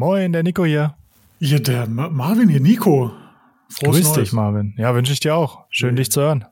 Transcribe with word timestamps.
Moin, 0.00 0.32
der 0.32 0.42
Nico 0.42 0.64
hier. 0.64 0.94
Ja, 1.40 1.58
der 1.58 1.86
Ma- 1.86 2.08
Marvin 2.08 2.48
hier, 2.48 2.60
Nico. 2.60 3.12
Frohes 3.68 3.96
Grüß 3.96 4.04
Neues. 4.06 4.18
dich, 4.18 4.32
Marvin. 4.32 4.72
Ja, 4.78 4.94
wünsche 4.94 5.12
ich 5.12 5.20
dir 5.20 5.34
auch. 5.34 5.66
Schön, 5.68 5.94
dich 5.94 6.10
zu 6.10 6.22
hören. 6.22 6.46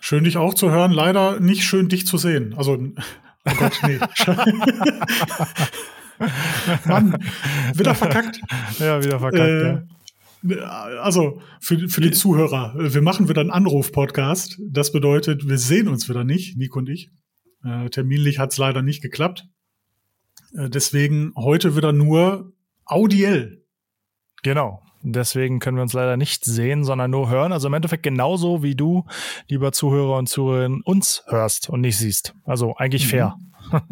Schön, 0.00 0.24
dich 0.24 0.36
auch 0.36 0.52
zu 0.52 0.68
hören. 0.68 0.90
Leider 0.90 1.38
nicht 1.38 1.62
schön, 1.62 1.88
dich 1.88 2.08
zu 2.08 2.18
sehen. 2.18 2.52
Also, 2.56 2.72
oh 2.72 3.52
Gott, 3.56 3.78
nee. 3.86 3.96
Mann, 6.86 7.16
wieder 7.74 7.94
verkackt. 7.94 8.40
Ja, 8.80 9.04
wieder 9.04 9.20
verkackt. 9.20 9.86
Äh, 10.50 10.58
Also, 11.00 11.40
für, 11.60 11.88
für 11.88 12.00
die 12.00 12.10
Zuhörer, 12.10 12.74
wir 12.76 13.02
machen 13.02 13.28
wieder 13.28 13.42
einen 13.42 13.52
Anruf-Podcast. 13.52 14.58
Das 14.72 14.90
bedeutet, 14.90 15.48
wir 15.48 15.58
sehen 15.58 15.86
uns 15.86 16.08
wieder 16.08 16.24
nicht, 16.24 16.58
Nico 16.58 16.80
und 16.80 16.88
ich. 16.88 17.10
Äh, 17.64 17.90
terminlich 17.90 18.40
hat 18.40 18.50
es 18.50 18.58
leider 18.58 18.82
nicht 18.82 19.02
geklappt. 19.02 19.46
Äh, 20.56 20.70
deswegen 20.70 21.32
heute 21.36 21.76
wieder 21.76 21.92
nur 21.92 22.52
audiell. 22.84 23.64
Genau. 24.42 24.80
Deswegen 25.06 25.58
können 25.58 25.76
wir 25.76 25.82
uns 25.82 25.92
leider 25.92 26.16
nicht 26.16 26.44
sehen, 26.46 26.82
sondern 26.82 27.10
nur 27.10 27.28
hören. 27.28 27.52
Also 27.52 27.68
im 27.68 27.74
Endeffekt 27.74 28.02
genauso 28.02 28.62
wie 28.62 28.74
du, 28.74 29.04
lieber 29.48 29.72
Zuhörer 29.72 30.16
und 30.16 30.28
Zuhörerinnen, 30.28 30.80
uns 30.82 31.22
hörst 31.26 31.68
und 31.68 31.82
nicht 31.82 31.98
siehst. 31.98 32.34
Also 32.44 32.74
eigentlich 32.76 33.06
fair. 33.06 33.36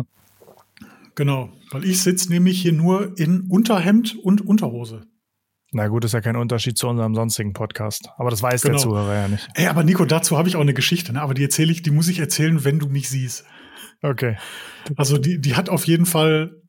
Genau, 1.14 1.50
weil 1.70 1.84
ich 1.84 2.00
sitze 2.02 2.30
nämlich 2.30 2.62
hier 2.62 2.72
nur 2.72 3.18
in 3.18 3.42
Unterhemd 3.42 4.16
und 4.22 4.40
Unterhose. 4.40 5.02
Na 5.70 5.88
gut, 5.88 6.04
ist 6.04 6.12
ja 6.12 6.20
kein 6.20 6.36
Unterschied 6.36 6.78
zu 6.78 6.88
unserem 6.88 7.14
sonstigen 7.14 7.52
Podcast. 7.52 8.08
Aber 8.16 8.30
das 8.30 8.42
weiß 8.42 8.62
Genau. 8.62 8.74
der 8.74 8.82
Zuhörer 8.82 9.14
ja 9.14 9.28
nicht. 9.28 9.48
Ey, 9.54 9.66
aber 9.66 9.84
Nico, 9.84 10.04
dazu 10.04 10.38
habe 10.38 10.48
ich 10.48 10.56
auch 10.56 10.60
eine 10.60 10.74
Geschichte, 10.74 11.12
ne? 11.12 11.20
aber 11.22 11.34
die 11.34 11.42
erzähle 11.42 11.72
ich, 11.72 11.82
die 11.82 11.90
muss 11.90 12.08
ich 12.08 12.18
erzählen, 12.18 12.64
wenn 12.64 12.78
du 12.78 12.88
mich 12.88 13.08
siehst. 13.08 13.44
Okay. 14.02 14.36
Also 14.96 15.16
die, 15.18 15.40
die 15.40 15.54
hat 15.54 15.68
auf 15.68 15.86
jeden 15.86 16.06
Fall, 16.06 16.60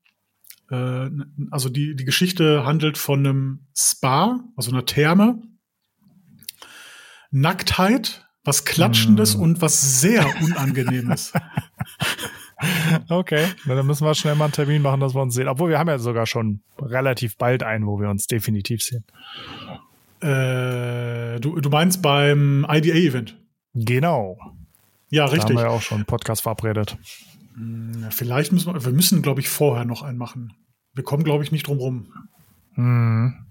äh, 0.69 1.09
also 1.51 1.69
die, 1.69 1.95
die 1.95 2.05
Geschichte 2.05 2.65
handelt 2.65 2.97
von 2.97 3.19
einem 3.19 3.67
Spa, 3.75 4.39
also 4.55 4.71
einer 4.71 4.85
Therme, 4.85 5.41
Nacktheit, 7.31 8.27
was 8.43 8.65
Klatschendes 8.65 9.37
Mm. 9.37 9.41
und 9.41 9.61
was 9.61 10.01
sehr 10.01 10.25
Unangenehmes. 10.43 11.33
Okay. 13.09 13.45
Na, 13.65 13.75
dann 13.75 13.85
müssen 13.85 14.05
wir 14.07 14.13
schnell 14.15 14.35
mal 14.35 14.45
einen 14.45 14.53
Termin 14.53 14.81
machen, 14.81 15.01
dass 15.01 15.13
wir 15.13 15.21
uns 15.21 15.33
sehen. 15.35 15.49
Obwohl 15.49 15.69
wir 15.69 15.79
haben 15.79 15.89
ja 15.89 15.97
sogar 15.99 16.25
schon 16.25 16.61
relativ 16.79 17.35
bald 17.37 17.61
einen, 17.61 17.85
wo 17.85 17.99
wir 17.99 18.09
uns 18.09 18.27
definitiv 18.27 18.81
sehen. 18.81 19.03
äh, 20.21 21.41
du, 21.41 21.59
du 21.59 21.69
meinst 21.69 22.01
beim 22.01 22.65
IDA-Event? 22.69 23.35
Genau. 23.73 24.37
Ja, 25.09 25.25
Da 25.25 25.31
haben 25.31 25.35
richtig. 25.35 25.55
wir 25.57 25.63
ja 25.63 25.69
auch 25.71 25.81
schon 25.81 25.97
einen 25.97 26.05
Podcast 26.05 26.43
verabredet. 26.43 26.95
Ja, 27.55 28.09
vielleicht 28.09 28.51
müssen 28.51 28.73
wir, 28.73 28.85
wir 28.85 28.91
müssen, 28.91 29.21
glaube 29.21 29.41
ich, 29.41 29.49
vorher 29.49 29.85
noch 29.85 30.01
einen 30.01 30.17
machen. 30.17 30.53
Wir 30.93 31.03
kommen, 31.03 31.23
glaube 31.23 31.43
ich, 31.43 31.51
nicht 31.51 31.67
drum 31.67 31.77
rum. 31.77 32.13
Hm. 32.73 33.45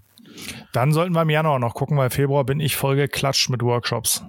Dann 0.72 0.92
sollten 0.92 1.14
wir 1.14 1.22
im 1.22 1.31
Januar 1.31 1.59
noch 1.59 1.75
gucken, 1.75 1.97
weil 1.97 2.11
Februar 2.11 2.44
bin 2.44 2.61
ich 2.61 2.77
voll 2.77 2.97
geklatscht 2.97 3.50
mit 3.50 3.62
Workshops. 3.62 4.25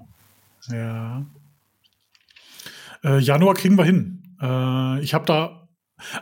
Ja. 0.68 1.26
Äh, 3.04 3.20
Januar 3.20 3.54
kriegen 3.56 3.78
wir 3.78 3.86
hin. 3.86 4.38
Äh, 4.42 5.02
ich 5.02 5.14
habe 5.14 5.26
da. 5.26 5.68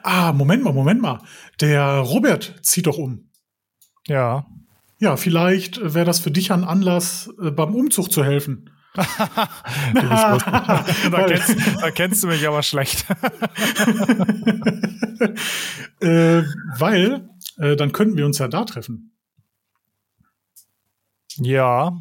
Ah, 0.04 0.32
Moment 0.34 0.64
mal, 0.64 0.74
Moment 0.74 1.02
mal. 1.02 1.20
Der 1.60 2.00
Robert 2.00 2.60
zieht 2.62 2.88
doch 2.88 2.98
um. 2.98 3.30
Ja. 4.08 4.46
Ja, 5.00 5.18
vielleicht 5.18 5.80
wäre 5.82 6.06
das 6.06 6.20
für 6.20 6.30
dich 6.30 6.52
ein 6.52 6.64
Anlass, 6.64 7.30
äh, 7.42 7.50
beim 7.50 7.74
Umzug 7.74 8.12
zu 8.12 8.24
helfen. 8.24 8.70
Da, 11.12 11.26
kennst, 11.28 11.82
da 11.82 11.92
kennst 11.92 12.24
du 12.24 12.28
mich 12.28 12.48
aber 12.48 12.64
schlecht. 12.64 13.06
Äh, 16.02 16.42
weil 16.80 17.30
äh, 17.60 17.76
dann 17.76 17.92
könnten 17.92 18.18
wir 18.18 18.26
uns 18.26 18.40
ja 18.40 18.48
da 18.48 18.66
treffen. 18.66 19.12
ja. 21.38 21.94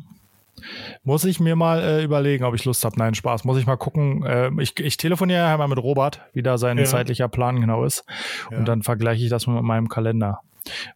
Muss 1.05 1.25
ich 1.25 1.39
mir 1.41 1.57
mal 1.57 1.81
äh, 1.83 2.03
überlegen, 2.05 2.45
ob 2.45 2.55
ich 2.55 2.65
Lust 2.67 2.85
habe. 2.85 2.99
Nein, 2.99 3.15
Spaß. 3.15 3.45
Muss 3.45 3.57
ich 3.59 3.67
mal 3.67 3.77
gucken. 3.77 4.23
Äh, 4.25 4.51
ich, 4.59 4.79
ich 4.79 4.97
telefoniere 4.99 5.41
ja 5.41 5.57
mal 5.57 5.69
mit 5.69 5.79
Robert, 5.79 6.21
wie 6.35 6.43
da 6.43 6.59
sein 6.59 6.77
Ja. 6.79 6.85
zeitlicher 6.85 7.29
Plan 7.29 7.61
genau 7.61 7.85
ist. 7.85 8.05
Ja. 8.51 8.59
Und 8.59 8.67
dann 8.69 8.83
vergleiche 8.83 9.23
ich 9.25 9.31
das 9.31 9.47
mit 9.47 9.63
meinem 9.63 9.89
Kalender. 9.89 10.41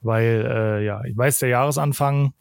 Weil, 0.03 0.47
äh, 0.47 0.85
ja, 0.85 1.03
ich 1.05 1.17
weiß, 1.17 1.39
der 1.41 1.49
Jahresanfang 1.51 2.33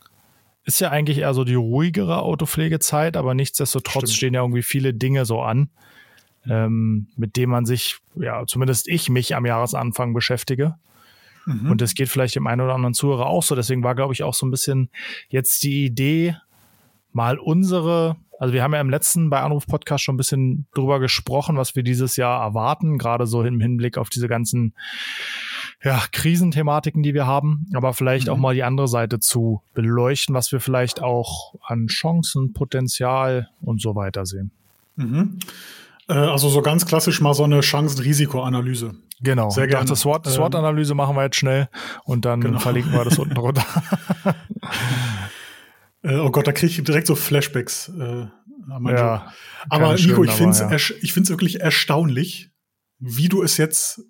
ist 0.66 0.80
ja 0.80 0.90
eigentlich 0.90 1.20
eher 1.20 1.34
so 1.34 1.44
die 1.44 1.56
ruhigere 1.56 2.22
Autopflegezeit, 2.22 3.18
aber 3.18 3.34
nichtsdestotrotz 3.34 4.04
Stimmt. 4.04 4.18
stehen 4.18 4.34
ja 4.34 4.42
irgendwie 4.42 4.64
viele 4.64 4.94
Dinge 4.94 5.26
so 5.26 5.42
an, 5.42 5.70
ähm, 6.48 7.08
mit 7.16 7.36
denen 7.36 7.52
man 7.52 7.66
sich, 7.66 7.98
ja, 8.16 8.46
zumindest 8.46 8.88
ich 8.88 9.10
mich 9.10 9.36
am 9.36 9.46
Jahresanfang 9.46 10.14
beschäftige. 10.14 10.76
Mhm. 11.46 11.72
Und 11.72 11.82
das 11.82 11.96
geht 11.96 12.10
vielleicht 12.10 12.36
dem 12.36 12.48
einen 12.48 12.62
oder 12.62 12.76
anderen 12.76 12.94
Zuhörer 12.94 13.26
auch 13.26 13.44
so. 13.44 13.56
Deswegen 13.56 13.84
war, 13.84 13.96
glaube 13.96 14.14
ich, 14.14 14.24
auch 14.24 14.34
so 14.34 14.46
ein 14.46 14.52
bisschen 14.52 14.90
jetzt 15.30 15.64
die 15.64 15.86
Idee, 15.86 16.38
mal 17.12 17.38
unsere, 17.38 18.16
also 18.40 18.54
wir 18.54 18.64
haben 18.64 18.74
ja 18.74 18.82
im 18.82 18.90
letzten 18.90 19.30
bei 19.30 19.42
Anruf 19.42 19.68
Podcast 19.68 20.04
schon 20.04 20.16
ein 20.16 20.18
bisschen 20.18 20.68
drüber 20.74 21.00
gesprochen, 21.00 21.58
was 21.58 21.76
wir 21.76 21.84
dieses 21.84 22.16
Jahr 22.16 22.42
erwarten, 22.42 22.98
gerade 22.98 23.28
so 23.28 23.44
im 23.44 23.60
Hinblick 23.60 23.98
auf 23.98 24.10
diese 24.10 24.28
ganzen 24.28 24.74
ja, 25.84 26.02
Krisenthematiken, 26.12 27.04
die 27.04 27.14
wir 27.14 27.28
haben, 27.28 27.68
aber 27.74 27.94
vielleicht 27.94 28.28
Mhm. 28.28 28.34
auch 28.34 28.38
mal 28.38 28.54
die 28.56 28.64
andere 28.64 28.88
Seite 28.88 29.20
zu 29.20 29.62
beleuchten, 29.74 30.34
was 30.34 30.52
wir 30.52 30.60
vielleicht 30.60 31.02
auch 31.02 31.56
an 31.66 31.88
Chancen, 31.88 32.54
Potenzial 32.54 33.50
und 33.62 33.82
so 33.82 33.96
weiter 33.96 34.26
sehen. 34.26 34.52
Mhm. 34.96 35.40
Äh, 36.08 36.14
also 36.14 36.50
so 36.50 36.62
ganz 36.62 36.86
klassisch 36.86 37.20
mal 37.22 37.34
so 37.34 37.44
eine 37.44 37.62
Chancen-Risiko-Analyse. 37.62 38.96
Genau. 39.22 39.50
Sehr 39.50 39.66
Ich 39.66 39.72
dachte, 39.72 39.86
gerne. 39.86 39.96
SWOT, 39.96 40.28
Ähm, 40.28 40.34
SWOT-Analyse 40.34 40.96
machen 40.96 41.16
wir 41.16 41.24
jetzt 41.24 41.38
schnell 41.38 41.70
und 42.04 42.26
dann 42.26 42.42
Genau. 42.42 42.60
verlinken 42.60 42.92
wir 42.94 43.06
das 43.06 43.18
unten 43.20 43.38
runter. 43.38 43.66
Äh, 46.06 46.18
oh 46.18 46.32
Gott, 46.32 46.48
da 46.48 46.52
kriege 46.52 46.70
ich 46.70 46.84
direkt 46.84 47.08
so 47.08 47.16
Flashbacks. 47.16 47.90
Äh, 47.98 48.26
ja, 48.92 49.32
Aber 49.70 49.94
Nico, 49.96 50.24
ich 50.24 50.32
finde 50.32 50.52
es 50.52 50.60
ja. 50.90 50.96
ich 51.02 51.14
find's 51.14 51.30
wirklich 51.30 51.62
erstaunlich, 51.62 52.50
wie 53.00 53.30
du 53.30 53.42
es 53.42 53.56
jetzt, 53.58 54.02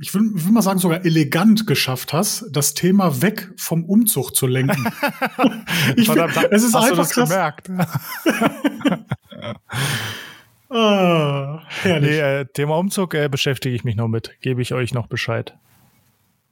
ich 0.00 0.14
will, 0.14 0.32
ich 0.36 0.44
will 0.44 0.52
mal 0.52 0.62
sagen, 0.62 0.78
sogar 0.78 1.04
elegant 1.04 1.66
geschafft 1.66 2.12
hast, 2.12 2.46
das 2.50 2.74
Thema 2.74 3.22
weg 3.22 3.52
vom 3.56 3.84
Umzug 3.84 4.34
zu 4.34 4.46
lenken. 4.46 4.86
ich 5.96 6.06
Verdammt, 6.06 6.36
es 6.50 6.62
ist 6.62 6.74
hast 6.74 6.90
du 6.90 6.90
einfach 6.90 6.96
das 6.96 7.10
krass. 7.12 7.28
gemerkt? 7.28 7.70
Ah, 10.72 11.64
herrlich. 11.82 12.10
Nee, 12.10 12.20
äh, 12.20 12.44
Thema 12.46 12.76
Umzug 12.78 13.14
äh, 13.14 13.28
beschäftige 13.28 13.74
ich 13.74 13.82
mich 13.82 13.96
noch 13.96 14.06
mit. 14.06 14.36
Gebe 14.40 14.62
ich 14.62 14.72
euch 14.72 14.94
noch 14.94 15.08
Bescheid. 15.08 15.58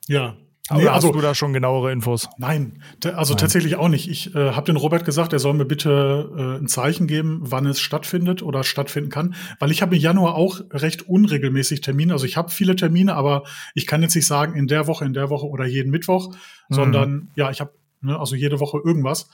ja. 0.08 0.36
Aber 0.70 0.80
Nee, 0.80 0.86
hast 0.88 0.96
also, 0.96 1.12
du 1.12 1.20
da 1.20 1.34
schon 1.34 1.52
genauere 1.52 1.90
Infos? 1.92 2.28
nein, 2.38 2.82
also 3.14 3.32
Nein. 3.32 3.40
tatsächlich 3.40 3.76
auch 3.76 3.88
nicht. 3.88 4.08
Ich 4.10 4.34
äh, 4.34 4.50
habe 4.52 4.66
den 4.66 4.76
Robert 4.76 5.04
gesagt, 5.04 5.32
er 5.32 5.38
soll 5.38 5.54
mir 5.54 5.64
bitte 5.64 6.30
äh, 6.36 6.62
ein 6.62 6.68
Zeichen 6.68 7.06
geben, 7.06 7.40
wann 7.42 7.64
es 7.66 7.80
stattfindet 7.80 8.42
oder 8.42 8.64
stattfinden 8.64 9.08
kann, 9.10 9.34
weil 9.60 9.70
ich 9.70 9.80
habe 9.80 9.96
im 9.96 10.02
Januar 10.02 10.34
auch 10.34 10.60
recht 10.70 11.08
unregelmäßig 11.08 11.80
Termine. 11.80 12.12
Also 12.12 12.26
ich 12.26 12.36
habe 12.36 12.50
viele 12.50 12.76
Termine, 12.76 13.14
aber 13.14 13.44
ich 13.74 13.86
kann 13.86 14.02
jetzt 14.02 14.14
nicht 14.14 14.26
sagen 14.26 14.54
in 14.54 14.66
der 14.66 14.86
Woche, 14.86 15.04
in 15.04 15.14
der 15.14 15.30
Woche 15.30 15.46
oder 15.46 15.64
jeden 15.66 15.90
Mittwoch, 15.90 16.34
Mhm. 16.68 16.74
sondern 16.74 17.30
ja, 17.34 17.50
ich 17.50 17.60
habe 17.60 17.72
ne, 18.02 18.18
also 18.18 18.34
jede 18.36 18.60
Woche 18.60 18.78
irgendwas. 18.84 19.30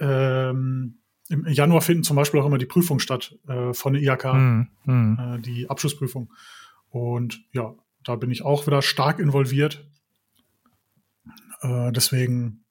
Ähm, 0.00 0.98
Im 1.28 1.46
Januar 1.46 1.82
finden 1.82 2.04
zum 2.04 2.16
Beispiel 2.16 2.40
auch 2.40 2.46
immer 2.46 2.58
die 2.58 2.66
Prüfungen 2.66 3.00
statt 3.00 3.36
äh, 3.48 3.72
von 3.74 3.92
der 3.92 4.02
IHK, 4.02 4.24
Hm, 4.32 4.68
hm. 4.84 5.18
äh, 5.20 5.38
die 5.40 5.68
Abschlussprüfung. 5.68 6.32
Und 6.90 7.42
ja, 7.52 7.74
da 8.04 8.16
bin 8.16 8.30
ich 8.30 8.42
auch 8.42 8.66
wieder 8.66 8.80
stark 8.82 9.18
involviert. 9.18 9.84
Äh, 11.60 11.92
deswegen, 11.92 12.64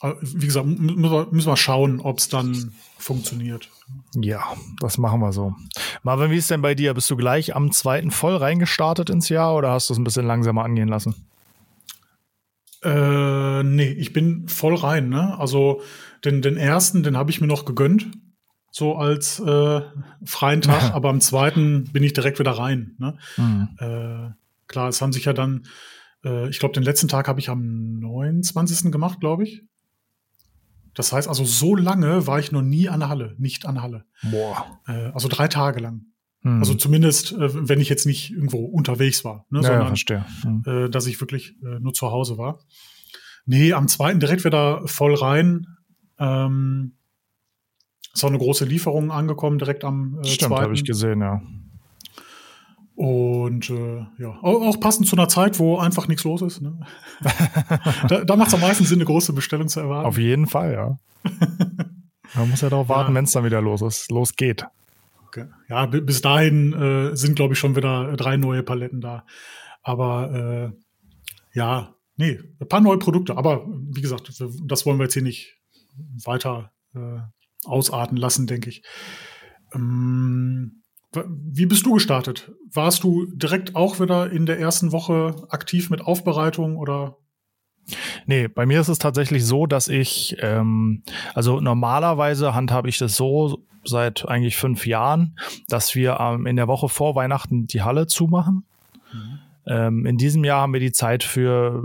äh, 0.00 0.12
wie 0.20 0.46
gesagt, 0.46 0.66
müssen 0.66 1.50
wir, 1.50 1.56
schauen, 1.56 2.00
ob 2.00 2.18
es 2.18 2.28
dann 2.28 2.72
funktioniert. 2.98 3.68
Ja, 4.14 4.42
das 4.80 4.98
machen 4.98 5.20
wir 5.20 5.32
so. 5.32 5.54
Marvin, 6.02 6.30
wie 6.30 6.36
ist 6.36 6.50
denn 6.50 6.62
bei 6.62 6.74
dir? 6.74 6.94
Bist 6.94 7.10
du 7.10 7.16
gleich 7.16 7.54
am 7.54 7.72
zweiten 7.72 8.10
voll 8.10 8.36
reingestartet 8.36 9.10
ins 9.10 9.28
Jahr 9.28 9.54
oder 9.54 9.70
hast 9.70 9.88
du 9.88 9.94
es 9.94 9.98
ein 9.98 10.04
bisschen 10.04 10.26
langsamer 10.26 10.64
angehen 10.64 10.88
lassen? 10.88 11.14
Äh, 12.82 13.62
nee, 13.62 13.90
ich 13.90 14.12
bin 14.12 14.48
voll 14.48 14.74
rein, 14.74 15.08
ne? 15.08 15.38
Also 15.38 15.82
den, 16.24 16.42
den 16.42 16.56
ersten, 16.56 17.02
den 17.02 17.16
habe 17.16 17.30
ich 17.30 17.40
mir 17.40 17.46
noch 17.46 17.64
gegönnt, 17.64 18.08
so 18.72 18.96
als 18.96 19.38
äh, 19.38 19.82
freien 20.24 20.62
Tag, 20.62 20.82
aber 20.94 21.10
am 21.10 21.20
zweiten 21.20 21.84
bin 21.92 22.02
ich 22.02 22.12
direkt 22.12 22.38
wieder 22.38 22.52
rein. 22.52 22.96
Ne? 22.98 23.18
Hm. 23.36 23.68
Äh, 23.78 24.30
klar, 24.66 24.88
es 24.88 25.00
haben 25.00 25.12
sich 25.12 25.26
ja 25.26 25.32
dann, 25.32 25.66
äh, 26.24 26.48
ich 26.48 26.58
glaube, 26.58 26.74
den 26.74 26.82
letzten 26.82 27.08
Tag 27.08 27.28
habe 27.28 27.40
ich 27.40 27.48
am 27.48 27.98
29. 27.98 28.90
gemacht, 28.90 29.20
glaube 29.20 29.44
ich. 29.44 29.62
Das 30.94 31.12
heißt 31.12 31.28
also, 31.28 31.44
so 31.44 31.74
lange 31.74 32.26
war 32.26 32.38
ich 32.38 32.52
noch 32.52 32.62
nie 32.62 32.88
an 32.88 33.00
der 33.00 33.08
Halle, 33.08 33.34
nicht 33.38 33.66
an 33.66 33.76
der 33.76 33.82
Halle. 33.82 34.04
Boah. 34.30 34.80
Äh, 34.86 35.10
also 35.12 35.28
drei 35.28 35.48
Tage 35.48 35.80
lang. 35.80 36.06
Hm. 36.42 36.58
Also 36.58 36.74
zumindest, 36.74 37.32
äh, 37.32 37.68
wenn 37.68 37.80
ich 37.80 37.88
jetzt 37.88 38.04
nicht 38.04 38.30
irgendwo 38.30 38.64
unterwegs 38.64 39.24
war, 39.24 39.46
ne, 39.48 39.60
ja, 39.60 39.62
ja, 39.62 39.68
sondern 39.68 39.86
verstehe. 39.88 40.26
Hm. 40.42 40.62
äh, 40.66 40.90
dass 40.90 41.06
ich 41.06 41.20
wirklich 41.20 41.56
äh, 41.62 41.78
nur 41.80 41.94
zu 41.94 42.10
Hause 42.10 42.36
war. 42.36 42.60
Nee, 43.46 43.72
am 43.72 43.88
zweiten 43.88 44.20
direkt 44.20 44.44
wieder 44.44 44.86
voll 44.86 45.14
rein. 45.14 45.66
Ähm, 46.18 46.96
ist 48.12 48.24
auch 48.24 48.28
eine 48.28 48.38
große 48.38 48.64
Lieferung 48.66 49.10
angekommen, 49.10 49.58
direkt 49.58 49.84
am 49.84 50.18
äh, 50.22 50.26
Stimmt, 50.26 50.54
habe 50.56 50.74
ich 50.74 50.84
gesehen, 50.84 51.20
ja. 51.20 51.40
Und 53.02 53.68
äh, 53.68 54.06
ja, 54.18 54.38
auch 54.42 54.78
passend 54.78 55.08
zu 55.08 55.16
einer 55.16 55.26
Zeit, 55.26 55.58
wo 55.58 55.76
einfach 55.76 56.06
nichts 56.06 56.22
los 56.22 56.40
ist. 56.40 56.62
Ne? 56.62 56.78
da 58.08 58.24
da 58.24 58.36
macht 58.36 58.46
es 58.46 58.54
am 58.54 58.60
meisten 58.60 58.84
Sinn, 58.84 58.98
eine 58.98 59.06
große 59.06 59.32
Bestellung 59.32 59.66
zu 59.66 59.80
erwarten. 59.80 60.06
Auf 60.06 60.18
jeden 60.18 60.46
Fall, 60.46 60.72
ja. 60.72 60.98
Man 62.36 62.48
muss 62.48 62.60
ja 62.60 62.70
darauf 62.70 62.88
warten, 62.88 63.10
ja. 63.10 63.16
wenn 63.16 63.24
es 63.24 63.32
dann 63.32 63.44
wieder 63.44 63.60
los 63.60 63.82
ist, 63.82 64.08
losgeht. 64.12 64.66
Okay. 65.26 65.46
Ja, 65.68 65.86
bis 65.86 66.22
dahin 66.22 66.72
äh, 66.74 67.16
sind, 67.16 67.34
glaube 67.34 67.54
ich, 67.54 67.58
schon 67.58 67.74
wieder 67.74 68.16
drei 68.16 68.36
neue 68.36 68.62
Paletten 68.62 69.00
da. 69.00 69.26
Aber 69.82 70.72
äh, 70.72 71.58
ja, 71.58 71.96
nee, 72.14 72.38
ein 72.60 72.68
paar 72.68 72.82
neue 72.82 72.98
Produkte. 72.98 73.36
Aber 73.36 73.66
wie 73.66 74.00
gesagt, 74.00 74.32
das 74.64 74.86
wollen 74.86 74.98
wir 74.98 75.06
jetzt 75.06 75.14
hier 75.14 75.24
nicht 75.24 75.58
weiter 76.24 76.70
äh, 76.94 77.18
ausarten 77.64 78.16
lassen, 78.16 78.46
denke 78.46 78.70
ich. 78.70 78.84
Ähm, 79.74 80.81
wie 81.14 81.66
bist 81.66 81.84
du 81.84 81.94
gestartet? 81.94 82.52
Warst 82.72 83.04
du 83.04 83.26
direkt 83.26 83.76
auch 83.76 84.00
wieder 84.00 84.30
in 84.30 84.46
der 84.46 84.58
ersten 84.58 84.92
Woche 84.92 85.36
aktiv 85.50 85.90
mit 85.90 86.00
Aufbereitung 86.00 86.76
oder? 86.76 87.18
Nee, 88.26 88.48
bei 88.48 88.64
mir 88.64 88.80
ist 88.80 88.88
es 88.88 88.98
tatsächlich 88.98 89.44
so, 89.44 89.66
dass 89.66 89.88
ich, 89.88 90.36
ähm, 90.40 91.02
also 91.34 91.60
normalerweise 91.60 92.54
handhabe 92.54 92.88
ich 92.88 92.98
das 92.98 93.16
so 93.16 93.64
seit 93.84 94.26
eigentlich 94.28 94.56
fünf 94.56 94.86
Jahren, 94.86 95.36
dass 95.68 95.94
wir 95.94 96.18
ähm, 96.20 96.46
in 96.46 96.56
der 96.56 96.68
Woche 96.68 96.88
vor 96.88 97.14
Weihnachten 97.14 97.66
die 97.66 97.82
Halle 97.82 98.06
zumachen. 98.06 98.64
Mhm. 99.12 99.38
Ähm, 99.66 100.06
in 100.06 100.16
diesem 100.16 100.44
Jahr 100.44 100.62
haben 100.62 100.72
wir 100.72 100.80
die 100.80 100.92
Zeit 100.92 101.24
für 101.24 101.82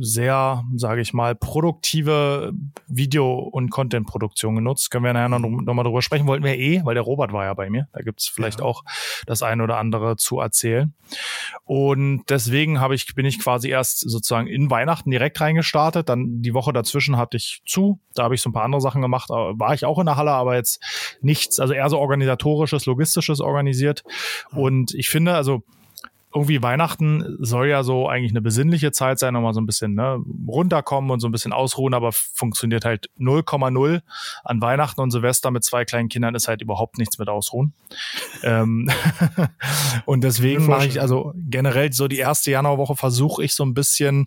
sehr, 0.00 0.64
sage 0.74 1.00
ich 1.00 1.12
mal, 1.12 1.34
produktive 1.34 2.52
Video- 2.86 3.38
und 3.38 3.70
Content-Produktion 3.70 4.54
genutzt. 4.54 4.90
Können 4.90 5.04
wir 5.04 5.12
nachher 5.12 5.28
noch, 5.28 5.40
noch 5.40 5.74
mal 5.74 5.82
drüber 5.82 6.02
sprechen. 6.02 6.26
Wollten 6.26 6.44
wir 6.44 6.58
eh, 6.58 6.84
weil 6.84 6.94
der 6.94 7.02
Robert 7.02 7.32
war 7.32 7.44
ja 7.44 7.54
bei 7.54 7.70
mir. 7.70 7.88
Da 7.92 8.00
gibt's 8.00 8.28
vielleicht 8.28 8.60
ja. 8.60 8.66
auch 8.66 8.84
das 9.26 9.42
eine 9.42 9.62
oder 9.62 9.78
andere 9.78 10.16
zu 10.16 10.40
erzählen. 10.40 10.94
Und 11.64 12.24
deswegen 12.28 12.80
habe 12.80 12.94
ich, 12.94 13.14
bin 13.14 13.26
ich 13.26 13.38
quasi 13.38 13.68
erst 13.68 14.00
sozusagen 14.00 14.46
in 14.46 14.70
Weihnachten 14.70 15.10
direkt 15.10 15.40
reingestartet. 15.40 16.08
Dann 16.08 16.42
die 16.42 16.54
Woche 16.54 16.72
dazwischen 16.72 17.16
hatte 17.16 17.36
ich 17.36 17.62
zu. 17.66 18.00
Da 18.14 18.24
habe 18.24 18.34
ich 18.34 18.42
so 18.42 18.50
ein 18.50 18.52
paar 18.52 18.64
andere 18.64 18.80
Sachen 18.80 19.02
gemacht. 19.02 19.30
War 19.30 19.74
ich 19.74 19.84
auch 19.84 19.98
in 19.98 20.06
der 20.06 20.16
Halle, 20.16 20.32
aber 20.32 20.56
jetzt 20.56 20.80
nichts, 21.20 21.60
also 21.60 21.72
eher 21.74 21.88
so 21.88 21.98
organisatorisches, 21.98 22.86
logistisches 22.86 23.40
organisiert. 23.40 24.04
Und 24.50 24.94
ich 24.94 25.08
finde, 25.08 25.34
also 25.34 25.62
irgendwie 26.34 26.62
Weihnachten 26.62 27.36
soll 27.40 27.68
ja 27.68 27.82
so 27.82 28.08
eigentlich 28.08 28.32
eine 28.32 28.40
besinnliche 28.40 28.92
Zeit 28.92 29.18
sein, 29.18 29.34
nochmal 29.34 29.54
so 29.54 29.60
ein 29.60 29.66
bisschen 29.66 29.94
ne, 29.94 30.22
runterkommen 30.46 31.10
und 31.10 31.20
so 31.20 31.28
ein 31.28 31.32
bisschen 31.32 31.52
ausruhen, 31.52 31.94
aber 31.94 32.12
funktioniert 32.12 32.84
halt 32.84 33.10
0,0 33.18 34.02
an 34.44 34.60
Weihnachten 34.60 35.00
und 35.00 35.10
Silvester 35.10 35.50
mit 35.50 35.64
zwei 35.64 35.84
kleinen 35.84 36.08
Kindern 36.08 36.34
ist 36.34 36.48
halt 36.48 36.62
überhaupt 36.62 36.98
nichts 36.98 37.18
mit 37.18 37.28
ausruhen. 37.28 37.74
ähm, 38.42 38.90
und 40.06 40.24
deswegen 40.24 40.66
mache 40.66 40.86
ich 40.86 41.00
also 41.00 41.32
generell 41.36 41.92
so 41.92 42.08
die 42.08 42.18
erste 42.18 42.50
Januarwoche 42.50 42.96
versuche 42.96 43.44
ich 43.44 43.54
so 43.54 43.64
ein 43.64 43.74
bisschen 43.74 44.26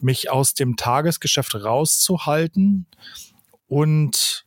mich 0.00 0.30
aus 0.30 0.54
dem 0.54 0.76
Tagesgeschäft 0.76 1.54
rauszuhalten 1.54 2.86
und 3.68 4.44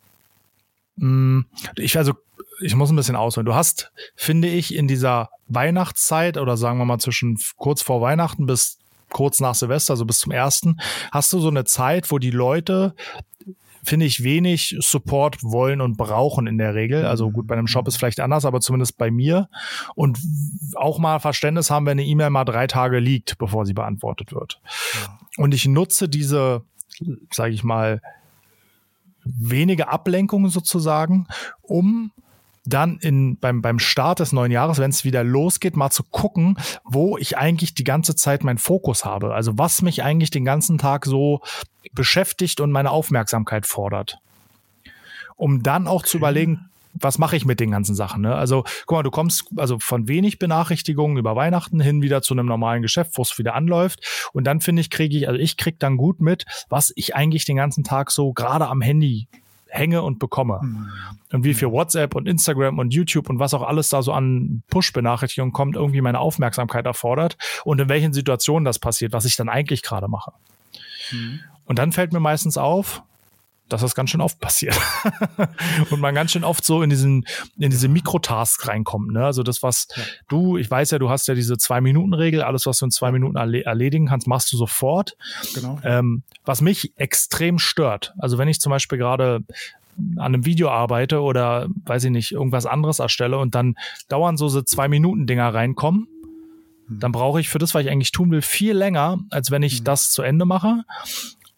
mh, 0.98 1.08
mm, 1.08 1.46
ich 1.76 1.98
also 1.98 2.14
ich 2.60 2.76
muss 2.76 2.90
ein 2.90 2.96
bisschen 2.96 3.16
ausholen. 3.16 3.46
Du 3.46 3.56
hast, 3.56 3.92
finde 4.16 4.48
ich, 4.48 4.74
in 4.74 4.88
dieser 4.88 5.30
Weihnachtszeit 5.48 6.38
oder 6.38 6.58
sagen 6.58 6.78
wir 6.80 6.86
mal 6.86 7.00
zwischen 7.00 7.38
kurz 7.58 7.82
vor 7.82 8.02
Weihnachten 8.02 8.46
bis 8.46 8.80
kurz 9.10 9.40
nach 9.40 9.56
Silvester, 9.56 9.94
also 9.94 10.06
bis 10.06 10.20
zum 10.20 10.32
ersten, 10.32 10.80
hast 11.12 11.32
du 11.32 11.40
so 11.40 11.48
eine 11.48 11.64
Zeit, 11.64 12.12
wo 12.12 12.20
die 12.20 12.32
Leute 12.32 12.94
finde 13.88 14.06
ich, 14.06 14.24
wenig 14.24 14.76
Support 14.80 15.44
wollen 15.44 15.80
und 15.80 15.98
brauchen 15.98 16.46
in 16.46 16.58
der 16.58 16.76
Regel. 16.76 17.06
Also 17.06 17.32
gut, 17.32 17.48
bei 17.48 17.56
einem 17.56 17.68
Shop 17.68 17.88
ist 17.88 17.96
vielleicht 17.96 18.20
anders, 18.20 18.44
aber 18.44 18.60
zumindest 18.60 18.98
bei 18.98 19.10
mir. 19.10 19.48
Und 19.96 20.20
auch 20.76 21.00
mal 21.00 21.20
Verständnis 21.20 21.72
haben, 21.72 21.86
wenn 21.86 21.94
eine 21.94 22.06
E-Mail 22.06 22.30
mal 22.30 22.44
drei 22.44 22.68
Tage 22.68 23.00
liegt, 23.00 23.38
bevor 23.38 23.66
sie 23.66 23.74
beantwortet 23.74 24.34
wird. 24.34 24.60
Ja. 24.94 25.20
Und 25.38 25.54
ich 25.54 25.66
nutze 25.68 26.10
diese, 26.10 26.64
sage 27.32 27.54
ich 27.54 27.64
mal, 27.64 28.02
wenige 29.24 29.88
Ablenkungen 29.88 30.50
sozusagen, 30.50 31.28
um 31.62 32.12
dann 32.68 32.98
in, 32.98 33.38
beim, 33.38 33.62
beim 33.62 33.80
Start 33.80 34.20
des 34.20 34.34
neuen 34.34 34.52
Jahres, 34.52 34.78
wenn 34.78 34.90
es 34.90 35.06
wieder 35.06 35.24
losgeht, 35.24 35.76
mal 35.76 35.90
zu 35.90 36.04
gucken, 36.04 36.58
wo 36.84 37.18
ich 37.18 37.38
eigentlich 37.38 37.74
die 37.74 37.84
ganze 37.84 38.16
Zeit 38.16 38.44
meinen 38.44 38.58
Fokus 38.58 39.06
habe. 39.06 39.34
Also 39.34 39.58
was 39.58 39.82
mich 39.82 40.04
eigentlich 40.04 40.32
den 40.32 40.46
ganzen 40.46 40.78
Tag 40.78 41.06
so 41.06 41.42
beschäftigt 41.94 42.60
und 42.60 42.72
meine 42.72 42.92
Aufmerksamkeit 42.92 43.66
fordert. 43.66 44.20
Um 45.38 45.64
dann 45.64 45.88
auch 45.88 46.04
zu 46.04 46.18
überlegen, 46.18 46.70
was 47.00 47.20
mache 47.20 47.36
ich 47.36 47.46
mit 47.46 47.60
den 47.60 47.72
ganzen 47.72 47.96
Sachen? 47.96 48.24
Ne? 48.24 48.34
Also, 48.36 48.64
guck 48.88 48.98
mal, 48.98 49.04
du 49.04 49.12
kommst 49.12 49.46
also 49.56 49.78
von 49.80 50.08
wenig 50.08 50.40
Benachrichtigungen 50.40 51.18
über 51.18 51.36
Weihnachten 51.36 51.80
hin 51.80 52.02
wieder 52.02 52.24
zu 52.24 52.34
einem 52.34 52.48
normalen 52.48 52.82
Geschäft, 52.82 53.12
wo 53.16 53.22
es 53.22 53.38
wieder 53.38 53.54
anläuft. 53.54 54.30
Und 54.34 54.46
dann 54.46 54.62
finde 54.62 54.82
ich, 54.82 54.90
kriege 54.90 55.16
ich, 55.16 55.28
also 55.28 55.40
ich 55.40 55.58
kriege 55.58 55.78
dann 55.80 55.98
gut 55.98 56.22
mit, 56.22 56.46
was 56.70 56.92
ich 56.96 57.16
eigentlich 57.16 57.46
den 57.46 57.56
ganzen 57.56 57.84
Tag 57.84 58.10
so 58.10 58.34
gerade 58.34 58.68
am 58.68 58.82
Handy 58.82 59.28
hänge 59.70 60.02
und 60.02 60.20
bekomme. 60.20 60.60
Mhm. 60.62 60.88
Und 61.34 61.44
wie 61.44 61.54
viel 61.54 61.70
WhatsApp 61.70 62.16
und 62.16 62.28
Instagram 62.28 62.80
und 62.80 62.94
YouTube 62.94 63.30
und 63.30 63.40
was 63.40 63.54
auch 63.54 63.64
alles 63.64 63.90
da 63.90 64.02
so 64.02 64.14
an 64.14 64.64
Push-Benachrichtigungen 64.70 65.54
kommt, 65.54 65.76
irgendwie 65.76 66.02
meine 66.02 66.20
Aufmerksamkeit 66.20 66.86
erfordert 66.86 67.38
und 67.64 67.80
in 67.80 67.90
welchen 67.90 68.14
Situationen 68.14 68.66
das 68.66 68.80
passiert, 68.80 69.14
was 69.14 69.26
ich 69.26 69.36
dann 69.36 69.50
eigentlich 69.50 69.84
gerade 69.84 70.08
mache. 70.08 70.32
Mhm. 71.12 71.40
Und 71.66 71.80
dann 71.80 71.92
fällt 71.92 72.14
mir 72.14 72.20
meistens 72.20 72.58
auf, 72.58 73.04
dass 73.70 73.82
das 73.82 73.96
ganz 73.96 74.10
schön 74.10 74.22
oft 74.22 74.40
passiert. 74.40 74.80
und 75.90 76.00
man 76.00 76.16
ganz 76.16 76.32
schön 76.32 76.44
oft 76.44 76.64
so 76.64 76.82
in 76.82 76.90
diesen, 76.90 77.26
in 77.58 77.70
diese 77.70 77.88
Mikrotasks 77.88 78.68
reinkommt. 78.68 79.12
Ne? 79.12 79.26
Also 79.26 79.44
das, 79.44 79.64
was 79.64 79.88
ja. 79.96 80.04
du, 80.30 80.58
ich 80.58 80.70
weiß 80.70 80.92
ja, 80.92 81.00
du 81.00 81.10
hast 81.10 81.28
ja 81.28 81.36
diese 81.36 81.58
Zwei-Minuten-Regel, 81.58 82.42
alles, 82.42 82.66
was 82.66 82.80
du 82.80 82.86
in 82.86 82.92
zwei 82.92 83.12
Minuten 83.12 83.36
erledigen 83.36 84.08
kannst, 84.08 84.28
machst 84.28 84.52
du 84.52 84.58
sofort. 84.58 85.18
Genau. 85.54 85.80
Ähm, 85.84 86.24
was 86.46 86.62
mich 86.62 86.94
extrem 86.96 87.60
stört. 87.60 88.14
Also 88.18 88.38
wenn 88.38 88.48
ich 88.48 88.60
zum 88.60 88.70
Beispiel 88.70 88.98
gerade 88.98 89.42
an 90.16 90.20
einem 90.20 90.46
Video 90.46 90.70
arbeite 90.70 91.22
oder 91.22 91.68
weiß 91.86 92.06
ich 92.06 92.12
nicht, 92.12 92.32
irgendwas 92.32 92.66
anderes 92.66 93.00
erstelle 93.00 93.38
und 93.38 93.56
dann 93.56 93.76
dauern 94.10 94.38
so, 94.38 94.48
so 94.48 94.62
zwei 94.62 94.88
Minuten 94.88 95.26
Dinger 95.26 95.54
reinkommen, 95.54 96.08
hm. 96.88 97.00
dann 97.00 97.12
brauche 97.12 97.40
ich 97.40 97.50
für 97.50 97.58
das, 97.58 97.74
was 97.74 97.84
ich 97.84 97.90
eigentlich 97.90 98.12
tun 98.12 98.32
will, 98.32 98.42
viel 98.42 98.78
länger, 98.78 99.20
als 99.32 99.52
wenn 99.52 99.64
ich 99.64 99.82
mhm. 99.82 99.86
das 99.86 100.12
zu 100.12 100.22
Ende 100.22 100.46
mache 100.46 100.84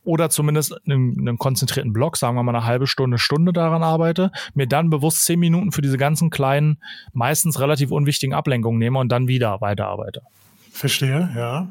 oder 0.09 0.31
zumindest 0.31 0.75
einen, 0.87 1.15
einen 1.19 1.37
konzentrierten 1.37 1.93
Block, 1.93 2.17
sagen 2.17 2.35
wir 2.35 2.41
mal 2.41 2.55
eine 2.55 2.65
halbe 2.65 2.87
Stunde, 2.87 3.19
Stunde 3.19 3.53
daran 3.53 3.83
arbeite, 3.83 4.31
mir 4.55 4.67
dann 4.67 4.89
bewusst 4.89 5.23
zehn 5.25 5.39
Minuten 5.39 5.71
für 5.71 5.83
diese 5.83 5.97
ganzen 5.97 6.31
kleinen, 6.31 6.81
meistens 7.13 7.59
relativ 7.59 7.91
unwichtigen 7.91 8.33
Ablenkungen 8.33 8.79
nehme 8.79 8.97
und 8.97 9.09
dann 9.09 9.27
wieder 9.27 9.61
weiterarbeite. 9.61 10.21
Verstehe, 10.71 11.29
ja. 11.35 11.69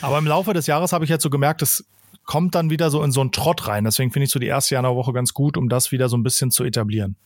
Aber 0.00 0.18
im 0.18 0.26
Laufe 0.26 0.54
des 0.54 0.68
Jahres 0.68 0.92
habe 0.92 1.04
ich 1.04 1.10
jetzt 1.10 1.24
so 1.24 1.30
gemerkt, 1.30 1.62
es 1.62 1.84
kommt 2.24 2.54
dann 2.54 2.70
wieder 2.70 2.90
so 2.90 3.02
in 3.02 3.10
so 3.10 3.20
einen 3.20 3.32
Trott 3.32 3.66
rein. 3.66 3.82
Deswegen 3.82 4.12
finde 4.12 4.24
ich 4.26 4.30
so 4.30 4.38
die 4.38 4.46
erste 4.46 4.76
Januarwoche 4.76 5.12
ganz 5.12 5.34
gut, 5.34 5.56
um 5.56 5.68
das 5.68 5.90
wieder 5.90 6.08
so 6.08 6.16
ein 6.16 6.22
bisschen 6.22 6.52
zu 6.52 6.62
etablieren. 6.62 7.16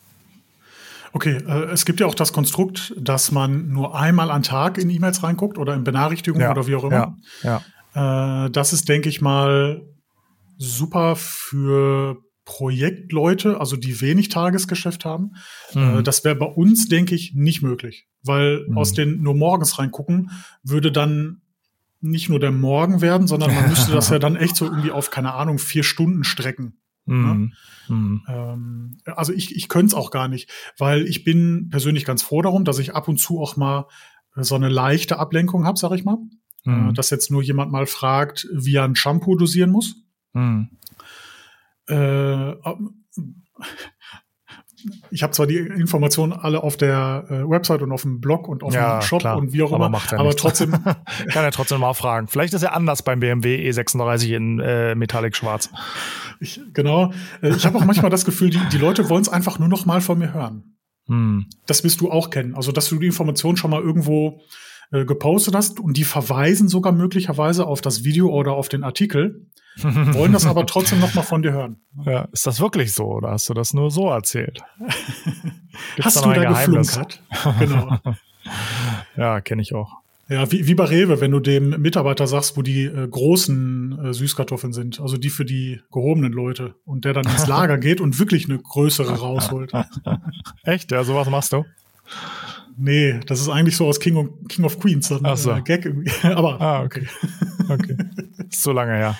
Okay, 1.12 1.42
äh, 1.46 1.64
es 1.72 1.84
gibt 1.84 2.00
ja 2.00 2.06
auch 2.06 2.14
das 2.14 2.32
Konstrukt, 2.32 2.94
dass 2.98 3.30
man 3.30 3.68
nur 3.68 3.94
einmal 3.98 4.30
am 4.30 4.42
Tag 4.42 4.78
in 4.78 4.88
E-Mails 4.88 5.22
reinguckt 5.22 5.58
oder 5.58 5.74
in 5.74 5.84
Benachrichtigungen 5.84 6.42
ja, 6.42 6.50
oder 6.50 6.66
wie 6.66 6.74
auch 6.74 6.84
immer. 6.84 7.16
Ja, 7.42 7.60
ja. 7.94 8.46
Äh, 8.46 8.50
das 8.50 8.72
ist, 8.72 8.88
denke 8.88 9.08
ich 9.10 9.20
mal, 9.20 9.82
super 10.64 11.16
für 11.16 12.18
Projektleute, 12.44 13.58
also 13.58 13.76
die 13.76 14.00
wenig 14.00 14.28
Tagesgeschäft 14.28 15.04
haben. 15.04 15.32
Mhm. 15.74 15.98
Äh, 15.98 16.02
das 16.02 16.24
wäre 16.24 16.34
bei 16.34 16.46
uns, 16.46 16.88
denke 16.88 17.14
ich, 17.14 17.34
nicht 17.34 17.62
möglich, 17.62 18.06
weil 18.22 18.66
mhm. 18.68 18.78
aus 18.78 18.92
den 18.92 19.22
nur 19.22 19.34
morgens 19.34 19.78
reingucken 19.78 20.30
würde 20.62 20.92
dann 20.92 21.40
nicht 22.00 22.28
nur 22.28 22.38
der 22.38 22.52
Morgen 22.52 23.00
werden, 23.00 23.26
sondern 23.26 23.54
man 23.54 23.70
müsste 23.70 23.92
das 23.92 24.10
ja 24.10 24.18
dann 24.18 24.36
echt 24.36 24.56
so 24.56 24.66
irgendwie 24.66 24.90
auf, 24.90 25.10
keine 25.10 25.32
Ahnung, 25.32 25.58
vier 25.58 25.84
Stunden 25.84 26.22
strecken. 26.22 26.78
Ne? 27.06 27.14
Mhm. 27.14 27.52
Mhm. 27.88 28.22
Ähm, 28.28 28.98
also 29.06 29.32
ich, 29.32 29.56
ich 29.56 29.68
könnte 29.68 29.86
es 29.86 29.94
auch 29.94 30.10
gar 30.10 30.28
nicht, 30.28 30.50
weil 30.78 31.06
ich 31.06 31.24
bin 31.24 31.68
persönlich 31.70 32.04
ganz 32.04 32.22
froh 32.22 32.42
darum, 32.42 32.64
dass 32.64 32.78
ich 32.78 32.94
ab 32.94 33.08
und 33.08 33.18
zu 33.18 33.40
auch 33.40 33.56
mal 33.56 33.86
so 34.36 34.54
eine 34.54 34.68
leichte 34.68 35.18
Ablenkung 35.18 35.64
habe, 35.64 35.78
sag 35.78 35.92
ich 35.92 36.04
mal. 36.04 36.18
Mhm. 36.64 36.90
Äh, 36.90 36.92
dass 36.92 37.10
jetzt 37.10 37.30
nur 37.30 37.42
jemand 37.42 37.72
mal 37.72 37.86
fragt, 37.86 38.48
wie 38.52 38.76
er 38.76 38.84
ein 38.84 38.96
Shampoo 38.96 39.36
dosieren 39.36 39.70
muss. 39.70 40.03
Hm. 40.34 40.68
Äh, 41.88 42.52
ich 45.10 45.22
habe 45.22 45.32
zwar 45.32 45.46
die 45.46 45.56
Informationen 45.56 46.32
alle 46.32 46.62
auf 46.62 46.76
der 46.76 47.24
äh, 47.28 47.48
Website 47.48 47.82
und 47.82 47.92
auf 47.92 48.02
dem 48.02 48.20
Blog 48.20 48.48
und 48.48 48.62
auf 48.62 48.74
ja, 48.74 48.98
dem 48.98 49.02
Shop 49.02 49.20
klar, 49.20 49.36
und 49.38 49.52
wie 49.52 49.62
auch 49.62 49.72
immer, 49.72 49.86
aber, 49.86 50.00
aber 50.12 50.36
trotzdem 50.36 50.72
kann 51.32 51.44
er 51.44 51.52
trotzdem 51.52 51.80
mal 51.80 51.94
fragen. 51.94 52.28
Vielleicht 52.28 52.54
ist 52.54 52.62
er 52.62 52.74
anders 52.74 53.02
beim 53.02 53.20
BMW 53.20 53.70
E36 53.70 54.34
in 54.34 54.60
äh, 54.60 54.94
Metallic 54.94 55.36
Schwarz. 55.36 55.70
Ich, 56.40 56.60
genau. 56.72 57.12
Äh, 57.42 57.50
ich 57.50 57.64
habe 57.64 57.78
auch 57.78 57.84
manchmal 57.84 58.10
das 58.10 58.24
Gefühl, 58.24 58.50
die, 58.50 58.60
die 58.72 58.78
Leute 58.78 59.08
wollen 59.08 59.22
es 59.22 59.28
einfach 59.28 59.58
nur 59.58 59.68
noch 59.68 59.86
mal 59.86 60.00
von 60.00 60.18
mir 60.18 60.34
hören. 60.34 60.76
Hm. 61.06 61.46
Das 61.66 61.84
wirst 61.84 62.00
du 62.00 62.10
auch 62.10 62.30
kennen. 62.30 62.54
Also, 62.54 62.72
dass 62.72 62.88
du 62.88 62.98
die 62.98 63.06
Information 63.06 63.56
schon 63.56 63.70
mal 63.70 63.80
irgendwo 63.80 64.40
äh, 64.94 65.04
gepostet 65.04 65.56
hast 65.56 65.80
und 65.80 65.96
die 65.96 66.04
verweisen 66.04 66.68
sogar 66.68 66.92
möglicherweise 66.92 67.66
auf 67.66 67.80
das 67.80 68.04
Video 68.04 68.28
oder 68.28 68.52
auf 68.52 68.68
den 68.68 68.84
Artikel 68.84 69.46
wollen 69.82 70.32
das 70.32 70.46
aber 70.46 70.66
trotzdem 70.66 71.00
noch 71.00 71.14
mal 71.14 71.22
von 71.22 71.42
dir 71.42 71.50
hören. 71.50 71.80
Ja, 72.04 72.28
ist 72.30 72.46
das 72.46 72.60
wirklich 72.60 72.92
so 72.92 73.06
oder 73.06 73.32
hast 73.32 73.48
du 73.48 73.54
das 73.54 73.74
nur 73.74 73.90
so 73.90 74.08
erzählt? 74.08 74.62
hast 76.00 76.24
du 76.24 76.32
da 76.32 76.44
geflunkert? 76.44 77.20
genau. 77.58 77.98
Ja, 79.16 79.40
kenne 79.40 79.62
ich 79.62 79.74
auch. 79.74 79.96
Ja, 80.28 80.52
wie, 80.52 80.66
wie 80.66 80.74
bei 80.74 80.84
Rewe, 80.84 81.22
wenn 81.22 81.30
du 81.30 81.40
dem 81.40 81.80
Mitarbeiter 81.80 82.26
sagst, 82.26 82.58
wo 82.58 82.62
die 82.62 82.84
äh, 82.84 83.08
großen 83.08 83.98
äh, 84.04 84.12
Süßkartoffeln 84.12 84.74
sind, 84.74 85.00
also 85.00 85.16
die 85.16 85.30
für 85.30 85.46
die 85.46 85.80
gehobenen 85.90 86.32
Leute, 86.32 86.74
und 86.84 87.06
der 87.06 87.14
dann 87.14 87.24
ins 87.24 87.46
Lager 87.46 87.78
geht 87.78 88.02
und 88.02 88.18
wirklich 88.18 88.44
eine 88.50 88.58
größere 88.58 89.18
rausholt. 89.18 89.72
Echt? 90.64 90.92
Ja, 90.92 91.04
sowas 91.04 91.30
machst 91.30 91.54
du? 91.54 91.64
Nee, 92.76 93.20
das 93.26 93.40
ist 93.40 93.48
eigentlich 93.48 93.76
so 93.76 93.86
aus 93.86 94.00
King 94.00 94.16
of, 94.16 94.28
King 94.48 94.64
of 94.64 94.78
Queens, 94.80 95.10
ein 95.12 95.20
Ach 95.24 95.36
so. 95.36 95.52
äh, 95.52 95.62
Gag 95.62 95.84
irgendwie. 95.84 96.10
Aber 96.28 96.60
Ah, 96.60 96.82
okay. 96.82 97.06
Okay. 97.68 97.96
Ist 98.50 98.62
so 98.62 98.72
lange 98.72 98.92
her. 98.94 99.18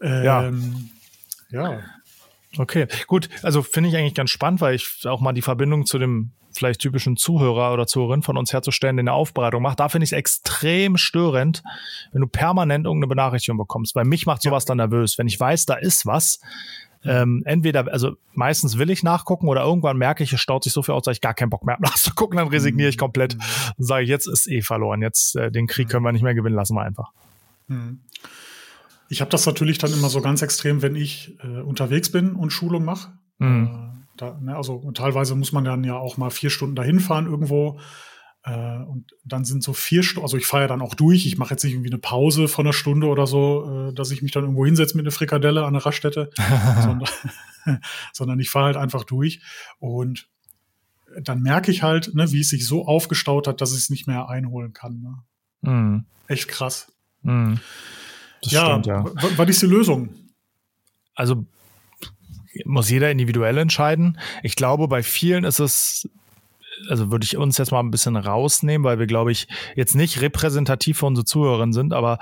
ähm, 0.00 0.90
ja. 1.50 1.80
Okay, 2.58 2.86
gut. 3.06 3.28
Also 3.42 3.62
finde 3.62 3.88
ich 3.88 3.96
eigentlich 3.96 4.14
ganz 4.14 4.30
spannend, 4.30 4.60
weil 4.60 4.74
ich 4.74 5.06
auch 5.06 5.20
mal 5.20 5.32
die 5.32 5.42
Verbindung 5.42 5.86
zu 5.86 5.98
dem 5.98 6.32
vielleicht 6.54 6.80
typischen 6.82 7.16
Zuhörer 7.16 7.72
oder 7.72 7.86
Zuhörerin 7.86 8.22
von 8.22 8.36
uns 8.36 8.52
herzustellen, 8.52 8.96
der 8.96 9.04
eine 9.04 9.12
Aufbereitung 9.14 9.62
macht. 9.62 9.80
Da 9.80 9.88
finde 9.88 10.04
ich 10.04 10.12
es 10.12 10.18
extrem 10.18 10.98
störend, 10.98 11.62
wenn 12.12 12.20
du 12.20 12.26
permanent 12.26 12.84
irgendeine 12.84 13.08
Benachrichtigung 13.08 13.56
bekommst. 13.56 13.94
Weil 13.94 14.04
mich 14.04 14.26
macht 14.26 14.42
sowas 14.42 14.66
dann 14.66 14.76
nervös. 14.76 15.16
Wenn 15.16 15.28
ich 15.28 15.40
weiß, 15.40 15.64
da 15.64 15.74
ist 15.74 16.04
was, 16.04 16.40
ähm, 17.04 17.42
entweder, 17.44 17.90
also 17.92 18.12
meistens 18.34 18.78
will 18.78 18.90
ich 18.90 19.02
nachgucken 19.02 19.48
oder 19.48 19.62
irgendwann 19.62 19.96
merke 19.96 20.22
ich, 20.22 20.32
es 20.32 20.40
staut 20.40 20.64
sich 20.64 20.72
so 20.72 20.82
viel 20.82 20.94
aus, 20.94 21.02
dass 21.02 21.16
ich 21.16 21.20
gar 21.20 21.34
keinen 21.34 21.50
Bock 21.50 21.64
mehr 21.64 21.74
habe 21.74 21.82
nachzugucken, 21.86 22.38
dann 22.38 22.48
resigniere 22.48 22.88
ich 22.88 22.98
komplett 22.98 23.34
und 23.76 23.84
sage, 23.84 24.04
jetzt 24.04 24.26
ist 24.26 24.48
eh 24.48 24.62
verloren. 24.62 25.02
Jetzt 25.02 25.36
äh, 25.36 25.50
den 25.50 25.66
Krieg 25.66 25.88
können 25.88 26.04
wir 26.04 26.12
nicht 26.12 26.22
mehr 26.22 26.34
gewinnen, 26.34 26.56
lassen 26.56 26.74
wir 26.74 26.82
einfach. 26.82 27.10
Hm. 27.68 28.00
Ich 29.08 29.20
habe 29.20 29.30
das 29.30 29.44
natürlich 29.44 29.78
dann 29.78 29.92
immer 29.92 30.08
so 30.08 30.22
ganz 30.22 30.40
extrem, 30.40 30.80
wenn 30.80 30.96
ich 30.96 31.36
äh, 31.42 31.60
unterwegs 31.60 32.10
bin 32.10 32.34
und 32.34 32.50
Schulung 32.50 32.84
mache. 32.84 33.12
Mhm. 33.38 33.66
Äh, 33.66 33.92
da, 34.16 34.38
ne, 34.40 34.56
also 34.56 34.90
teilweise 34.92 35.34
muss 35.34 35.52
man 35.52 35.64
dann 35.64 35.84
ja 35.84 35.96
auch 35.96 36.16
mal 36.16 36.30
vier 36.30 36.48
Stunden 36.48 36.76
dahin 36.76 36.98
fahren 36.98 37.26
irgendwo. 37.26 37.78
Äh, 38.44 38.78
und 38.78 39.12
dann 39.24 39.44
sind 39.44 39.62
so 39.62 39.72
vier 39.72 40.02
Stunden, 40.02 40.24
also 40.24 40.36
ich 40.36 40.46
fahre 40.46 40.64
ja 40.64 40.68
dann 40.68 40.82
auch 40.82 40.94
durch. 40.94 41.26
Ich 41.26 41.38
mache 41.38 41.50
jetzt 41.54 41.64
nicht 41.64 41.74
irgendwie 41.74 41.90
eine 41.90 41.98
Pause 41.98 42.48
von 42.48 42.66
einer 42.66 42.72
Stunde 42.72 43.06
oder 43.06 43.26
so, 43.26 43.88
äh, 43.90 43.94
dass 43.94 44.10
ich 44.10 44.22
mich 44.22 44.32
dann 44.32 44.44
irgendwo 44.44 44.64
hinsetze 44.64 44.96
mit 44.96 45.04
einer 45.04 45.12
Frikadelle 45.12 45.64
an 45.64 45.74
der 45.74 45.84
Raststätte, 45.84 46.30
sondern, 46.80 47.08
sondern 48.12 48.40
ich 48.40 48.50
fahre 48.50 48.66
halt 48.66 48.76
einfach 48.76 49.04
durch. 49.04 49.40
Und 49.78 50.28
dann 51.22 51.42
merke 51.42 51.70
ich 51.70 51.82
halt, 51.82 52.14
ne, 52.14 52.32
wie 52.32 52.40
es 52.40 52.48
sich 52.48 52.66
so 52.66 52.86
aufgestaut 52.86 53.46
hat, 53.46 53.60
dass 53.60 53.72
ich 53.72 53.78
es 53.78 53.90
nicht 53.90 54.06
mehr 54.06 54.28
einholen 54.28 54.72
kann. 54.72 55.00
Ne? 55.00 55.70
Mhm. 55.70 56.04
Echt 56.26 56.48
krass. 56.48 56.90
Das 57.22 58.50
ja, 58.50 58.64
stimmt, 58.66 58.86
ja. 58.86 59.04
was 59.36 59.48
ist 59.48 59.62
die 59.62 59.66
Lösung? 59.66 60.22
also 61.14 61.44
muss 62.64 62.90
jeder 62.90 63.10
individuell 63.10 63.56
entscheiden. 63.58 64.18
Ich 64.42 64.56
glaube, 64.56 64.88
bei 64.88 65.02
vielen 65.02 65.44
ist 65.44 65.58
es, 65.58 66.08
also 66.88 67.10
würde 67.10 67.24
ich 67.24 67.36
uns 67.36 67.58
jetzt 67.58 67.70
mal 67.72 67.80
ein 67.80 67.90
bisschen 67.90 68.16
rausnehmen, 68.16 68.84
weil 68.84 68.98
wir, 68.98 69.06
glaube 69.06 69.32
ich, 69.32 69.48
jetzt 69.76 69.94
nicht 69.94 70.20
repräsentativ 70.20 70.98
für 70.98 71.06
unsere 71.06 71.24
Zuhörerinnen 71.24 71.72
sind, 71.72 71.92
aber 71.92 72.18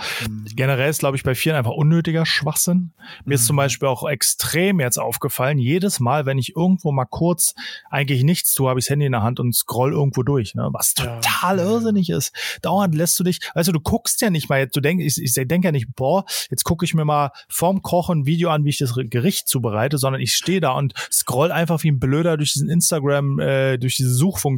generell 0.55 0.91
ist, 0.91 1.01
glaube 1.01 1.17
ich, 1.17 1.23
bei 1.23 1.35
vielen 1.35 1.57
einfach 1.57 1.73
unnötiger 1.73 2.27
Schwachsinn. 2.27 2.93
Mir 3.25 3.35
ist 3.35 3.47
zum 3.47 3.57
Beispiel 3.57 3.89
auch 3.89 4.09
extrem 4.09 4.81
jetzt 4.81 4.99
aufgefallen, 4.99 5.59
jedes 5.59 6.01
Mal, 6.01 6.27
wenn 6.27 6.39
ich 6.39 6.57
irgendwo 6.57 6.93
mal 6.93 7.07
kurz 7.07 7.55
eigentlich 7.91 8.23
nichts 8.23 8.55
tue, 8.55 8.69
habe 8.69 8.81
ich 8.81 8.87
das 8.87 8.91
Handy 8.91 9.07
in 9.07 9.13
der 9.13 9.23
Hand 9.23 9.41
und 9.41 9.55
scroll 9.55 9.93
irgendwo 9.93 10.23
durch, 10.23 10.55
ne? 10.55 10.69
was 10.73 10.95
Ja. 10.99 11.17
total 11.17 11.59
irrsinnig 11.59 12.11
ist. 12.11 12.33
Dauernd 12.63 12.95
lässt 12.95 13.19
du 13.19 13.25
dich, 13.25 13.41
du, 13.55 13.73
du 13.73 13.81
guckst 13.81 14.21
ja 14.21 14.31
nicht 14.31 14.49
mal, 14.49 14.67
du 14.67 14.81
denkst, 14.81 15.05
ich, 15.05 15.37
ich 15.37 15.49
denke 15.49 15.69
ja 15.69 15.73
nicht, 15.73 15.95
boah, 15.97 16.25
jetzt 16.51 16.65
gucke 16.65 16.85
ich 16.85 16.95
mir 16.95 17.05
mal 17.05 17.31
vorm 17.49 17.83
Kochen 17.83 18.21
ein 18.21 18.27
Video 18.27 18.51
an, 18.51 18.65
wie 18.65 18.71
ich 18.71 18.79
das 18.79 18.95
Gericht 18.95 19.49
zubereite, 19.49 19.99
sondern 19.99 20.21
ich 20.21 20.35
stehe 20.35 20.61
da 20.61 20.73
und 20.73 20.95
scroll 21.11 21.53
einfach 21.53 21.83
wie 21.83 21.91
ein 21.91 22.01
Blöder 22.01 22.37
durch 22.37 22.53
diesen 22.53 22.69
Instagram, 22.69 23.39
äh, 23.39 23.79
durch 23.79 23.97
diese 23.97 24.13
Suchfunktion 24.13 24.50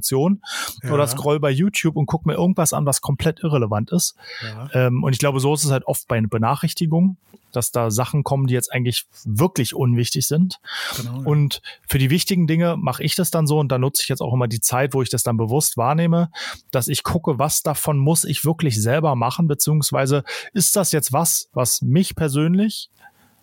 Ja. 0.82 0.92
oder 0.92 1.06
scroll 1.06 1.40
bei 1.40 1.50
YouTube 1.50 1.96
und 1.96 2.06
guck 2.06 2.26
mir 2.26 2.34
irgendwas 2.34 2.72
an, 2.72 2.86
was 2.86 3.00
komplett 3.00 3.40
irrelevant 3.40 3.90
ist. 3.90 4.14
Ja. 4.42 4.86
Ähm, 4.86 5.02
und 5.02 5.12
ich 5.12 5.18
glaube, 5.18 5.40
so 5.40 5.52
ist 5.54 5.64
es 5.64 5.70
halt 5.70 5.84
oft 5.86 6.08
bei 6.08 6.20
Benachrichtigungen, 6.20 7.16
dass 7.52 7.70
da 7.70 7.90
Sachen 7.90 8.24
kommen, 8.24 8.46
die 8.46 8.54
jetzt 8.54 8.72
eigentlich 8.72 9.04
wirklich 9.24 9.74
unwichtig 9.74 10.26
sind. 10.26 10.60
Genau, 10.96 11.20
ja. 11.20 11.26
Und 11.26 11.62
für 11.86 11.98
die 11.98 12.10
wichtigen 12.10 12.46
Dinge 12.46 12.76
mache 12.76 13.02
ich 13.02 13.14
das 13.14 13.30
dann 13.30 13.46
so 13.46 13.58
und 13.58 13.70
da 13.70 13.78
nutze 13.78 14.02
ich 14.02 14.08
jetzt 14.08 14.22
auch 14.22 14.32
immer 14.32 14.48
die 14.48 14.60
Zeit, 14.60 14.94
wo 14.94 15.02
ich 15.02 15.10
das 15.10 15.22
dann 15.22 15.36
bewusst 15.36 15.76
wahrnehme, 15.76 16.30
dass 16.70 16.88
ich 16.88 17.02
gucke, 17.02 17.38
was 17.38 17.62
davon 17.62 17.98
muss 17.98 18.24
ich 18.24 18.44
wirklich 18.44 18.80
selber 18.80 19.14
machen, 19.14 19.46
beziehungsweise 19.46 20.24
ist 20.52 20.76
das 20.76 20.92
jetzt 20.92 21.12
was, 21.12 21.48
was 21.52 21.82
mich 21.82 22.16
persönlich 22.16 22.90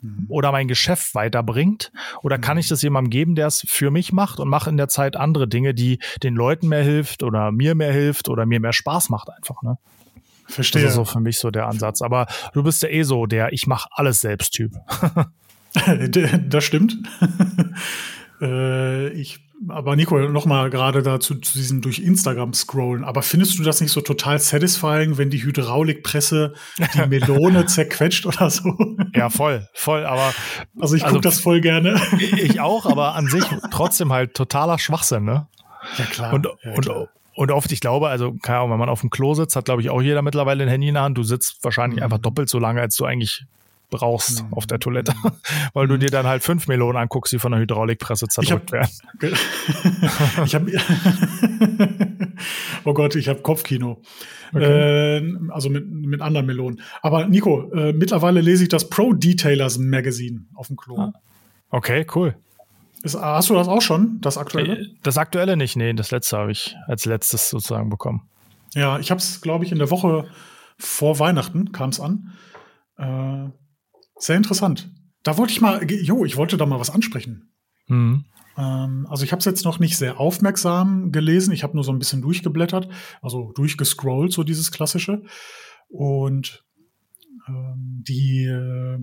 Mhm. 0.01 0.25
oder 0.29 0.51
mein 0.51 0.67
Geschäft 0.67 1.15
weiterbringt? 1.15 1.91
Oder 2.21 2.37
kann 2.37 2.57
ich 2.57 2.67
das 2.67 2.81
jemandem 2.81 3.09
geben, 3.09 3.35
der 3.35 3.47
es 3.47 3.65
für 3.67 3.91
mich 3.91 4.11
macht 4.11 4.39
und 4.39 4.49
mache 4.49 4.69
in 4.69 4.77
der 4.77 4.87
Zeit 4.87 5.15
andere 5.15 5.47
Dinge, 5.47 5.73
die 5.73 5.99
den 6.23 6.35
Leuten 6.35 6.67
mehr 6.67 6.83
hilft 6.83 7.23
oder 7.23 7.51
mir 7.51 7.75
mehr 7.75 7.93
hilft 7.93 8.29
oder 8.29 8.45
mir 8.45 8.59
mehr 8.59 8.73
Spaß 8.73 9.09
macht 9.09 9.29
einfach, 9.29 9.61
ne? 9.61 9.77
Das 10.45 10.55
Verstehe. 10.55 10.85
ist 10.85 10.95
so 10.95 11.05
für 11.05 11.19
mich 11.19 11.37
so 11.37 11.51
der 11.51 11.67
Ansatz. 11.67 12.01
Aber 12.01 12.25
du 12.53 12.63
bist 12.63 12.81
ja 12.81 12.89
eh 12.89 13.03
so 13.03 13.27
der 13.27 13.53
Ich 13.53 13.67
mache 13.67 13.87
alles 13.91 14.19
selbst 14.21 14.53
Typ. 14.53 14.71
das 16.49 16.63
stimmt. 16.63 16.97
äh, 18.41 19.09
ich, 19.09 19.39
aber 19.67 19.95
Nico, 19.95 20.17
noch 20.17 20.45
mal 20.45 20.69
gerade 20.69 21.01
dazu 21.03 21.35
zu 21.35 21.53
diesem 21.57 21.81
durch 21.81 21.99
Instagram 21.99 22.53
scrollen. 22.53 23.03
Aber 23.03 23.21
findest 23.21 23.59
du 23.59 23.63
das 23.63 23.81
nicht 23.81 23.91
so 23.91 24.01
total 24.01 24.39
satisfying, 24.39 25.17
wenn 25.17 25.29
die 25.29 25.43
Hydraulikpresse 25.43 26.53
die 26.77 27.05
Melone 27.09 27.65
zerquetscht 27.65 28.25
oder 28.25 28.49
so? 28.49 28.73
Ja, 29.13 29.29
voll, 29.29 29.67
voll. 29.73 30.05
Aber 30.05 30.33
Also 30.79 30.95
ich 30.95 31.01
gucke 31.03 31.15
Also- 31.17 31.29
das 31.29 31.39
voll 31.41 31.61
gerne. 31.61 31.99
ich 32.19 32.59
auch, 32.61 32.85
aber 32.85 33.15
an 33.15 33.27
sich 33.27 33.43
trotzdem 33.71 34.13
halt 34.13 34.33
totaler 34.33 34.79
Schwachsinn, 34.79 35.25
ne? 35.25 35.47
Ja 35.97 36.05
klar. 36.05 36.33
Und, 36.33 36.47
ja, 36.63 36.71
und, 36.73 36.81
klar. 36.85 37.07
und 37.35 37.51
oft, 37.51 37.71
ich 37.71 37.79
glaube, 37.81 38.09
also, 38.09 38.33
keine 38.41 38.59
Ahnung, 38.59 38.71
wenn 38.71 38.79
man 38.79 38.89
auf 38.89 39.01
dem 39.01 39.09
Klo 39.09 39.33
sitzt, 39.33 39.55
hat, 39.55 39.65
glaube 39.65 39.81
ich, 39.81 39.89
auch 39.89 40.01
jeder 40.01 40.21
mittlerweile 40.21 40.63
ein 40.63 40.69
Handy 40.69 40.87
in 40.89 40.93
der 40.95 41.03
Hand. 41.03 41.17
Du 41.17 41.23
sitzt 41.23 41.57
wahrscheinlich 41.63 41.97
Mhm. 41.99 42.03
einfach 42.03 42.17
doppelt 42.19 42.49
so 42.49 42.59
lange, 42.59 42.81
als 42.81 42.95
du 42.95 43.05
eigentlich 43.05 43.43
brauchst 43.89 44.43
Mhm. 44.43 44.53
auf 44.53 44.67
der 44.67 44.79
Toilette, 44.79 45.13
weil 45.73 45.87
du 45.87 45.97
dir 45.97 46.09
dann 46.09 46.25
halt 46.27 46.43
fünf 46.43 46.67
Melonen 46.67 46.97
anguckst, 47.01 47.33
die 47.33 47.39
von 47.39 47.51
der 47.51 47.61
Hydraulikpresse 47.61 48.27
zerdrückt 48.27 48.71
werden. 48.71 48.89
ich 50.45 50.55
habe 50.55 50.71
Oh 52.85 52.93
Gott, 52.93 53.15
ich 53.15 53.27
habe 53.27 53.41
Kopfkino. 53.41 54.01
Okay. 54.53 55.17
Äh, 55.17 55.33
also 55.49 55.69
mit, 55.69 55.89
mit 55.89 56.21
anderen 56.21 56.45
Melonen. 56.45 56.81
Aber 57.01 57.27
Nico, 57.27 57.71
äh, 57.71 57.93
mittlerweile 57.93 58.41
lese 58.41 58.63
ich 58.63 58.69
das 58.69 58.89
Pro 58.89 59.13
Detailers 59.13 59.77
Magazine 59.77 60.45
auf 60.55 60.67
dem 60.67 60.77
Klo. 60.77 60.97
Ah. 60.99 61.13
Okay, 61.71 62.05
cool. 62.15 62.35
Ist, 63.03 63.15
hast 63.19 63.49
du 63.49 63.53
das 63.53 63.67
auch 63.67 63.81
schon, 63.81 64.19
das 64.21 64.37
aktuelle? 64.37 64.79
Äh, 64.79 64.87
Das 65.03 65.17
aktuelle 65.17 65.55
nicht, 65.55 65.75
nee, 65.75 65.93
das 65.93 66.11
letzte 66.11 66.37
habe 66.37 66.51
ich 66.51 66.75
als 66.87 67.05
letztes 67.05 67.49
sozusagen 67.49 67.89
bekommen. 67.89 68.23
Ja, 68.73 68.99
ich 68.99 69.09
habe 69.11 69.19
es, 69.19 69.41
glaube 69.41 69.65
ich, 69.65 69.71
in 69.71 69.77
der 69.79 69.89
Woche 69.89 70.25
vor 70.77 71.19
Weihnachten 71.19 71.71
kam 71.71 71.89
es 71.91 71.99
an. 71.99 72.33
Äh, 72.97 73.49
sehr 74.19 74.37
interessant. 74.37 74.91
Da 75.23 75.37
wollte 75.37 75.51
ich 75.51 75.61
mal, 75.61 75.89
jo, 75.89 76.25
ich 76.25 76.37
wollte 76.37 76.57
da 76.57 76.65
mal 76.65 76.79
was 76.79 76.89
ansprechen. 76.89 77.51
Mhm. 77.87 78.25
Ähm, 78.57 79.07
also 79.09 79.23
ich 79.23 79.31
habe 79.31 79.39
es 79.39 79.45
jetzt 79.45 79.65
noch 79.65 79.79
nicht 79.79 79.97
sehr 79.97 80.19
aufmerksam 80.19 81.11
gelesen. 81.11 81.53
Ich 81.53 81.63
habe 81.63 81.75
nur 81.75 81.83
so 81.83 81.91
ein 81.91 81.99
bisschen 81.99 82.21
durchgeblättert, 82.21 82.89
also 83.21 83.51
durchgescrollt, 83.53 84.31
so 84.31 84.43
dieses 84.43 84.71
klassische. 84.71 85.23
Und 85.87 86.63
ähm, 87.47 88.03
die, 88.07 88.45
äh, 88.45 88.99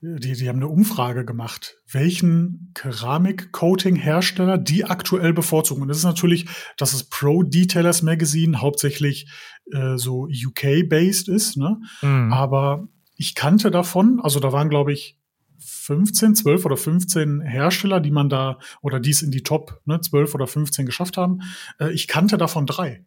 die, 0.00 0.34
die 0.34 0.48
haben 0.48 0.58
eine 0.58 0.68
Umfrage 0.68 1.24
gemacht, 1.24 1.76
welchen 1.90 2.70
Keramik-Coating-Hersteller 2.74 4.58
die 4.58 4.84
aktuell 4.84 5.32
bevorzugen. 5.32 5.82
Und 5.82 5.88
das 5.88 5.98
ist 5.98 6.04
natürlich, 6.04 6.46
dass 6.76 6.92
es 6.92 7.08
Pro 7.08 7.42
Detailers 7.42 8.02
Magazine 8.02 8.60
hauptsächlich 8.60 9.28
äh, 9.72 9.96
so 9.96 10.28
UK-based 10.28 11.28
ist, 11.28 11.56
ne? 11.56 11.80
Mhm. 12.02 12.32
Aber 12.32 12.88
ich 13.16 13.34
kannte 13.34 13.70
davon, 13.70 14.20
also 14.20 14.40
da 14.40 14.52
waren, 14.52 14.68
glaube 14.68 14.92
ich, 14.92 15.18
15, 15.58 16.34
12 16.34 16.64
oder 16.66 16.76
15 16.76 17.40
Hersteller, 17.40 18.00
die 18.00 18.10
man 18.10 18.28
da, 18.28 18.58
oder 18.82 19.00
die 19.00 19.10
es 19.10 19.22
in 19.22 19.30
die 19.30 19.42
Top 19.42 19.80
ne, 19.86 20.00
12 20.00 20.34
oder 20.34 20.46
15 20.46 20.84
geschafft 20.86 21.16
haben. 21.16 21.40
Äh, 21.80 21.92
ich 21.92 22.08
kannte 22.08 22.36
davon 22.36 22.66
drei. 22.66 23.04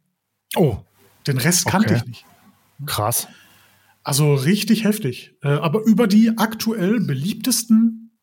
Oh, 0.55 0.77
Den 1.27 1.37
Rest 1.37 1.65
kannte 1.67 1.89
Okay. 1.93 1.97
ich 2.01 2.07
nicht. 2.07 2.25
krass. 2.85 3.27
Also 4.03 4.33
richtig 4.33 4.83
heftig. 4.85 5.35
Äh, 5.43 5.49
aber 5.49 5.83
über 5.83 6.07
die 6.07 6.37
aktuell 6.37 6.99
beliebtesten 7.01 8.17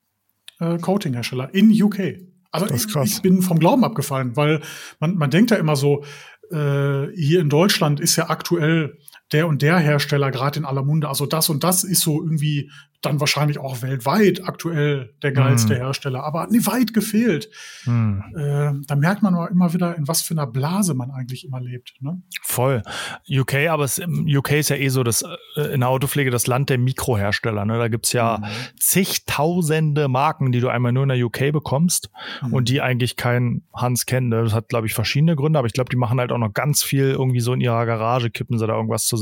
äh, 0.58 0.78
Coating-Hersteller 0.78 1.54
in 1.54 1.70
UK. 1.80 2.16
Also 2.50 2.74
ich, 2.74 2.86
ich 3.04 3.22
bin 3.22 3.42
vom 3.42 3.58
Glauben 3.58 3.84
abgefallen, 3.84 4.34
weil 4.36 4.62
man, 4.98 5.16
man 5.16 5.30
denkt 5.30 5.50
ja 5.50 5.58
immer 5.58 5.76
so, 5.76 6.04
äh, 6.50 7.06
hier 7.14 7.40
in 7.40 7.50
Deutschland 7.50 8.00
ist 8.00 8.16
ja 8.16 8.30
aktuell 8.30 8.98
der 9.32 9.48
und 9.48 9.62
der 9.62 9.78
Hersteller 9.78 10.30
gerade 10.30 10.60
in 10.60 10.64
aller 10.64 10.82
Munde. 10.82 11.08
Also 11.08 11.26
das 11.26 11.48
und 11.48 11.64
das 11.64 11.84
ist 11.84 12.02
so 12.02 12.22
irgendwie 12.22 12.70
dann 13.02 13.20
wahrscheinlich 13.20 13.58
auch 13.58 13.82
weltweit 13.82 14.42
aktuell 14.44 15.14
der 15.22 15.32
geilste 15.32 15.74
mm. 15.74 15.76
Hersteller, 15.76 16.24
aber 16.24 16.40
hat 16.40 16.50
nie 16.50 16.64
weit 16.66 16.94
gefehlt. 16.94 17.48
Mm. 17.84 18.20
Äh, 18.36 18.72
da 18.86 18.96
merkt 18.96 19.22
man 19.22 19.34
aber 19.34 19.50
immer 19.50 19.72
wieder, 19.72 19.96
in 19.96 20.08
was 20.08 20.22
für 20.22 20.34
einer 20.34 20.46
Blase 20.46 20.94
man 20.94 21.10
eigentlich 21.10 21.44
immer 21.44 21.60
lebt. 21.60 21.94
Ne? 22.00 22.20
Voll. 22.42 22.82
UK, 23.28 23.68
aber 23.68 23.84
es, 23.84 24.00
UK 24.00 24.52
ist 24.52 24.70
ja 24.70 24.76
eh 24.76 24.88
so 24.88 25.02
das 25.02 25.22
äh, 25.56 25.74
in 25.74 25.80
der 25.80 25.88
Autopflege 25.88 26.30
das 26.30 26.46
Land 26.46 26.70
der 26.70 26.78
Mikrohersteller. 26.78 27.64
Ne? 27.64 27.78
Da 27.78 27.88
gibt's 27.88 28.12
ja 28.12 28.38
mm. 28.38 28.44
zigtausende 28.80 30.08
Marken, 30.08 30.50
die 30.50 30.60
du 30.60 30.68
einmal 30.68 30.92
nur 30.92 31.04
in 31.04 31.10
der 31.10 31.24
UK 31.24 31.52
bekommst 31.52 32.10
mhm. 32.42 32.54
und 32.54 32.68
die 32.68 32.80
eigentlich 32.80 33.16
kein 33.16 33.62
Hans 33.74 34.06
kennt. 34.06 34.32
Das 34.32 34.52
hat, 34.52 34.68
glaube 34.68 34.86
ich, 34.86 34.94
verschiedene 34.94 35.36
Gründe, 35.36 35.58
aber 35.58 35.66
ich 35.66 35.74
glaube, 35.74 35.90
die 35.90 35.96
machen 35.96 36.18
halt 36.18 36.32
auch 36.32 36.38
noch 36.38 36.52
ganz 36.52 36.82
viel 36.82 37.10
irgendwie 37.10 37.40
so 37.40 37.52
in 37.52 37.60
ihrer 37.60 37.86
Garage, 37.86 38.30
kippen 38.30 38.58
sie 38.58 38.66
da 38.66 38.74
irgendwas 38.74 39.06
zusammen. 39.06 39.15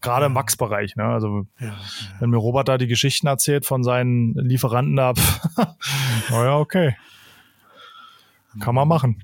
Gerade 0.00 0.26
im 0.26 0.34
Wachsbereich. 0.34 0.96
Ne? 0.96 1.04
Also 1.04 1.46
ja, 1.58 1.74
wenn 2.18 2.30
mir 2.30 2.36
Robert 2.36 2.68
da 2.68 2.78
die 2.78 2.86
Geschichten 2.86 3.26
erzählt 3.26 3.66
von 3.66 3.82
seinen 3.82 4.34
Lieferanten 4.34 4.98
ab. 4.98 5.18
naja, 6.30 6.56
okay. 6.56 6.96
Kann 8.58 8.74
man 8.74 8.88
machen. 8.88 9.22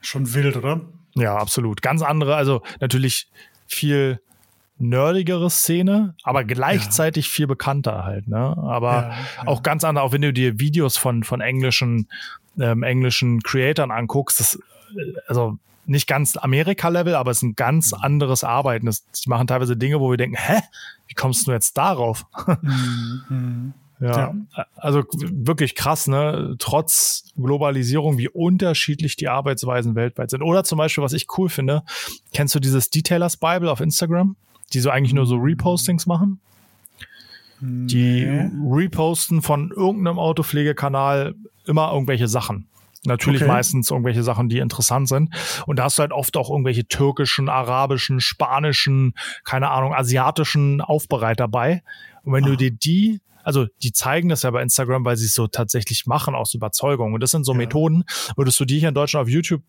Schon 0.00 0.32
wild, 0.34 0.56
oder? 0.56 0.80
Ja, 1.14 1.36
absolut. 1.36 1.82
Ganz 1.82 2.02
andere, 2.02 2.36
also 2.36 2.62
natürlich 2.80 3.28
viel 3.66 4.20
nerdigere 4.78 5.48
Szene, 5.48 6.14
aber 6.24 6.44
gleichzeitig 6.44 7.26
ja. 7.26 7.30
viel 7.30 7.46
bekannter 7.46 8.04
halt, 8.04 8.26
ne? 8.28 8.56
Aber 8.58 8.92
ja, 8.92 9.10
ja. 9.10 9.46
auch 9.46 9.62
ganz 9.62 9.84
andere, 9.84 10.04
auch 10.04 10.12
wenn 10.12 10.22
du 10.22 10.32
dir 10.32 10.58
Videos 10.58 10.96
von, 10.96 11.22
von 11.22 11.40
englischen, 11.40 12.08
ähm, 12.58 12.82
englischen 12.82 13.42
Creatoren 13.42 13.90
anguckst, 13.90 14.40
das, 14.40 14.58
äh, 14.96 15.12
also 15.28 15.58
nicht 15.86 16.06
ganz 16.06 16.36
Amerika-Level, 16.36 17.14
aber 17.14 17.30
es 17.30 17.38
ist 17.38 17.42
ein 17.42 17.56
ganz 17.56 17.92
mhm. 17.92 17.98
anderes 18.02 18.44
Arbeiten. 18.44 18.86
Das, 18.86 19.04
die 19.10 19.28
machen 19.28 19.46
teilweise 19.46 19.76
Dinge, 19.76 20.00
wo 20.00 20.10
wir 20.10 20.16
denken, 20.16 20.36
hä, 20.36 20.60
wie 21.08 21.14
kommst 21.14 21.46
du 21.46 21.52
jetzt 21.52 21.76
darauf? 21.76 22.26
Mhm. 23.28 23.74
Ja, 24.00 24.34
ja, 24.56 24.66
also 24.74 25.04
wirklich 25.12 25.76
krass, 25.76 26.08
ne? 26.08 26.56
Trotz 26.58 27.32
Globalisierung, 27.36 28.18
wie 28.18 28.28
unterschiedlich 28.28 29.14
die 29.14 29.28
Arbeitsweisen 29.28 29.94
weltweit 29.94 30.30
sind. 30.30 30.42
Oder 30.42 30.64
zum 30.64 30.78
Beispiel, 30.78 31.04
was 31.04 31.12
ich 31.12 31.28
cool 31.38 31.48
finde, 31.48 31.84
kennst 32.32 32.52
du 32.56 32.58
dieses 32.58 32.90
Detailers 32.90 33.36
Bible 33.36 33.70
auf 33.70 33.80
Instagram, 33.80 34.34
die 34.72 34.80
so 34.80 34.90
eigentlich 34.90 35.14
nur 35.14 35.24
so 35.24 35.36
Repostings 35.36 36.06
machen? 36.06 36.40
Die 37.60 38.24
reposten 38.68 39.40
von 39.40 39.70
irgendeinem 39.70 40.18
Autopflegekanal 40.18 41.36
immer 41.64 41.92
irgendwelche 41.92 42.26
Sachen. 42.26 42.66
Natürlich 43.04 43.42
okay. 43.42 43.50
meistens 43.50 43.90
irgendwelche 43.90 44.22
Sachen, 44.22 44.48
die 44.48 44.58
interessant 44.58 45.08
sind. 45.08 45.34
Und 45.66 45.78
da 45.78 45.84
hast 45.84 45.98
du 45.98 46.02
halt 46.02 46.12
oft 46.12 46.36
auch 46.36 46.50
irgendwelche 46.50 46.86
türkischen, 46.86 47.48
arabischen, 47.48 48.20
spanischen, 48.20 49.14
keine 49.44 49.70
Ahnung, 49.70 49.94
asiatischen 49.94 50.80
Aufbereiter 50.80 51.48
bei. 51.48 51.82
Und 52.22 52.32
wenn 52.32 52.44
ah. 52.44 52.48
du 52.48 52.56
dir 52.56 52.70
die 52.70 53.20
also 53.44 53.66
die 53.82 53.92
zeigen 53.92 54.28
das 54.28 54.42
ja 54.42 54.50
bei 54.52 54.62
Instagram, 54.62 55.04
weil 55.04 55.16
sie 55.16 55.26
es 55.26 55.34
so 55.34 55.48
tatsächlich 55.48 56.06
machen 56.06 56.36
aus 56.36 56.54
Überzeugung. 56.54 57.12
Und 57.12 57.20
das 57.22 57.32
sind 57.32 57.44
so 57.44 57.52
ja. 57.52 57.58
Methoden, 57.58 58.04
würdest 58.36 58.58
du 58.60 58.64
die 58.64 58.78
hier 58.78 58.88
in 58.88 58.94
Deutschland 58.94 59.24
auf 59.24 59.28
YouTube 59.28 59.62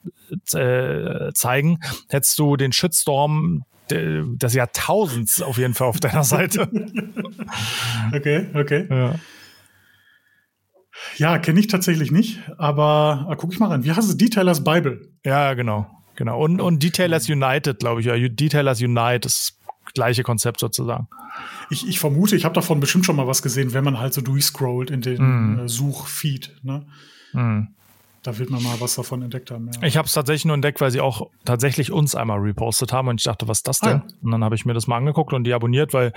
äh, 0.53 1.31
zeigen, 1.33 1.79
hättest 2.09 2.37
du 2.37 2.55
den 2.55 2.71
Shitstorm 2.71 3.63
des 3.89 4.53
Jahrtausends 4.53 5.41
auf 5.41 5.57
jeden 5.57 5.73
Fall 5.73 5.87
auf 5.87 5.99
deiner 5.99 6.23
Seite. 6.23 6.69
okay, 8.13 8.47
okay. 8.53 8.87
Ja. 8.89 9.15
Ja, 11.17 11.38
kenne 11.38 11.60
ich 11.60 11.67
tatsächlich 11.67 12.12
nicht, 12.12 12.39
aber 12.57 13.27
äh, 13.29 13.36
guck 13.36 13.53
ich 13.53 13.60
mal 13.60 13.67
rein. 13.67 13.83
Wie 13.83 13.91
heißt 13.91 14.10
es? 14.10 14.17
Detailers 14.17 14.63
Bible. 14.63 15.10
Ja, 15.25 15.53
genau. 15.53 15.88
Genau. 16.15 16.39
Und, 16.43 16.62
und 16.62 16.83
Detailers 16.83 17.29
United, 17.29 17.79
glaube 17.79 18.01
ich. 18.01 18.07
Ja. 18.07 18.15
Detailers 18.15 18.81
Unite 18.81 19.27
ist 19.27 19.57
das 19.86 19.93
gleiche 19.93 20.24
Konzept 20.24 20.60
sozusagen. 20.60 21.07
Ich, 21.69 21.88
ich 21.88 22.00
vermute, 22.00 22.36
ich 22.36 22.45
habe 22.45 22.53
davon 22.53 22.79
bestimmt 22.79 23.05
schon 23.05 23.15
mal 23.15 23.27
was 23.27 23.41
gesehen, 23.41 23.74
wenn 23.74 23.83
man 23.83 24.00
halt 24.00 24.13
so 24.13 24.22
durchscrollt 24.22 24.91
in 24.91 25.01
den 25.01 25.55
mm. 25.55 25.60
äh, 25.60 25.69
Suchfeed. 25.69 26.55
Ne? 26.62 26.86
Mm. 27.33 27.62
Da 28.22 28.38
wird 28.38 28.50
man 28.50 28.63
mal 28.63 28.79
was 28.79 28.95
davon 28.95 29.22
entdeckt 29.22 29.51
haben. 29.51 29.69
Ja. 29.74 29.83
Ich 29.83 29.98
habe 29.98 30.05
es 30.05 30.13
tatsächlich 30.13 30.45
nur 30.45 30.55
entdeckt, 30.55 30.79
weil 30.79 30.91
sie 30.91 31.01
auch 31.01 31.29
tatsächlich 31.43 31.91
uns 31.91 32.15
einmal 32.15 32.39
repostet 32.39 32.93
haben 32.93 33.10
und 33.10 33.19
ich 33.19 33.25
dachte, 33.25 33.48
was 33.50 33.60
ist 33.60 33.67
das 33.67 33.79
denn? 33.79 33.89
Ah, 33.89 34.05
ja. 34.07 34.15
Und 34.22 34.31
dann 34.31 34.43
habe 34.43 34.55
ich 34.55 34.65
mir 34.65 34.74
das 34.74 34.88
mal 34.88 34.98
angeguckt 34.98 35.33
und 35.33 35.43
die 35.43 35.53
abonniert, 35.53 35.93
weil 35.93 36.13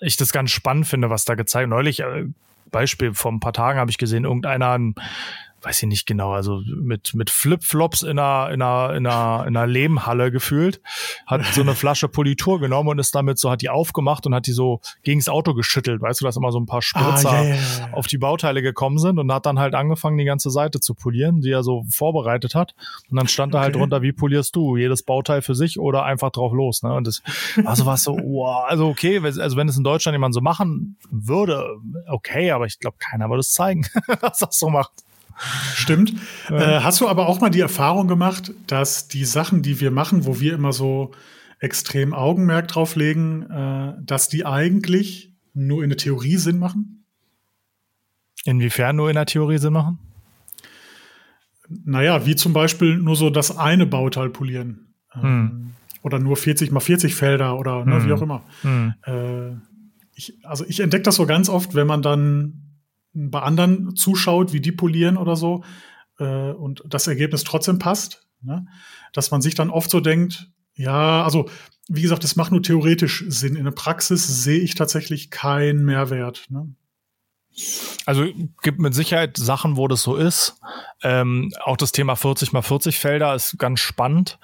ich 0.00 0.16
das 0.16 0.32
ganz 0.32 0.50
spannend 0.50 0.86
finde, 0.86 1.10
was 1.10 1.26
da 1.26 1.34
gezeigt. 1.34 1.68
Neulich 1.68 2.00
äh, 2.00 2.26
Beispiel, 2.70 3.14
vor 3.14 3.32
ein 3.32 3.40
paar 3.40 3.52
Tagen 3.52 3.78
habe 3.78 3.90
ich 3.90 3.98
gesehen, 3.98 4.24
irgendeiner, 4.24 4.78
weiß 5.66 5.82
ich 5.82 5.88
nicht 5.88 6.06
genau, 6.06 6.30
also 6.30 6.62
mit, 6.64 7.12
mit 7.14 7.28
Flipflops 7.28 8.02
in 8.02 8.20
einer, 8.20 8.52
in 8.52 8.62
einer, 8.62 8.94
in 8.94 9.06
einer, 9.06 9.46
in 9.48 9.56
einer 9.56 9.66
Lehmhalle 9.66 10.30
gefühlt, 10.30 10.80
hat 11.26 11.44
so 11.46 11.60
eine 11.60 11.74
Flasche 11.74 12.08
Politur 12.08 12.60
genommen 12.60 12.88
und 12.90 12.98
ist 13.00 13.14
damit 13.16 13.38
so, 13.38 13.50
hat 13.50 13.62
die 13.62 13.68
aufgemacht 13.68 14.26
und 14.26 14.34
hat 14.34 14.46
die 14.46 14.52
so 14.52 14.80
gegen 15.02 15.18
das 15.18 15.28
Auto 15.28 15.54
geschüttelt, 15.54 16.00
weißt 16.00 16.20
du, 16.20 16.24
dass 16.24 16.36
immer 16.36 16.52
so 16.52 16.60
ein 16.60 16.66
paar 16.66 16.82
Spritzer 16.82 17.30
ah, 17.30 17.42
yeah, 17.42 17.54
yeah, 17.54 17.88
auf 17.92 18.06
die 18.06 18.18
Bauteile 18.18 18.62
gekommen 18.62 18.98
sind 18.98 19.18
und 19.18 19.32
hat 19.32 19.44
dann 19.44 19.58
halt 19.58 19.74
angefangen, 19.74 20.18
die 20.18 20.24
ganze 20.24 20.50
Seite 20.50 20.78
zu 20.78 20.94
polieren, 20.94 21.40
die 21.40 21.50
er 21.50 21.64
so 21.64 21.84
vorbereitet 21.90 22.54
hat. 22.54 22.76
Und 23.10 23.16
dann 23.16 23.26
stand 23.26 23.52
da 23.52 23.60
halt 23.60 23.74
drunter, 23.74 24.02
wie 24.02 24.12
polierst 24.12 24.54
du? 24.54 24.76
Jedes 24.76 25.02
Bauteil 25.02 25.42
für 25.42 25.56
sich 25.56 25.80
oder 25.80 26.04
einfach 26.04 26.30
drauf 26.30 26.52
los, 26.52 26.84
ne? 26.84 26.94
Und 26.94 27.08
das, 27.08 27.22
also 27.64 27.86
war 27.86 27.96
so, 27.96 28.16
wow, 28.16 28.66
also 28.68 28.86
okay, 28.86 29.20
also 29.20 29.56
wenn 29.56 29.68
es 29.68 29.76
in 29.76 29.82
Deutschland 29.82 30.14
jemand 30.14 30.32
so 30.32 30.40
machen 30.40 30.96
würde, 31.10 31.66
okay, 32.06 32.52
aber 32.52 32.66
ich 32.66 32.78
glaube, 32.78 32.98
keiner 33.00 33.28
würde 33.28 33.40
es 33.40 33.50
zeigen, 33.52 33.84
dass 34.20 34.38
das 34.38 34.56
so 34.56 34.70
macht. 34.70 34.92
Stimmt. 35.74 36.14
Äh, 36.48 36.80
hast 36.80 37.00
du 37.00 37.08
aber 37.08 37.26
auch 37.26 37.40
mal 37.40 37.50
die 37.50 37.60
Erfahrung 37.60 38.08
gemacht, 38.08 38.52
dass 38.66 39.08
die 39.08 39.24
Sachen, 39.24 39.62
die 39.62 39.80
wir 39.80 39.90
machen, 39.90 40.24
wo 40.24 40.40
wir 40.40 40.54
immer 40.54 40.72
so 40.72 41.12
extrem 41.60 42.14
Augenmerk 42.14 42.68
drauf 42.68 42.96
legen, 42.96 43.42
äh, 43.42 43.94
dass 44.02 44.28
die 44.28 44.46
eigentlich 44.46 45.34
nur 45.54 45.82
in 45.82 45.90
der 45.90 45.98
Theorie 45.98 46.36
Sinn 46.36 46.58
machen? 46.58 47.04
Inwiefern 48.44 48.96
nur 48.96 49.08
in 49.08 49.14
der 49.14 49.26
Theorie 49.26 49.58
Sinn 49.58 49.72
machen? 49.72 49.98
Naja, 51.68 52.26
wie 52.26 52.36
zum 52.36 52.52
Beispiel 52.52 52.96
nur 52.96 53.16
so 53.16 53.30
das 53.30 53.56
eine 53.56 53.86
Bauteil 53.86 54.30
polieren. 54.30 54.94
Ähm, 55.14 55.22
hm. 55.22 55.72
Oder 56.02 56.18
nur 56.20 56.36
40 56.36 56.70
mal 56.70 56.80
40 56.80 57.14
Felder 57.14 57.58
oder 57.58 57.84
ne, 57.84 57.96
hm. 57.96 58.06
wie 58.06 58.12
auch 58.12 58.22
immer. 58.22 58.44
Hm. 58.62 58.94
Äh, 59.04 59.56
ich, 60.14 60.34
also 60.44 60.64
ich 60.66 60.80
entdecke 60.80 61.02
das 61.02 61.16
so 61.16 61.26
ganz 61.26 61.48
oft, 61.48 61.74
wenn 61.74 61.86
man 61.86 62.02
dann 62.02 62.65
bei 63.16 63.40
anderen 63.40 63.96
zuschaut, 63.96 64.52
wie 64.52 64.60
die 64.60 64.72
polieren 64.72 65.16
oder 65.16 65.36
so, 65.36 65.64
äh, 66.18 66.50
und 66.52 66.82
das 66.86 67.06
Ergebnis 67.06 67.44
trotzdem 67.44 67.78
passt, 67.78 68.26
ne? 68.42 68.66
dass 69.12 69.30
man 69.30 69.40
sich 69.40 69.54
dann 69.54 69.70
oft 69.70 69.90
so 69.90 70.00
denkt, 70.00 70.50
ja, 70.74 71.24
also 71.24 71.48
wie 71.88 72.02
gesagt, 72.02 72.24
das 72.24 72.36
macht 72.36 72.52
nur 72.52 72.62
theoretisch 72.62 73.24
Sinn. 73.28 73.56
In 73.56 73.64
der 73.64 73.70
Praxis 73.70 74.44
sehe 74.44 74.60
ich 74.60 74.74
tatsächlich 74.74 75.30
keinen 75.30 75.84
Mehrwert. 75.84 76.46
Ne? 76.50 76.74
Also 78.04 78.26
gibt 78.62 78.80
mit 78.80 78.94
Sicherheit 78.94 79.36
Sachen, 79.38 79.76
wo 79.76 79.88
das 79.88 80.02
so 80.02 80.16
ist. 80.16 80.60
Ähm, 81.02 81.50
auch 81.64 81.78
das 81.78 81.92
Thema 81.92 82.14
40 82.14 82.52
mal 82.52 82.62
40 82.62 82.98
Felder 82.98 83.34
ist 83.34 83.58
ganz 83.58 83.80
spannend. 83.80 84.38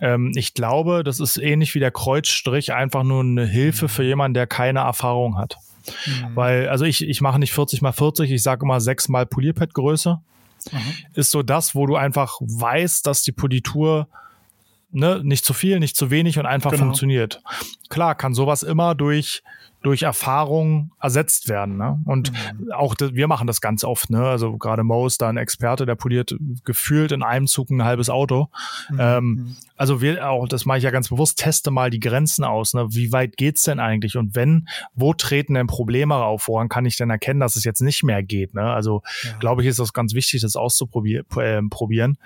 Ähm, 0.00 0.32
ich 0.34 0.54
glaube, 0.54 1.04
das 1.04 1.20
ist 1.20 1.36
ähnlich 1.36 1.74
wie 1.74 1.80
der 1.80 1.90
Kreuzstrich, 1.90 2.72
einfach 2.72 3.02
nur 3.02 3.20
eine 3.20 3.46
Hilfe 3.46 3.88
für 3.88 4.04
jemanden, 4.04 4.34
der 4.34 4.46
keine 4.46 4.80
Erfahrung 4.80 5.36
hat. 5.36 5.58
Mhm. 6.06 6.36
Weil, 6.36 6.68
also 6.68 6.84
ich, 6.84 7.06
ich 7.06 7.20
mache 7.20 7.38
nicht 7.38 7.52
40 7.52 7.82
mal 7.82 7.92
40, 7.92 8.30
ich 8.30 8.42
sage 8.42 8.64
immer 8.64 8.80
6 8.80 9.08
mal 9.08 9.26
Polierpad-Größe. 9.26 10.20
Mhm. 10.72 10.78
Ist 11.14 11.30
so 11.30 11.42
das, 11.42 11.74
wo 11.74 11.86
du 11.86 11.96
einfach 11.96 12.38
weißt, 12.40 13.06
dass 13.06 13.22
die 13.22 13.32
Politur 13.32 14.08
ne, 14.94 15.20
nicht 15.22 15.44
zu 15.44 15.52
viel, 15.52 15.78
nicht 15.80 15.96
zu 15.96 16.10
wenig 16.10 16.38
und 16.38 16.46
einfach 16.46 16.70
genau. 16.70 16.84
funktioniert. 16.84 17.42
Klar, 17.88 18.14
kann 18.14 18.34
sowas 18.34 18.62
immer 18.62 18.94
durch 18.94 19.42
durch 19.84 20.02
Erfahrung 20.02 20.92
ersetzt 20.98 21.50
werden. 21.50 21.76
Ne? 21.76 22.00
Und 22.06 22.32
mhm. 22.32 22.72
auch 22.72 22.94
wir 22.98 23.28
machen 23.28 23.46
das 23.46 23.60
ganz 23.60 23.84
oft. 23.84 24.08
Ne? 24.08 24.26
Also 24.26 24.56
gerade 24.56 24.82
Mo 24.82 25.06
ist 25.06 25.20
da 25.20 25.28
ein 25.28 25.36
Experte, 25.36 25.84
der 25.84 25.94
poliert 25.94 26.34
gefühlt 26.64 27.12
in 27.12 27.22
einem 27.22 27.46
Zug 27.46 27.68
ein 27.70 27.84
halbes 27.84 28.08
Auto. 28.08 28.48
Mhm. 28.88 28.98
Ähm, 28.98 29.24
mhm. 29.24 29.56
also 29.76 30.00
wir 30.00 30.28
auch, 30.28 30.48
das 30.48 30.64
mache 30.64 30.78
ich 30.78 30.84
ja 30.84 30.90
ganz 30.90 31.10
bewusst, 31.10 31.38
teste 31.38 31.70
mal 31.70 31.90
die 31.90 32.00
Grenzen 32.00 32.44
aus. 32.44 32.72
Ne? 32.72 32.86
Wie 32.90 33.12
weit 33.12 33.36
geht's 33.36 33.62
denn 33.62 33.78
eigentlich? 33.78 34.16
Und 34.16 34.34
wenn, 34.34 34.68
wo 34.94 35.12
treten 35.12 35.52
denn 35.52 35.66
Probleme 35.66 36.14
auf? 36.14 36.48
Woran 36.48 36.70
kann 36.70 36.86
ich 36.86 36.96
denn 36.96 37.10
erkennen, 37.10 37.40
dass 37.40 37.54
es 37.54 37.64
jetzt 37.64 37.82
nicht 37.82 38.02
mehr 38.04 38.22
geht? 38.22 38.54
Ne? 38.54 38.62
Also 38.62 39.02
ja. 39.22 39.36
glaube 39.36 39.60
ich, 39.60 39.68
ist 39.68 39.78
das 39.78 39.92
ganz 39.92 40.14
wichtig, 40.14 40.40
das 40.40 40.56
auszuprobieren. 40.56 41.26
Äh, 41.36 41.60
probieren 41.68 42.16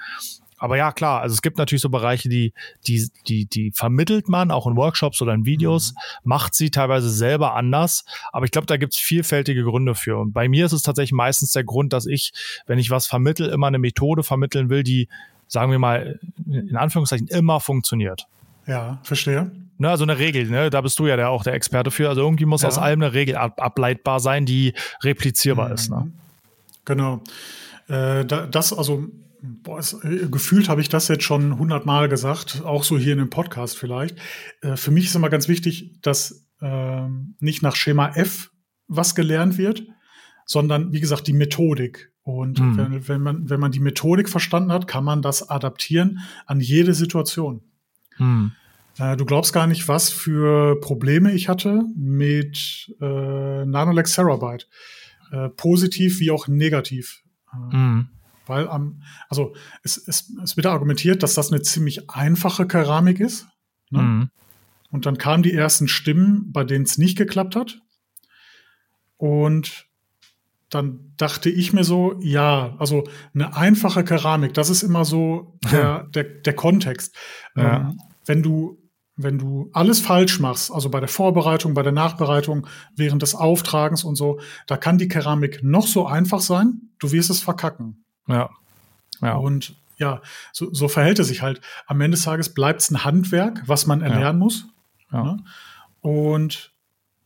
aber 0.59 0.77
ja, 0.77 0.93
klar, 0.93 1.21
also 1.21 1.35
es 1.35 1.43
gibt 1.43 1.59
natürlich 1.59 1.83
so 1.83 1.89
Bereiche, 1.89 2.29
die, 2.29 2.53
die, 2.87 3.09
die, 3.27 3.47
die 3.47 3.73
vermittelt 3.73 4.29
man, 4.29 4.51
auch 4.51 4.67
in 4.67 4.77
Workshops 4.77 5.23
oder 5.23 5.33
in 5.35 5.45
Videos, 5.45 5.93
mhm. 5.93 5.99
macht 6.25 6.55
sie 6.55 6.71
teilweise 6.71 7.11
selber 7.11 7.55
anders. 7.55 8.05
Aber 8.33 8.45
ich 8.45 8.51
glaube, 8.51 8.67
da 8.67 8.77
gibt 8.77 8.95
es 8.95 8.99
vielfältige 8.99 9.63
Gründe 9.63 9.95
für. 9.95 10.19
Und 10.19 10.33
bei 10.33 10.49
mir 10.49 10.67
ist 10.67 10.73
es 10.73 10.83
tatsächlich 10.83 11.13
meistens 11.13 11.53
der 11.53 11.65
Grund, 11.65 11.93
dass 11.93 12.07
ich, 12.07 12.33
wenn 12.67 12.79
ich 12.79 12.91
was 12.91 13.07
vermittel, 13.07 13.49
immer 13.49 13.69
eine 13.69 13.79
Methode 13.79 14.23
vermitteln 14.23 14.69
will, 14.69 14.83
die, 14.83 15.09
sagen 15.47 15.71
wir 15.71 15.79
mal, 15.79 16.19
in 16.51 16.77
Anführungszeichen 16.77 17.29
immer 17.29 17.61
funktioniert. 17.61 18.27
Ja, 18.67 18.99
verstehe. 19.03 19.51
Ne, 19.79 19.89
also 19.89 20.03
eine 20.03 20.19
Regel, 20.19 20.47
ne? 20.47 20.71
da 20.71 20.81
bist 20.81 20.99
du 20.99 21.07
ja 21.07 21.17
der, 21.17 21.31
auch 21.31 21.45
der 21.45 21.55
Experte 21.55 21.93
für. 21.93 22.09
Also 22.09 22.21
irgendwie 22.21 22.47
muss 22.47 22.63
ja. 22.63 22.69
aus 22.69 22.79
allem 22.79 23.01
eine 23.01 23.15
Regel 23.15 23.37
ab, 23.37 23.63
ableitbar 23.63 24.19
sein, 24.19 24.45
die 24.45 24.75
replizierbar 25.03 25.69
mhm. 25.69 25.75
ist. 25.75 25.91
Ne? 25.91 26.11
Genau. 26.85 27.23
Äh, 27.89 28.25
das, 28.25 28.73
also 28.73 29.07
Boah, 29.41 29.79
es, 29.79 29.93
äh, 30.05 30.29
gefühlt 30.31 30.69
habe 30.69 30.81
ich 30.81 30.89
das 30.89 31.09
jetzt 31.09 31.25
schon 31.25 31.59
hundertmal 31.59 32.09
gesagt, 32.09 32.63
auch 32.65 32.85
so 32.85 32.99
hier 32.99 33.13
in 33.13 33.19
dem 33.19 33.31
Podcast 33.31 33.79
vielleicht. 33.79 34.19
Äh, 34.63 34.77
für 34.77 34.91
mich 34.91 35.07
ist 35.07 35.15
immer 35.15 35.31
ganz 35.31 35.49
wichtig, 35.49 36.01
dass 36.03 36.47
äh, 36.61 37.09
nicht 37.39 37.63
nach 37.63 37.77
Schema 37.77 38.09
F 38.15 38.51
was 38.89 39.15
gelernt 39.15 39.59
wird, 39.59 39.85
sondern 40.45 40.93
wie 40.93 41.01
gesagt 41.01 41.27
die 41.27 41.33
Methodik. 41.33 42.13
Und 42.23 42.61
mhm. 42.61 42.77
wenn, 42.77 43.09
wenn, 43.09 43.23
man, 43.23 43.51
wenn 43.51 43.61
man 43.61 43.73
die 43.73 43.81
Methodik 43.81 44.29
verstanden 44.29 44.73
hat, 44.73 44.87
kann 44.87 45.05
man 45.05 45.23
das 45.23 45.49
adaptieren 45.49 46.21
an 46.47 46.61
jede 46.61 46.95
Situation. 46.95 47.63
Mhm. 48.19 48.53
Äh, 48.99 49.17
du 49.17 49.25
glaubst 49.25 49.53
gar 49.53 49.67
nicht, 49.67 49.89
was 49.89 50.11
für 50.11 50.81
Probleme 50.81 51.33
ich 51.33 51.49
hatte 51.49 51.85
mit 51.97 52.95
äh, 53.01 53.65
Nanolex 53.65 54.15
Terabyte. 54.15 54.69
Äh, 55.31 55.51
positiv 55.51 56.21
wie 56.21 56.31
auch 56.31 56.49
negativ. 56.49 57.23
Mhm. 57.71 58.09
Weil 58.49 58.69
am, 58.69 59.03
also 59.29 59.55
es, 59.83 59.97
es, 59.97 60.33
es 60.43 60.57
wird 60.57 60.67
argumentiert, 60.67 61.23
dass 61.23 61.35
das 61.35 61.53
eine 61.53 61.63
ziemlich 61.63 62.11
einfache 62.11 62.67
Keramik 62.67 63.21
ist. 63.21 63.47
Ne? 63.91 64.03
Mhm. 64.03 64.31
Und 64.91 65.07
dann 65.07 65.19
kamen 65.19 65.43
die 65.43 65.53
ersten 65.53 65.89
Stimmen, 65.89 66.51
bei 66.53 66.65
denen 66.65 66.85
es 66.85 66.99
nicht 66.99 67.19
geklappt 67.19 67.57
hat. 67.57 67.81
Und 69.17 69.87
dann 70.71 71.13
dachte 71.17 71.51
ich 71.51 71.73
mir 71.73 71.85
so, 71.85 72.19
ja, 72.21 72.77
also 72.79 73.05
eine 73.35 73.57
einfache 73.57 74.05
Keramik, 74.05 74.55
das 74.55 74.71
ist 74.71 74.83
immer 74.83 75.05
so 75.05 75.59
der, 75.71 76.05
der, 76.15 76.25
der 76.25 76.55
Kontext. 76.55 77.15
Ja. 77.57 77.77
Ähm, 77.77 78.01
wenn 78.27 78.43
du 78.43 78.79
wenn 79.19 79.37
du 79.37 79.69
alles 79.73 80.01
falsch 80.01 80.39
machst, 80.39 80.73
also 80.73 80.91
bei 80.91 81.01
der 81.01 81.09
Vorbereitung, 81.09 81.75
bei 81.75 81.83
der 81.83 81.93
Nachbereitung, 81.93 82.69
während 82.95 83.21
des 83.21 83.35
Auftragens 83.35 84.05
und 84.05 84.15
so, 84.15 84.39
da 84.69 84.77
kann 84.77 84.97
die 84.97 85.09
Keramik 85.09 85.61
noch 85.63 85.89
so 85.89 86.07
einfach 86.07 86.41
sein, 86.41 86.93
du 87.01 87.11
wirst 87.11 87.29
es 87.29 87.41
verkacken. 87.41 88.05
Ja. 88.29 88.51
ja. 89.21 89.35
Und 89.35 89.75
ja, 89.97 90.23
so, 90.53 90.73
so 90.73 90.89
verhält 90.89 91.19
es 91.19 91.29
sich 91.29 91.43
halt. 91.43 91.61
Am 91.87 92.01
Ende 92.01 92.17
des 92.17 92.25
Tages 92.25 92.55
bleibt 92.55 92.81
es 92.81 92.91
ein 92.91 93.05
Handwerk, 93.05 93.63
was 93.67 93.87
man 93.87 94.01
erlernen 94.01 94.41
ja. 94.41 94.45
muss. 94.45 94.67
Ja. 95.13 95.23
Ne? 95.23 95.45
Und 96.01 96.73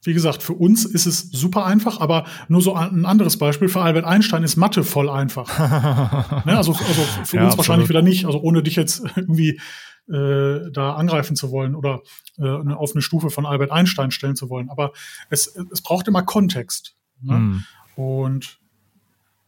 wie 0.05 0.15
gesagt, 0.15 0.43
für 0.43 0.55
uns 0.55 0.85
ist 0.85 1.07
es 1.07 1.31
super 1.31 1.65
einfach, 1.65 2.01
aber 2.01 2.25
nur 2.49 2.61
so 2.61 2.75
ein 2.75 3.07
anderes 3.07 3.39
Beispiel. 3.39 3.69
Für 3.69 3.83
Albert 3.83 4.05
Einstein 4.05 4.43
ist 4.43 4.57
Mathe 4.57 4.83
voll 4.83 5.09
einfach. 5.09 5.59
ne? 6.45 6.57
also, 6.57 6.73
also 6.73 7.03
für 7.25 7.37
ja, 7.37 7.45
uns 7.45 7.57
wahrscheinlich 7.57 7.89
wieder 7.89 8.03
nicht. 8.03 8.27
Also 8.27 8.41
ohne 8.41 8.63
dich 8.63 8.75
jetzt 8.75 9.05
irgendwie 9.17 9.61
äh, 10.09 10.71
da 10.73 10.95
angreifen 10.95 11.37
zu 11.37 11.53
wollen 11.53 11.77
oder 11.77 12.03
äh, 12.39 12.49
auf 12.49 12.93
eine 12.95 13.03
Stufe 13.03 13.31
von 13.31 13.47
Albert 13.47 13.71
Einstein 13.71 14.11
stellen 14.11 14.35
zu 14.35 14.51
wollen. 14.51 14.71
Aber 14.71 14.93
es, 15.31 15.55
es 15.71 15.83
braucht 15.83 16.09
immer 16.09 16.23
Kontext. 16.23 16.97
Ne? 17.21 17.35
Mhm. 17.35 17.65
Und 17.95 18.59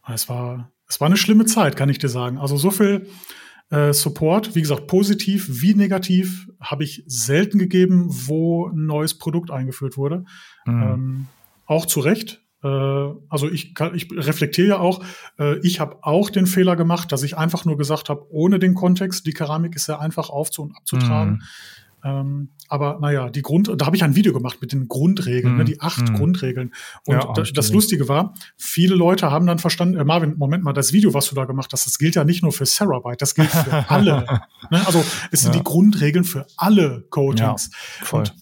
es 0.07 0.29
war, 0.29 0.71
es 0.87 0.99
war 0.99 1.07
eine 1.07 1.17
schlimme 1.17 1.45
Zeit, 1.45 1.75
kann 1.75 1.89
ich 1.89 1.99
dir 1.99 2.09
sagen. 2.09 2.37
Also 2.37 2.57
so 2.57 2.71
viel 2.71 3.07
äh, 3.69 3.93
Support, 3.93 4.55
wie 4.55 4.61
gesagt, 4.61 4.87
positiv 4.87 5.61
wie 5.61 5.73
negativ, 5.73 6.47
habe 6.59 6.83
ich 6.83 7.03
selten 7.07 7.57
gegeben, 7.57 8.07
wo 8.09 8.67
ein 8.67 8.85
neues 8.85 9.17
Produkt 9.17 9.51
eingeführt 9.51 9.97
wurde. 9.97 10.25
Mhm. 10.65 10.83
Ähm, 10.83 11.27
auch 11.65 11.85
zu 11.85 11.99
Recht. 11.99 12.41
Äh, 12.63 12.67
also 12.67 13.49
ich, 13.49 13.73
kann, 13.73 13.95
ich 13.95 14.07
reflektiere 14.11 14.67
ja 14.67 14.79
auch, 14.79 15.03
äh, 15.39 15.57
ich 15.59 15.79
habe 15.79 15.97
auch 16.03 16.29
den 16.29 16.45
Fehler 16.45 16.75
gemacht, 16.75 17.11
dass 17.11 17.23
ich 17.23 17.37
einfach 17.37 17.65
nur 17.65 17.77
gesagt 17.77 18.09
habe, 18.09 18.25
ohne 18.29 18.59
den 18.59 18.75
Kontext, 18.75 19.25
die 19.25 19.33
Keramik 19.33 19.75
ist 19.75 19.85
sehr 19.85 19.99
einfach 19.99 20.29
aufzu- 20.29 20.61
und 20.61 20.75
abzutragen. 20.75 21.33
Mhm. 21.33 21.41
Ähm, 22.05 22.49
aber 22.69 22.99
naja, 23.01 23.31
die 23.31 23.41
Grund, 23.41 23.71
da 23.75 23.87
habe 23.87 23.95
ich 23.95 24.03
ein 24.03 24.15
Video 24.15 24.31
gemacht 24.31 24.61
mit 24.61 24.71
den 24.71 24.87
Grundregeln, 24.87 25.55
mm, 25.55 25.57
ne, 25.57 25.65
die 25.65 25.81
acht 25.81 26.11
mm. 26.11 26.13
Grundregeln. 26.13 26.71
Und 27.07 27.15
ja, 27.15 27.33
das, 27.33 27.51
das 27.51 27.71
Lustige 27.71 28.07
war, 28.07 28.35
viele 28.57 28.93
Leute 28.93 29.31
haben 29.31 29.47
dann 29.47 29.57
verstanden, 29.57 29.97
äh, 29.97 30.03
Marvin, 30.03 30.35
Moment 30.37 30.63
mal, 30.63 30.73
das 30.73 30.93
Video, 30.93 31.15
was 31.15 31.27
du 31.29 31.35
da 31.35 31.45
gemacht 31.45 31.73
hast, 31.73 31.87
das 31.87 31.97
gilt 31.97 32.13
ja 32.13 32.23
nicht 32.23 32.43
nur 32.43 32.51
für 32.51 32.67
Sarabyte, 32.67 33.23
das 33.23 33.33
gilt 33.33 33.49
für 33.49 33.89
alle. 33.89 34.23
ne? 34.69 34.85
Also 34.85 35.03
es 35.31 35.41
sind 35.41 35.55
ja. 35.55 35.59
die 35.59 35.63
Grundregeln 35.63 36.25
für 36.25 36.45
alle 36.57 37.07
Coatings. 37.09 37.71
Ja, 37.71 38.05
voll. 38.05 38.19
Und, 38.19 38.35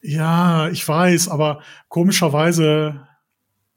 ja, 0.00 0.68
ich 0.68 0.86
weiß, 0.86 1.28
aber 1.28 1.60
komischerweise 1.88 3.08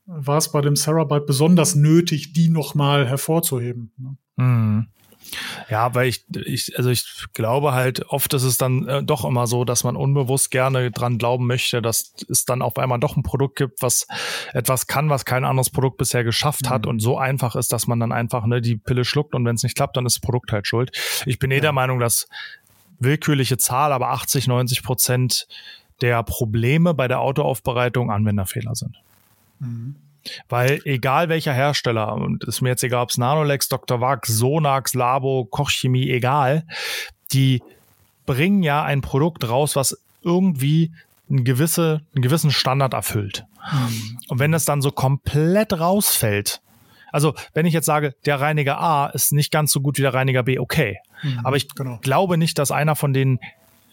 war 0.05 0.37
es 0.37 0.51
bei 0.51 0.61
dem 0.61 0.75
Sarabyte 0.75 1.25
besonders 1.25 1.73
nötig, 1.73 2.33
die 2.33 2.49
nochmal 2.49 3.07
hervorzuheben. 3.07 3.91
Ne? 3.97 4.17
Mm. 4.43 4.87
Ja, 5.69 5.93
weil 5.95 6.07
ich, 6.07 6.23
ich, 6.45 6.77
also 6.77 6.89
ich 6.89 7.05
glaube 7.33 7.73
halt, 7.73 8.05
oft 8.09 8.33
ist 8.33 8.43
es 8.43 8.57
dann 8.57 8.87
äh, 8.87 9.03
doch 9.03 9.25
immer 9.25 9.47
so, 9.47 9.65
dass 9.65 9.83
man 9.83 9.95
unbewusst 9.95 10.51
gerne 10.51 10.91
dran 10.91 11.17
glauben 11.17 11.47
möchte, 11.47 11.81
dass 11.81 12.13
es 12.29 12.45
dann 12.45 12.61
auf 12.61 12.77
einmal 12.77 12.99
doch 12.99 13.17
ein 13.17 13.23
Produkt 13.23 13.57
gibt, 13.57 13.81
was 13.81 14.07
etwas 14.53 14.87
kann, 14.87 15.09
was 15.09 15.25
kein 15.25 15.43
anderes 15.43 15.69
Produkt 15.69 15.97
bisher 15.97 16.23
geschafft 16.23 16.69
hat 16.69 16.83
mhm. 16.83 16.89
und 16.89 16.99
so 16.99 17.17
einfach 17.17 17.55
ist, 17.55 17.73
dass 17.73 17.87
man 17.87 17.99
dann 17.99 18.11
einfach 18.11 18.45
ne, 18.45 18.61
die 18.61 18.77
Pille 18.77 19.05
schluckt 19.05 19.35
und 19.35 19.45
wenn 19.45 19.55
es 19.55 19.63
nicht 19.63 19.75
klappt, 19.75 19.97
dann 19.97 20.05
ist 20.05 20.17
das 20.17 20.21
Produkt 20.21 20.51
halt 20.51 20.67
schuld. 20.67 20.91
Ich 21.25 21.39
bin 21.39 21.51
eh 21.51 21.55
ja. 21.55 21.61
der 21.61 21.71
Meinung, 21.71 21.99
dass 21.99 22.27
willkürliche 22.99 23.57
Zahl, 23.57 23.91
aber 23.91 24.11
80, 24.11 24.47
90 24.47 24.83
Prozent 24.83 25.47
der 26.01 26.23
Probleme 26.23 26.93
bei 26.93 27.07
der 27.07 27.19
Autoaufbereitung 27.19 28.11
Anwenderfehler 28.11 28.75
sind. 28.75 28.97
Mhm. 29.59 29.95
Weil 30.49 30.81
egal 30.85 31.29
welcher 31.29 31.53
Hersteller, 31.53 32.13
und 32.13 32.43
ist 32.43 32.61
mir 32.61 32.69
jetzt 32.69 32.83
egal, 32.83 33.03
ob 33.03 33.09
es 33.09 33.17
Nanolex, 33.17 33.69
Dr. 33.69 34.01
Wax, 34.01 34.29
Sonax, 34.29 34.93
Labo, 34.93 35.45
Kochchemie, 35.45 36.09
egal, 36.09 36.63
die 37.31 37.61
bringen 38.25 38.63
ja 38.63 38.83
ein 38.83 39.01
Produkt 39.01 39.47
raus, 39.47 39.75
was 39.75 39.97
irgendwie 40.23 40.91
einen, 41.29 41.43
gewisse, 41.43 42.01
einen 42.13 42.21
gewissen 42.21 42.51
Standard 42.51 42.93
erfüllt. 42.93 43.45
Mhm. 43.71 44.19
Und 44.27 44.39
wenn 44.39 44.53
es 44.53 44.65
dann 44.65 44.81
so 44.81 44.91
komplett 44.91 45.73
rausfällt, 45.73 46.61
also 47.11 47.33
wenn 47.53 47.65
ich 47.65 47.73
jetzt 47.73 47.85
sage, 47.85 48.15
der 48.25 48.41
Reiniger 48.41 48.79
A 48.79 49.07
ist 49.07 49.31
nicht 49.31 49.51
ganz 49.51 49.71
so 49.71 49.79
gut 49.79 49.97
wie 49.97 50.01
der 50.01 50.13
Reiniger 50.13 50.43
B, 50.43 50.59
okay. 50.59 50.97
Mhm, 51.23 51.39
Aber 51.43 51.55
ich 51.55 51.69
genau. 51.69 51.99
glaube 52.01 52.37
nicht, 52.37 52.59
dass 52.59 52.71
einer 52.71 52.95
von 52.95 53.13
den 53.13 53.39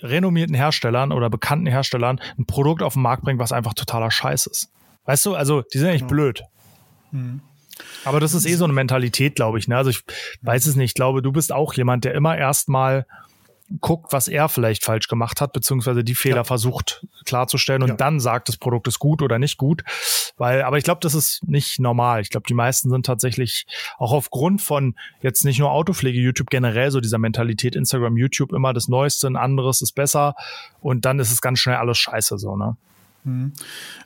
renommierten 0.03 0.55
Herstellern 0.55 1.12
oder 1.12 1.31
bekannten 1.31 1.66
Herstellern 1.66 2.21
ein 2.38 2.47
Produkt 2.47 2.83
auf 2.83 2.95
den 2.95 3.03
Markt 3.03 3.23
bringt, 3.23 3.38
was 3.38 3.53
einfach 3.53 3.75
totaler 3.75 4.11
Scheiß 4.11 4.47
ist. 4.47 4.71
Weißt 5.05 5.27
du, 5.27 5.35
also 5.35 5.62
die 5.62 5.79
sind 5.79 5.87
ja 5.87 5.93
nicht 5.93 6.09
genau. 6.09 6.15
blöd. 6.15 6.43
Mhm. 7.11 7.41
Aber 8.05 8.21
das 8.21 8.35
ist 8.35 8.47
eh 8.47 8.55
so 8.55 8.65
eine 8.65 8.73
Mentalität, 8.73 9.35
glaube 9.35 9.59
ich. 9.59 9.69
Ne? 9.69 9.77
Also 9.77 9.91
ich 9.91 10.03
weiß 10.43 10.67
es 10.67 10.77
nicht. 10.77 10.91
Ich 10.91 10.95
glaube, 10.95 11.23
du 11.23 11.33
bist 11.33 11.53
auch 11.53 11.75
jemand, 11.75 12.05
der 12.05 12.15
immer 12.15 12.37
erstmal 12.37 13.07
guckt, 13.81 14.12
was 14.12 14.29
er 14.29 14.49
vielleicht 14.49 14.85
falsch 14.85 15.09
gemacht 15.09 15.41
hat, 15.41 15.53
beziehungsweise 15.53 16.05
die 16.05 16.15
Fehler 16.15 16.37
ja. 16.38 16.45
versucht 16.45 17.07
klarzustellen 17.25 17.83
und 17.83 17.88
ja. 17.88 17.95
dann 17.95 18.21
sagt, 18.21 18.49
das 18.49 18.57
Produkt 18.57 18.87
ist 18.88 18.99
gut 18.99 19.23
oder 19.23 19.38
nicht 19.38 19.57
gut. 19.57 19.83
Weil, 20.37 20.62
aber 20.62 20.79
ich 20.79 20.85
glaube, 20.85 21.01
das 21.01 21.15
ist 21.15 21.41
nicht 21.47 21.81
normal. 21.81 22.21
Ich 22.21 22.31
glaube, 22.31 22.47
die 22.47 22.55
meisten 22.55 22.91
sind 22.91 23.07
tatsächlich 23.07 23.67
auch 23.99 24.12
aufgrund 24.12 24.61
von 24.61 24.95
jetzt 25.23 25.45
nicht 25.45 25.59
nur 25.59 25.71
Autopflege, 25.71 26.19
YouTube 26.19 26.51
generell 26.51 26.91
so 26.91 27.01
dieser 27.01 27.19
Mentalität, 27.19 27.77
Instagram, 27.77 28.17
YouTube 28.17 28.53
immer 28.53 28.73
das 28.73 28.88
Neueste, 28.88 29.27
ein 29.27 29.37
anderes 29.37 29.81
ist 29.81 29.93
besser 29.93 30.35
und 30.81 31.05
dann 31.05 31.19
ist 31.19 31.33
es 31.33 31.41
ganz 31.41 31.59
schnell 31.59 31.77
alles 31.77 31.99
scheiße 31.99 32.38
so, 32.38 32.57
ne? 32.57 32.77
Mhm. 33.25 33.53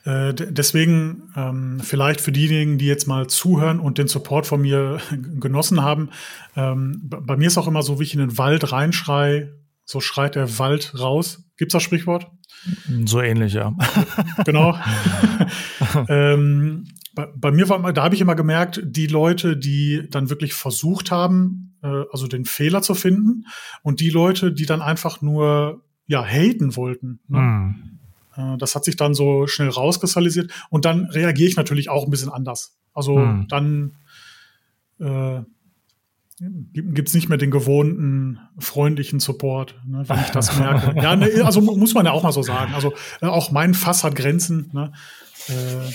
Äh, 0.03 0.33
deswegen 0.33 1.31
ähm, 1.35 1.79
vielleicht 1.81 2.21
für 2.21 2.31
diejenigen, 2.31 2.77
die 2.77 2.85
jetzt 2.85 3.07
mal 3.07 3.27
zuhören 3.27 3.79
und 3.79 3.97
den 3.97 4.07
Support 4.07 4.45
von 4.45 4.61
mir 4.61 4.99
genossen 5.39 5.81
haben, 5.81 6.09
ähm, 6.55 6.99
bei 7.03 7.35
mir 7.35 7.47
ist 7.47 7.57
auch 7.57 7.67
immer 7.67 7.83
so, 7.83 7.99
wie 7.99 8.03
ich 8.03 8.13
in 8.13 8.19
den 8.19 8.37
Wald 8.37 8.71
reinschrei, 8.71 9.51
so 9.85 9.99
schreit 9.99 10.35
der 10.35 10.59
Wald 10.59 10.99
raus. 10.99 11.49
Gibt's 11.57 11.73
das 11.73 11.83
Sprichwort? 11.83 12.27
So 13.05 13.21
ähnlich, 13.21 13.53
ja. 13.53 13.75
genau. 14.45 14.77
ähm, 16.09 16.87
bei, 17.13 17.27
bei, 17.35 17.51
mir 17.51 17.69
war, 17.69 17.93
da 17.93 18.03
habe 18.03 18.15
ich 18.15 18.21
immer 18.21 18.35
gemerkt, 18.35 18.81
die 18.83 19.07
Leute, 19.07 19.57
die 19.57 20.07
dann 20.09 20.29
wirklich 20.29 20.53
versucht 20.53 21.09
haben, 21.09 21.77
äh, 21.81 22.03
also 22.11 22.27
den 22.27 22.45
Fehler 22.45 22.81
zu 22.81 22.93
finden, 22.93 23.45
und 23.81 23.99
die 23.99 24.09
Leute, 24.09 24.51
die 24.51 24.65
dann 24.65 24.81
einfach 24.81 25.21
nur 25.21 25.83
ja 26.05 26.23
haten 26.23 26.75
wollten. 26.75 27.19
Ne? 27.27 27.39
Äh, 27.39 27.96
das 28.57 28.75
hat 28.75 28.85
sich 28.85 28.95
dann 28.95 29.13
so 29.13 29.47
schnell 29.47 29.69
rauskristallisiert 29.69 30.51
und 30.69 30.85
dann 30.85 31.05
reagiere 31.05 31.49
ich 31.49 31.55
natürlich 31.55 31.89
auch 31.89 32.05
ein 32.05 32.11
bisschen 32.11 32.29
anders. 32.29 32.77
Also 32.93 33.17
hm. 33.17 33.47
dann 33.47 33.97
äh, 34.99 35.41
gibt 36.39 37.07
es 37.07 37.15
nicht 37.15 37.29
mehr 37.29 37.37
den 37.37 37.49
gewohnten 37.49 38.39
freundlichen 38.59 39.19
Support, 39.19 39.75
ne, 39.85 40.07
wenn 40.07 40.19
ich 40.19 40.29
das 40.29 40.57
merke. 40.57 40.95
ja, 41.01 41.15
ne, 41.15 41.43
also 41.43 41.61
muss 41.61 41.95
man 41.95 42.05
ja 42.05 42.11
auch 42.11 42.23
mal 42.23 42.31
so 42.31 42.43
sagen. 42.43 42.73
Also 42.75 42.93
äh, 43.21 43.25
auch 43.25 43.51
mein 43.51 43.73
Fass 43.73 44.03
hat 44.03 44.15
Grenzen. 44.15 44.69
Ne? 44.71 44.91
Äh, 45.47 45.91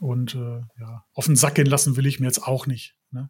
und 0.00 0.34
äh, 0.34 0.60
ja, 0.80 1.04
auf 1.12 1.26
den 1.26 1.36
Sack 1.36 1.56
gehen 1.56 1.66
lassen 1.66 1.96
will 1.96 2.06
ich 2.06 2.20
mir 2.20 2.26
jetzt 2.26 2.42
auch 2.42 2.66
nicht. 2.66 2.94
Ne? 3.10 3.28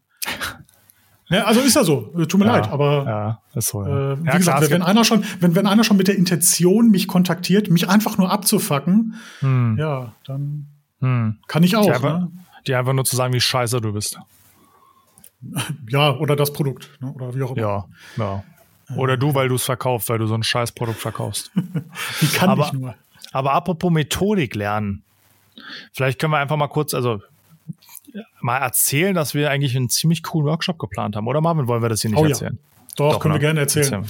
Ja, 1.31 1.45
also 1.45 1.61
ist 1.61 1.77
ja 1.77 1.85
so. 1.85 2.12
Äh, 2.19 2.27
tut 2.27 2.41
mir 2.41 2.47
ja, 2.47 2.57
leid, 2.57 2.69
aber 2.69 3.05
ja, 3.05 3.43
ist 3.55 3.69
so, 3.69 3.85
ja. 3.85 4.12
äh, 4.12 4.23
wie 4.23 4.27
ja, 4.27 4.37
gesagt, 4.38 4.59
klar, 4.59 4.71
wenn 4.71 4.83
einer 4.83 5.05
schon, 5.05 5.25
wenn, 5.41 5.55
wenn 5.55 5.67
einer 5.67 5.85
schon 5.85 5.97
mit 5.97 6.09
der 6.09 6.17
Intention 6.17 6.91
mich 6.91 7.07
kontaktiert, 7.07 7.71
mich 7.71 7.88
einfach 7.88 8.17
nur 8.17 8.31
abzufacken, 8.31 9.14
hm. 9.41 9.77
ja, 9.79 10.14
dann 10.25 10.67
hm. 11.01 11.38
kann 11.47 11.62
ich 11.62 11.77
auch. 11.77 11.85
Die 11.85 11.93
einfach, 11.93 12.21
ne? 12.21 12.31
die 12.67 12.75
einfach 12.75 12.95
nur 12.95 13.05
zu 13.05 13.17
sagen, 13.17 13.35
wie 13.35 13.41
scheiße 13.41 13.81
du 13.81 13.93
bist. 13.93 14.19
Ja, 15.88 16.17
oder 16.17 16.35
das 16.35 16.53
Produkt, 16.53 16.91
ne? 17.01 17.12
oder 17.12 17.33
wie 17.33 17.45
auch 17.45 17.53
immer. 17.53 17.61
Ja, 17.61 17.85
ja. 18.17 18.45
Oder 18.97 19.17
du, 19.17 19.35
weil 19.35 19.49
du 19.49 19.55
es 19.55 19.64
verkaufst, 19.64 20.09
weil 20.09 20.19
du 20.19 20.27
so 20.27 20.35
ein 20.35 20.43
scheiß 20.43 20.73
Produkt 20.73 20.99
verkaufst. 20.99 21.53
wie 22.21 22.27
kann 22.27 22.51
aber, 22.51 22.67
ich 22.67 22.73
nur? 22.73 22.97
Aber 23.31 23.53
apropos 23.53 23.93
Methodik 23.93 24.57
lernen. 24.57 25.05
Vielleicht 25.93 26.19
können 26.19 26.33
wir 26.33 26.38
einfach 26.38 26.57
mal 26.57 26.69
kurz, 26.69 26.93
also 26.93 27.21
mal 28.40 28.59
erzählen, 28.59 29.14
dass 29.14 29.35
wir 29.35 29.51
eigentlich 29.51 29.77
einen 29.77 29.88
ziemlich 29.88 30.23
coolen 30.23 30.47
Workshop 30.47 30.79
geplant 30.79 31.16
haben. 31.16 31.27
Oder 31.27 31.40
Marvin, 31.40 31.66
wollen 31.68 31.83
wir 31.83 31.88
das 31.88 32.03
hier 32.03 32.11
nicht 32.11 32.21
Oh 32.21 32.25
ja. 32.25 32.31
erzählen? 32.31 32.59
Doch, 32.97 33.12
Doch, 33.14 33.21
können 33.21 33.35
wir 33.35 33.38
ne? 33.38 33.42
gerne 33.42 33.61
erzählen. 33.61 34.05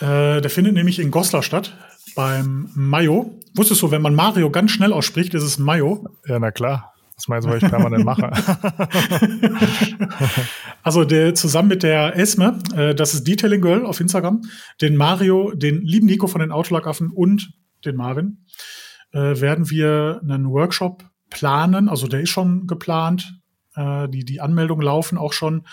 Äh, 0.00 0.40
der 0.40 0.50
findet 0.50 0.74
nämlich 0.74 0.98
in 0.98 1.10
Goslar 1.10 1.42
statt, 1.42 1.76
beim 2.14 2.70
Mayo. 2.74 3.38
Wusstest 3.54 3.82
du, 3.82 3.90
wenn 3.90 4.02
man 4.02 4.14
Mario 4.14 4.50
ganz 4.50 4.70
schnell 4.70 4.92
ausspricht, 4.92 5.34
ist 5.34 5.42
es 5.42 5.58
Mayo. 5.58 6.06
Ja, 6.26 6.38
na 6.38 6.50
klar. 6.50 6.94
Das 7.16 7.28
meinst 7.28 7.46
du, 7.46 7.52
was 7.52 7.62
ich 7.62 7.68
permanent 7.68 8.04
mache. 8.04 8.30
Also 10.82 11.04
der 11.04 11.34
zusammen 11.34 11.68
mit 11.68 11.82
der 11.82 12.16
Esme, 12.16 12.58
äh, 12.74 12.94
das 12.94 13.12
ist 13.12 13.26
Detailing 13.26 13.60
Girl 13.60 13.84
auf 13.84 14.00
Instagram, 14.00 14.40
den 14.80 14.96
Mario, 14.96 15.52
den 15.54 15.82
lieben 15.82 16.06
Nico 16.06 16.26
von 16.26 16.40
den 16.40 16.50
Autolackaffen 16.52 17.10
und 17.10 17.52
den 17.84 17.96
Marvin, 17.96 18.46
äh, 19.12 19.18
werden 19.40 19.68
wir 19.68 20.22
einen 20.26 20.48
Workshop 20.48 21.04
planen. 21.30 21.88
Also 21.88 22.06
der 22.06 22.20
ist 22.20 22.30
schon 22.30 22.66
geplant. 22.66 23.40
Äh, 23.74 24.08
die, 24.08 24.24
die 24.24 24.40
Anmeldungen 24.40 24.84
laufen 24.84 25.18
auch 25.18 25.32
schon, 25.32 25.66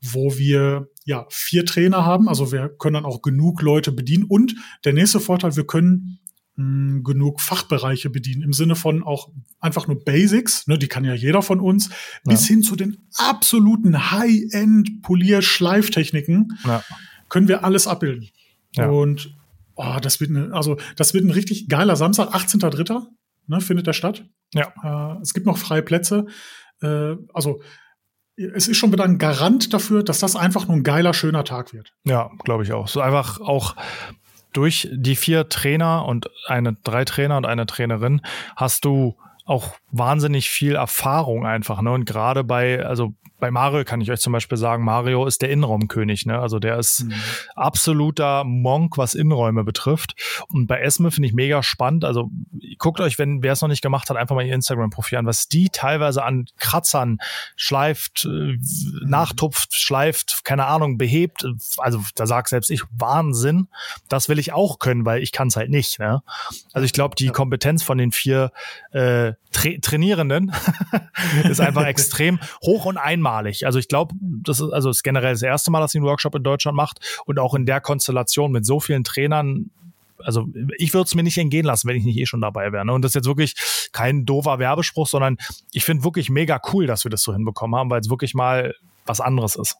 wo 0.00 0.36
wir 0.36 0.88
ja 1.04 1.26
vier 1.30 1.64
Trainer 1.64 2.04
haben. 2.04 2.28
Also 2.28 2.50
wir 2.50 2.68
können 2.68 2.94
dann 2.94 3.04
auch 3.04 3.22
genug 3.22 3.62
Leute 3.62 3.92
bedienen. 3.92 4.24
Und 4.24 4.56
der 4.84 4.92
nächste 4.92 5.20
Vorteil, 5.20 5.56
wir 5.56 5.66
können 5.66 6.18
mh, 6.56 7.02
genug 7.04 7.40
Fachbereiche 7.40 8.10
bedienen, 8.10 8.42
im 8.42 8.52
Sinne 8.52 8.76
von 8.76 9.02
auch 9.02 9.30
einfach 9.60 9.86
nur 9.86 10.04
Basics, 10.04 10.66
ne, 10.66 10.76
die 10.78 10.88
kann 10.88 11.04
ja 11.04 11.14
jeder 11.14 11.40
von 11.42 11.60
uns, 11.60 11.88
bis 12.24 12.46
hin 12.46 12.62
zu 12.62 12.76
den 12.76 12.98
absoluten 13.16 14.10
High-End-Polier-Schleiftechniken 14.10 16.58
ja. 16.64 16.84
können 17.28 17.48
wir 17.48 17.64
alles 17.64 17.86
abbilden. 17.86 18.30
Ja. 18.74 18.88
Und 18.88 19.36
oh, 19.74 19.98
das 20.00 20.18
wird 20.20 20.30
eine, 20.30 20.52
also 20.52 20.78
das 20.96 21.12
wird 21.14 21.24
ein 21.24 21.30
richtig 21.30 21.68
geiler 21.68 21.96
Samstag, 21.96 22.34
18.3. 22.34 23.06
Ne, 23.52 23.60
findet 23.60 23.86
der 23.86 23.92
statt. 23.92 24.24
Ja. 24.54 24.72
Äh, 24.82 25.20
es 25.20 25.34
gibt 25.34 25.44
noch 25.44 25.58
freie 25.58 25.82
Plätze. 25.82 26.24
Äh, 26.80 27.16
also 27.34 27.60
es 28.34 28.66
ist 28.66 28.78
schon 28.78 28.92
wieder 28.92 29.04
ein 29.04 29.18
Garant 29.18 29.74
dafür, 29.74 30.02
dass 30.02 30.20
das 30.20 30.36
einfach 30.36 30.66
nur 30.66 30.78
ein 30.78 30.84
geiler, 30.84 31.12
schöner 31.12 31.44
Tag 31.44 31.74
wird. 31.74 31.92
Ja, 32.04 32.30
glaube 32.44 32.64
ich 32.64 32.72
auch. 32.72 32.88
So 32.88 33.02
einfach 33.02 33.40
auch 33.40 33.76
durch 34.54 34.88
die 34.90 35.16
vier 35.16 35.50
Trainer 35.50 36.06
und 36.06 36.30
eine, 36.46 36.72
drei 36.82 37.04
Trainer 37.04 37.36
und 37.36 37.44
eine 37.44 37.66
Trainerin 37.66 38.22
hast 38.56 38.86
du 38.86 39.18
auch 39.44 39.76
wahnsinnig 39.90 40.48
viel 40.48 40.76
Erfahrung 40.76 41.44
einfach, 41.44 41.82
ne? 41.82 41.90
Und 41.90 42.06
gerade 42.06 42.42
bei, 42.42 42.82
also 42.82 43.12
bei 43.42 43.50
Mario 43.50 43.82
kann 43.84 44.00
ich 44.00 44.08
euch 44.12 44.20
zum 44.20 44.32
Beispiel 44.32 44.56
sagen, 44.56 44.84
Mario 44.84 45.26
ist 45.26 45.42
der 45.42 45.50
Innenraumkönig, 45.50 46.26
ne? 46.26 46.38
Also 46.38 46.60
der 46.60 46.78
ist 46.78 47.02
Mhm. 47.04 47.12
absoluter 47.56 48.44
Monk, 48.44 48.98
was 48.98 49.14
Innenräume 49.14 49.64
betrifft. 49.64 50.14
Und 50.48 50.68
bei 50.68 50.80
Esme 50.80 51.10
finde 51.10 51.26
ich 51.26 51.34
mega 51.34 51.62
spannend. 51.64 52.04
Also 52.04 52.30
guckt 52.78 53.00
euch, 53.00 53.18
wenn 53.18 53.42
wer 53.42 53.52
es 53.54 53.60
noch 53.60 53.68
nicht 53.68 53.82
gemacht 53.82 54.08
hat, 54.10 54.16
einfach 54.16 54.36
mal 54.36 54.46
ihr 54.46 54.54
Instagram-Profil 54.54 55.18
an, 55.18 55.26
was 55.26 55.48
die 55.48 55.70
teilweise 55.70 56.22
an 56.22 56.44
Kratzern 56.58 57.18
schleift, 57.56 58.26
äh, 58.26 58.58
nachtupft, 59.04 59.74
schleift, 59.74 60.42
keine 60.44 60.66
Ahnung, 60.66 60.96
behebt. 60.98 61.44
Also 61.78 62.00
da 62.14 62.26
sag 62.26 62.48
selbst 62.48 62.70
ich, 62.70 62.82
Wahnsinn. 62.96 63.66
Das 64.08 64.28
will 64.28 64.38
ich 64.38 64.52
auch 64.52 64.78
können, 64.78 65.04
weil 65.04 65.20
ich 65.20 65.32
kann 65.32 65.48
es 65.48 65.56
halt 65.56 65.70
nicht. 65.70 65.98
Ne? 65.98 66.22
Also 66.72 66.84
ich 66.84 66.92
glaube, 66.92 67.16
die 67.16 67.26
Ja. 67.26 67.32
Kompetenz 67.32 67.82
von 67.82 67.98
den 67.98 68.12
vier 68.12 68.52
äh, 68.92 69.32
Tra 69.52 69.68
Trainierenden 69.82 70.52
ist 71.44 71.60
einfach 71.60 71.84
extrem 71.86 72.38
hoch 72.64 72.84
und 72.86 72.96
einmalig. 73.32 73.66
Also 73.66 73.78
ich 73.78 73.88
glaube, 73.88 74.14
das 74.20 74.60
ist 74.60 74.72
also 74.72 74.90
ist 74.90 75.02
generell 75.02 75.32
das 75.32 75.42
erste 75.42 75.70
Mal, 75.70 75.80
dass 75.80 75.92
sie 75.92 75.98
einen 75.98 76.06
Workshop 76.06 76.34
in 76.34 76.42
Deutschland 76.42 76.76
macht 76.76 77.00
und 77.26 77.38
auch 77.38 77.54
in 77.54 77.66
der 77.66 77.80
Konstellation 77.80 78.52
mit 78.52 78.66
so 78.66 78.80
vielen 78.80 79.04
Trainern. 79.04 79.70
Also 80.18 80.46
ich 80.78 80.94
würde 80.94 81.06
es 81.06 81.14
mir 81.14 81.22
nicht 81.22 81.38
entgehen 81.38 81.66
lassen, 81.66 81.88
wenn 81.88 81.96
ich 81.96 82.04
nicht 82.04 82.18
eh 82.18 82.26
schon 82.26 82.40
dabei 82.40 82.72
wäre. 82.72 82.84
Ne? 82.84 82.92
Und 82.92 83.02
das 83.02 83.10
ist 83.10 83.16
jetzt 83.16 83.26
wirklich 83.26 83.54
kein 83.92 84.24
doofer 84.24 84.58
Werbespruch, 84.58 85.08
sondern 85.08 85.36
ich 85.72 85.84
finde 85.84 86.04
wirklich 86.04 86.30
mega 86.30 86.60
cool, 86.72 86.86
dass 86.86 87.04
wir 87.04 87.10
das 87.10 87.22
so 87.22 87.32
hinbekommen 87.32 87.78
haben, 87.78 87.90
weil 87.90 88.00
es 88.00 88.10
wirklich 88.10 88.34
mal 88.34 88.74
was 89.04 89.20
anderes 89.20 89.56
ist. 89.56 89.76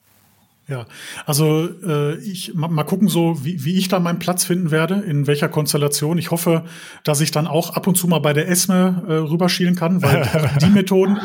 Ja, 0.69 0.87
also 1.27 1.69
äh, 1.85 2.19
ich 2.19 2.55
mal, 2.55 2.69
mal 2.69 2.85
gucken 2.85 3.09
so, 3.09 3.45
wie, 3.45 3.65
wie 3.65 3.77
ich 3.77 3.89
da 3.89 3.99
meinen 3.99 4.21
Platz 4.21 4.45
finden 4.45 4.71
werde, 4.71 4.95
in 4.95 5.27
welcher 5.27 5.49
Konstellation. 5.49 6.19
Ich 6.19 6.31
hoffe, 6.31 6.65
dass 7.03 7.21
ich 7.21 7.33
dann 7.33 7.49
auch 7.49 7.71
ab 7.71 7.89
und 7.89 7.97
zu 7.97 8.07
mal 8.07 8.21
bei 8.21 8.33
der 8.33 8.49
Esme 8.49 9.03
äh, 9.09 9.13
rüberschielen 9.15 9.75
kann, 9.75 10.03
weil 10.03 10.29
die 10.63 10.71
Methoden. 10.71 11.19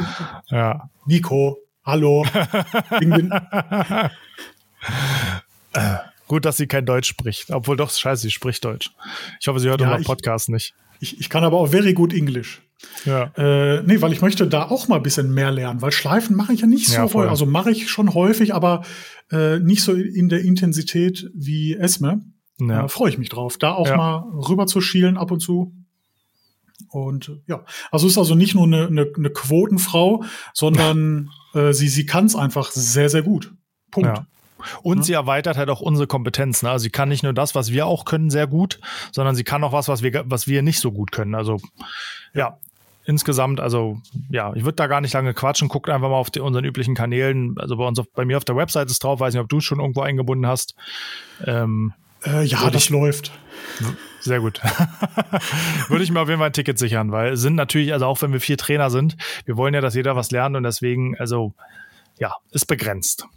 Ja. 0.49 0.89
Nico, 1.05 1.59
hallo. 1.87 2.23
Ding. 3.01 3.31
Gut, 6.27 6.43
dass 6.45 6.57
sie 6.57 6.67
kein 6.67 6.85
Deutsch 6.85 7.07
spricht. 7.07 7.51
Obwohl 7.51 7.77
doch, 7.77 7.89
scheiße, 7.89 8.23
sie 8.23 8.31
spricht 8.31 8.63
Deutsch. 8.65 8.91
Ich 9.39 9.47
hoffe, 9.47 9.59
sie 9.59 9.69
hört 9.69 9.79
Ja, 9.81 9.87
unseren 9.87 10.01
ich- 10.01 10.07
Podcast 10.07 10.49
nicht. 10.49 10.73
Ich, 10.99 11.19
ich 11.19 11.29
kann 11.29 11.43
aber 11.43 11.57
auch 11.59 11.67
very 11.67 11.93
gut 11.93 12.11
Englisch. 12.11 12.63
Ja. 13.05 13.31
Äh, 13.37 13.83
nee, 13.83 14.01
weil 14.01 14.13
ich 14.13 14.21
möchte 14.21 14.47
da 14.47 14.63
auch 14.63 14.87
mal 14.87 14.95
ein 14.97 15.03
bisschen 15.03 15.31
mehr 15.31 15.51
lernen, 15.51 15.79
weil 15.83 15.91
Schleifen 15.91 16.35
mache 16.35 16.53
ich 16.53 16.61
ja 16.61 16.67
nicht 16.67 16.87
so 16.87 16.93
Ja, 16.95 17.07
voll. 17.07 17.29
Also 17.29 17.45
mache 17.45 17.69
ich 17.69 17.87
schon 17.89 18.15
häufig, 18.15 18.55
aber 18.55 18.83
äh, 19.31 19.59
nicht 19.59 19.83
so 19.83 19.93
in 19.93 20.27
der 20.27 20.41
Intensität 20.41 21.29
wie 21.35 21.75
Esme. 21.75 22.21
ja. 22.59 22.81
Da 22.81 22.87
freue 22.87 23.09
ich 23.11 23.19
mich 23.19 23.29
drauf, 23.29 23.57
da 23.59 23.73
auch 23.73 23.87
Ja. 23.87 23.95
mal 23.95 24.15
rüber 24.49 24.65
zu 24.65 24.81
schielen 24.81 25.17
ab 25.17 25.29
und 25.31 25.39
zu. 25.39 25.71
Und 26.89 27.31
ja, 27.47 27.63
also 27.91 28.07
ist 28.07 28.17
also 28.17 28.35
nicht 28.35 28.55
nur 28.55 28.65
eine, 28.65 28.87
eine, 28.87 29.11
eine 29.15 29.29
Quotenfrau, 29.29 30.23
sondern 30.53 31.29
äh, 31.53 31.73
sie, 31.73 31.87
sie 31.87 32.05
kann 32.05 32.25
es 32.25 32.35
einfach 32.35 32.71
sehr, 32.71 33.09
sehr 33.09 33.23
gut. 33.23 33.53
Punkt. 33.91 34.09
Ja. 34.09 34.27
Und 34.81 34.97
Ne? 34.97 35.03
sie 35.03 35.13
erweitert 35.13 35.57
halt 35.57 35.69
auch 35.69 35.81
unsere 35.81 36.07
Kompetenz. 36.07 36.63
Ne? 36.63 36.69
Also 36.69 36.83
sie 36.83 36.89
kann 36.89 37.09
nicht 37.09 37.23
nur 37.23 37.33
das, 37.33 37.55
was 37.55 37.71
wir 37.71 37.85
auch 37.85 38.05
können, 38.05 38.29
sehr 38.29 38.47
gut, 38.47 38.79
sondern 39.11 39.35
sie 39.35 39.43
kann 39.43 39.63
auch 39.63 39.71
was, 39.71 39.87
was 39.87 40.01
wir, 40.01 40.23
was 40.25 40.47
wir 40.47 40.61
nicht 40.61 40.79
so 40.79 40.91
gut 40.91 41.11
können. 41.11 41.35
Also 41.35 41.57
ja, 42.33 42.57
insgesamt, 43.05 43.59
also 43.59 43.99
ja, 44.29 44.53
ich 44.55 44.63
würde 44.63 44.75
da 44.75 44.87
gar 44.87 45.01
nicht 45.01 45.13
lange 45.13 45.33
quatschen. 45.33 45.69
Guckt 45.69 45.89
einfach 45.89 46.09
mal 46.09 46.15
auf 46.15 46.31
die, 46.31 46.39
unseren 46.39 46.65
üblichen 46.65 46.95
Kanälen. 46.95 47.55
Also 47.57 47.77
bei 47.77 47.87
uns, 47.87 47.99
auf, 47.99 48.07
bei 48.13 48.25
mir 48.25 48.37
auf 48.37 48.45
der 48.45 48.55
Website 48.55 48.89
ist 48.89 49.03
drauf. 49.03 49.19
Weiß 49.19 49.33
nicht, 49.33 49.41
ob 49.41 49.49
du 49.49 49.57
es 49.57 49.63
schon 49.63 49.79
irgendwo 49.79 50.01
eingebunden 50.01 50.47
hast. 50.47 50.75
Ähm, 51.45 51.93
Äh, 52.25 52.43
ja, 52.45 52.61
Würde 52.61 52.71
das 52.73 52.89
läuft. 52.89 53.31
sehr 54.19 54.39
gut. 54.39 54.61
Würde 55.89 56.03
ich 56.03 56.11
mir 56.11 56.19
auf 56.21 56.27
jeden 56.29 56.39
Fall 56.39 56.49
ein 56.49 56.53
Ticket 56.53 56.79
sichern, 56.79 57.11
weil 57.11 57.33
es 57.33 57.41
sind 57.41 57.55
natürlich, 57.55 57.93
also 57.93 58.05
auch 58.05 58.21
wenn 58.21 58.33
wir 58.33 58.39
vier 58.41 58.57
Trainer 58.57 58.89
sind, 58.89 59.15
wir 59.45 59.57
wollen 59.57 59.73
ja, 59.73 59.81
dass 59.81 59.95
jeder 59.95 60.15
was 60.15 60.31
lernt 60.31 60.55
und 60.55 60.63
deswegen, 60.63 61.15
also 61.17 61.53
ja, 62.19 62.33
ist 62.51 62.65
begrenzt. 62.65 63.27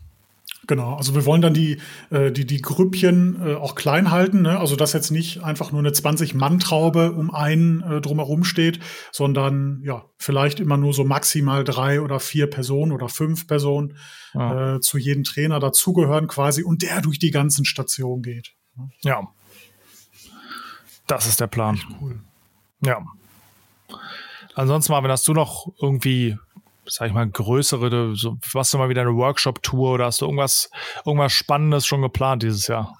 Genau, 0.67 0.95
also 0.95 1.15
wir 1.15 1.25
wollen 1.25 1.41
dann 1.43 1.55
die, 1.55 1.79
äh, 2.11 2.31
die, 2.31 2.45
die 2.47 2.61
Grüppchen 2.61 3.41
äh, 3.45 3.55
auch 3.55 3.75
klein 3.75 4.11
halten, 4.11 4.43
ne? 4.43 4.59
also 4.59 4.77
dass 4.77 4.93
jetzt 4.93 5.11
nicht 5.11 5.43
einfach 5.43 5.73
nur 5.73 5.81
eine 5.81 5.91
20-Mann-Traube 5.91 7.13
um 7.13 7.35
einen 7.35 7.83
äh, 7.83 8.01
drumherum 8.01 8.45
steht, 8.45 8.79
sondern 9.11 9.81
ja, 9.85 10.05
vielleicht 10.19 10.61
immer 10.61 10.77
nur 10.77 10.93
so 10.93 11.05
maximal 11.05 11.65
drei 11.65 12.01
oder 12.01 12.21
vier 12.21 12.47
Personen 12.47 12.93
oder 12.93 13.09
fünf 13.09 13.47
Personen 13.47 13.97
Ja. 14.35 14.81
zu 14.81 14.97
jedem 14.99 15.25
Trainer 15.25 15.59
dazugehören 15.59 16.29
quasi 16.29 16.63
und 16.63 16.83
der 16.83 17.01
durch 17.01 17.19
die 17.19 17.33
ganzen 17.33 17.65
Stationen 17.65 18.23
geht. 18.23 18.53
Ja. 19.03 19.29
Das 21.07 21.27
ist 21.27 21.41
der 21.41 21.49
Plan. 21.49 21.81
Cool. 22.01 22.21
Ja. 22.85 23.05
Ansonsten, 24.55 24.93
Marvin, 24.93 25.11
hast 25.11 25.27
du 25.27 25.33
noch 25.33 25.73
irgendwie, 25.81 26.37
sag 26.87 27.09
ich 27.09 27.15
mal, 27.15 27.29
größere, 27.29 28.15
so, 28.15 28.39
hast 28.55 28.73
du 28.73 28.79
mal 28.79 28.89
wieder 28.89 29.03
eine 29.03 29.15
Workshop-Tour 29.15 29.95
oder 29.95 30.07
hast 30.07 30.21
du 30.21 30.27
irgendwas, 30.27 30.71
irgendwas 31.05 31.33
Spannendes 31.33 31.87
schon 31.87 32.03
geplant 32.03 32.43
dieses 32.43 32.67
Jahr? 32.67 32.97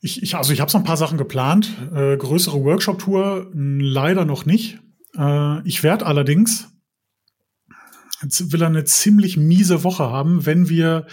Ich, 0.00 0.22
ich, 0.22 0.36
also 0.36 0.52
ich 0.52 0.60
habe 0.60 0.70
so 0.70 0.78
ein 0.78 0.84
paar 0.84 0.96
Sachen 0.96 1.18
geplant. 1.18 1.70
Äh, 1.94 2.16
größere 2.16 2.62
Workshop-Tour 2.62 3.50
leider 3.52 4.24
noch 4.24 4.46
nicht. 4.46 4.78
Äh, 5.16 5.66
ich 5.66 5.82
werde 5.82 6.06
allerdings, 6.06 6.68
jetzt 8.22 8.52
will 8.52 8.62
er 8.62 8.68
eine 8.68 8.84
ziemlich 8.84 9.36
miese 9.36 9.84
Woche 9.84 10.10
haben, 10.10 10.46
wenn 10.46 10.68
wir 10.68 11.06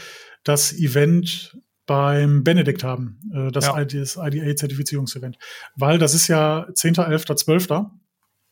das 0.44 0.74
Event 0.74 1.58
beim 1.86 2.44
Benedikt 2.44 2.84
haben, 2.84 3.20
äh, 3.34 3.52
das, 3.52 3.66
Ja. 3.66 3.80
ID, 3.82 3.94
das 3.96 4.18
IDA-Zertifizierungsevent. 4.18 5.38
Weil 5.76 5.98
das 5.98 6.14
ist 6.14 6.28
ja 6.28 6.68
10., 6.74 6.96
11., 6.96 7.36
12. 7.36 7.68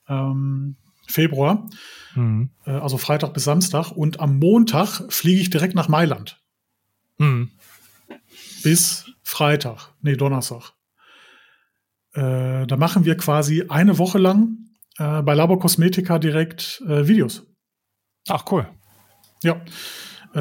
Ähm, 0.10 0.76
Februar, 1.08 1.68
Mhm. 2.16 2.50
äh, 2.66 2.72
also 2.72 2.98
Freitag 2.98 3.34
bis 3.34 3.44
Samstag. 3.44 3.92
Und 3.92 4.20
am 4.20 4.38
Montag 4.40 5.12
fliege 5.12 5.42
ich 5.42 5.50
direkt 5.50 5.76
nach 5.76 5.88
Mailand 5.90 6.42
Mhm. 7.18 7.52
bis 8.64 9.06
Freitag, 9.24 9.94
nee, 10.02 10.16
Donnerstag. 10.16 10.72
Äh, 12.14 12.68
da 12.68 12.76
machen 12.78 13.06
wir 13.06 13.16
quasi 13.16 13.66
eine 13.70 13.98
Woche 13.98 14.18
lang 14.18 14.58
äh, 14.98 15.22
bei 15.22 15.34
Labor 15.34 15.58
Cosmetica 15.60 16.20
direkt 16.20 16.82
äh, 16.88 17.08
Videos. 17.08 17.44
Ach, 18.28 18.44
cool. 18.52 18.68
Ja. 19.44 19.62
Äh, 20.34 20.40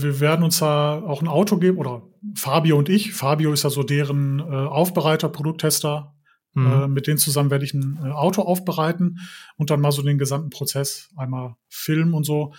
wir 0.00 0.20
werden 0.20 0.44
uns 0.44 0.58
da 0.60 1.00
auch 1.00 1.20
ein 1.20 1.28
Auto 1.28 1.56
geben, 1.58 1.78
oder 1.78 2.02
Fabio 2.34 2.76
und 2.76 2.88
ich. 2.88 3.12
Fabio 3.12 3.52
ist 3.52 3.64
ja 3.64 3.70
so 3.70 3.82
deren 3.82 4.40
äh, 4.40 4.42
Aufbereiter, 4.42 5.28
Produkttester. 5.28 6.14
Mhm. 6.54 6.66
Äh, 6.66 6.88
mit 6.88 7.06
denen 7.06 7.18
zusammen 7.18 7.50
werde 7.50 7.64
ich 7.64 7.74
ein 7.74 7.98
äh, 8.02 8.10
Auto 8.10 8.42
aufbereiten 8.42 9.18
und 9.56 9.70
dann 9.70 9.80
mal 9.80 9.92
so 9.92 10.02
den 10.02 10.18
gesamten 10.18 10.50
Prozess 10.50 11.10
einmal 11.16 11.56
filmen 11.68 12.14
und 12.14 12.24
so. 12.24 12.52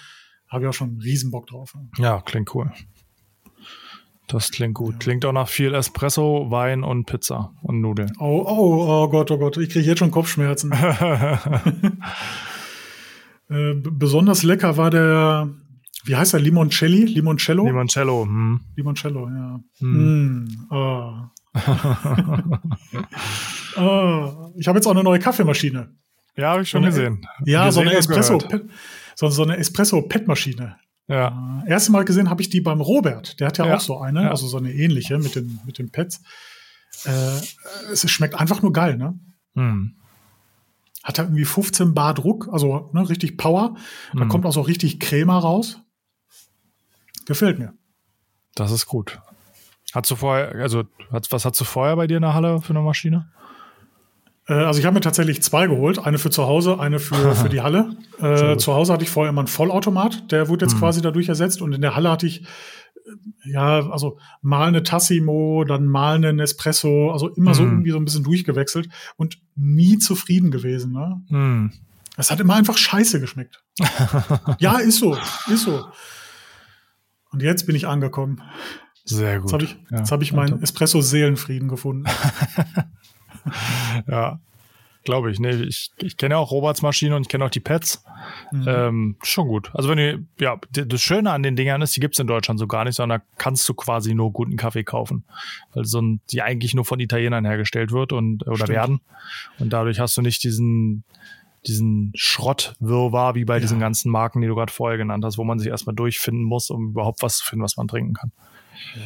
Habe 0.48 0.63
ich 0.63 0.69
auch 0.69 0.74
schon 0.74 0.89
einen 0.89 1.02
Riesenbock 1.02 1.48
drauf. 1.48 1.74
Ja, 1.98 2.22
klingt 2.22 2.54
cool. 2.56 2.72
Das 4.28 4.52
klingt 4.52 4.76
gut. 4.76 4.93
Ja. 4.93 5.00
Klingt 5.00 5.26
auch 5.26 5.34
nach 5.34 5.50
viel 5.50 5.74
Espresso, 5.74 6.52
Wein 6.52 6.84
und 6.84 7.06
Pizza 7.06 7.54
und 7.62 7.82
Nudeln. 7.82 8.12
Oh, 8.19 8.43
oh, 8.48 8.86
oh 8.88 9.10
Gott, 9.10 9.32
oh 9.32 9.38
Gott, 9.38 9.58
ich 9.58 9.69
kriege 9.69 9.86
jetzt 9.86 10.00
schon 10.00 10.12
Kopfschmerzen. 10.12 10.72
Äh, 13.50 13.74
besonders 13.74 14.43
lecker 14.43 14.78
war 14.78 14.91
der, 14.91 15.50
wie 16.05 16.15
heißt 16.15 16.33
der, 16.33 16.39
Limoncelli? 16.39 17.05
Limoncello? 17.05 17.65
Limoncello. 17.65 18.23
Hm. 18.25 18.62
Limoncello, 18.75 19.27
ja. 19.29 19.59
Hm. 19.79 20.43
Mm, 20.45 20.67
oh. 20.71 21.13
oh. 23.77 24.51
Ich 24.57 24.67
habe 24.67 24.77
jetzt 24.77 24.85
auch 24.88 24.91
eine 24.91 25.03
neue 25.03 25.19
Kaffeemaschine. 25.19 25.93
Ja, 26.35 26.51
habe 26.51 26.62
ich 26.63 26.69
schon 26.69 26.83
gesehen. 26.83 27.25
Ja, 27.45 27.65
gesehen 27.65 27.83
so 27.83 27.89
eine 27.89 27.97
Espresso, 27.97 28.39
so, 29.15 29.27
so 29.29 29.43
eine 29.43 29.57
Espresso-Pet-Maschine. 29.57 30.77
Ja. 31.07 31.63
Äh, 31.65 31.71
erste 31.71 31.91
Mal 31.91 32.05
gesehen 32.05 32.29
habe 32.29 32.41
ich 32.41 32.49
die 32.49 32.62
beim 32.62 32.81
Robert. 32.81 33.39
Der 33.39 33.47
hat 33.47 33.57
ja, 33.57 33.65
Ja. 33.65 33.75
auch 33.75 33.81
so 33.81 33.99
eine, 33.99 34.23
Ja. 34.23 34.29
also 34.29 34.47
so 34.47 34.57
eine 34.57 34.71
ähnliche 34.71 35.17
mit 35.17 35.35
den, 35.35 35.59
mit 35.65 35.77
den 35.79 35.91
Pets. 35.91 36.21
Äh, 37.05 37.91
es 37.91 38.09
schmeckt 38.09 38.35
einfach 38.35 38.62
nur 38.62 38.71
geil, 38.73 38.95
ne? 38.97 39.19
Hm. 39.55 39.95
Hat 41.03 41.17
er 41.17 41.25
irgendwie 41.25 41.45
15 41.45 41.93
Bar 41.93 42.13
Druck, 42.13 42.47
also 42.51 42.89
ne, 42.93 43.07
richtig 43.09 43.38
Power. 43.38 43.75
Da 44.13 44.25
Mhm. 44.25 44.29
kommt 44.29 44.45
auch 44.45 44.53
so 44.53 44.62
richtig 44.62 44.99
Crema 44.99 45.38
raus. 45.39 45.81
Gefällt 47.29 47.59
mir. 47.59 47.73
Das 48.55 48.71
ist 48.71 48.87
gut. 48.87 49.19
Hast 49.93 50.09
du 50.11 50.15
vorher, 50.15 50.53
also 50.55 50.83
was 51.09 51.45
hast 51.45 51.59
du 51.59 51.63
vorher 51.63 51.95
bei 51.95 52.07
dir 52.07 52.17
in 52.17 52.23
der 52.23 52.33
Halle 52.33 52.59
für 52.59 52.71
eine 52.71 52.81
Maschine? 52.81 53.31
Äh, 54.47 54.53
also 54.53 54.79
ich 54.79 54.85
habe 54.87 54.95
mir 54.95 55.01
tatsächlich 55.01 55.41
zwei 55.43 55.67
geholt. 55.67 55.99
Eine 55.99 56.17
für 56.17 56.31
zu 56.31 56.47
Hause, 56.47 56.79
eine 56.79 56.97
für, 56.99 57.35
für 57.35 57.49
die 57.49 57.61
Halle. 57.61 57.95
Äh, 58.19 58.57
zu 58.57 58.73
Hause 58.73 58.93
hatte 58.93 59.03
ich 59.03 59.11
vorher 59.11 59.29
immer 59.29 59.41
einen 59.41 59.47
Vollautomat. 59.47 60.31
Der 60.31 60.49
wurde 60.49 60.65
jetzt 60.65 60.73
Mhm. 60.75 60.79
quasi 60.79 61.01
dadurch 61.03 61.29
ersetzt. 61.29 61.61
Und 61.61 61.73
in 61.73 61.81
der 61.81 61.95
Halle 61.95 62.09
hatte 62.09 62.25
ich, 62.25 62.41
äh, 62.41 63.51
ja, 63.51 63.89
also 63.91 64.17
mal 64.41 64.67
eine 64.67 64.81
Tassimo, 64.81 65.63
dann 65.65 65.85
mal 65.85 66.15
einen 66.15 66.39
Espresso. 66.39 67.11
Also 67.11 67.29
immer 67.29 67.53
so 67.53 67.61
Mhm. 67.61 67.69
irgendwie 67.73 67.91
so 67.91 67.97
ein 67.97 68.05
bisschen 68.05 68.23
durchgewechselt 68.23 68.89
und 69.17 69.37
nie 69.55 69.99
zufrieden 69.99 70.49
gewesen. 70.49 70.93
Ne? 70.93 71.21
Hm. 71.29 71.71
Es 72.17 72.31
hat 72.31 72.39
immer 72.39 72.55
einfach 72.55 72.77
scheiße 72.77 73.19
geschmeckt. 73.19 73.63
ja, 74.59 74.79
ist 74.79 74.97
so, 74.97 75.15
ist 75.47 75.63
so. 75.63 75.85
Und 77.31 77.41
jetzt 77.41 77.65
bin 77.65 77.75
ich 77.75 77.87
angekommen. 77.87 78.41
Sehr 79.05 79.39
gut. 79.39 79.51
Jetzt 79.51 79.53
habe 79.53 79.63
ich, 79.63 79.77
ja. 79.91 79.97
jetzt 79.97 80.11
hab 80.11 80.21
ich 80.21 80.33
meinen 80.33 80.61
Espresso-Seelenfrieden 80.61 81.67
gefunden. 81.67 82.05
Ja, 84.07 84.39
glaube 85.03 85.31
ich. 85.31 85.39
Nee, 85.39 85.51
ich, 85.63 85.91
ich 85.97 86.17
kenne 86.17 86.35
ja 86.35 86.39
auch 86.39 86.51
Roberts 86.51 86.81
Maschine 86.81 87.15
und 87.15 87.23
ich 87.23 87.29
kenne 87.29 87.45
auch 87.45 87.49
die 87.49 87.59
Pads. 87.59 88.03
Mhm. 88.51 88.65
Ähm, 88.67 89.15
schon 89.23 89.47
gut. 89.47 89.71
Also 89.73 89.89
wenn 89.89 89.97
du, 89.97 90.25
ja, 90.39 90.59
das 90.71 91.01
Schöne 91.01 91.31
an 91.31 91.41
den 91.41 91.55
Dingern 91.55 91.81
ist, 91.81 91.95
die 91.95 91.99
gibt's 91.99 92.19
in 92.19 92.27
Deutschland 92.27 92.59
so 92.59 92.67
gar 92.67 92.83
nicht, 92.83 92.95
sondern 92.95 93.19
da 93.19 93.25
kannst 93.37 93.67
du 93.69 93.73
quasi 93.73 94.13
nur 94.13 94.31
guten 94.31 94.57
Kaffee 94.57 94.83
kaufen. 94.83 95.23
Weil 95.73 95.85
so 95.85 96.01
ein, 96.01 96.21
die 96.31 96.41
eigentlich 96.41 96.75
nur 96.75 96.85
von 96.85 96.99
Italienern 96.99 97.45
hergestellt 97.45 97.91
wird 97.91 98.11
und 98.11 98.45
oder 98.45 98.55
Stimmt. 98.57 98.69
werden. 98.69 99.01
Und 99.57 99.73
dadurch 99.73 99.99
hast 99.99 100.17
du 100.17 100.21
nicht 100.21 100.43
diesen 100.43 101.03
diesen 101.67 102.12
Schrottwirrwarr 102.15 103.36
wie 103.36 103.45
bei 103.45 103.56
Ja. 103.56 103.60
diesen 103.60 103.80
ganzen 103.80 104.12
Marken, 104.12 104.41
die 104.41 104.48
du 104.48 104.56
gerade 104.56 104.72
vorher 104.72 104.98
genannt 104.98 105.24
hast, 105.26 105.38
wo 105.38 105.43
man 105.43 105.60
sich 105.60 105.67
erstmal 105.69 105.95
durchfinden 105.95 106.43
muss, 106.43 106.69
um 106.69 106.89
überhaupt 106.89 107.22
was 107.22 107.38
zu 107.38 107.45
finden, 107.45 107.63
was 107.63 107.78
man 107.78 107.88
trinken 107.88 108.13
kann. 108.13 108.32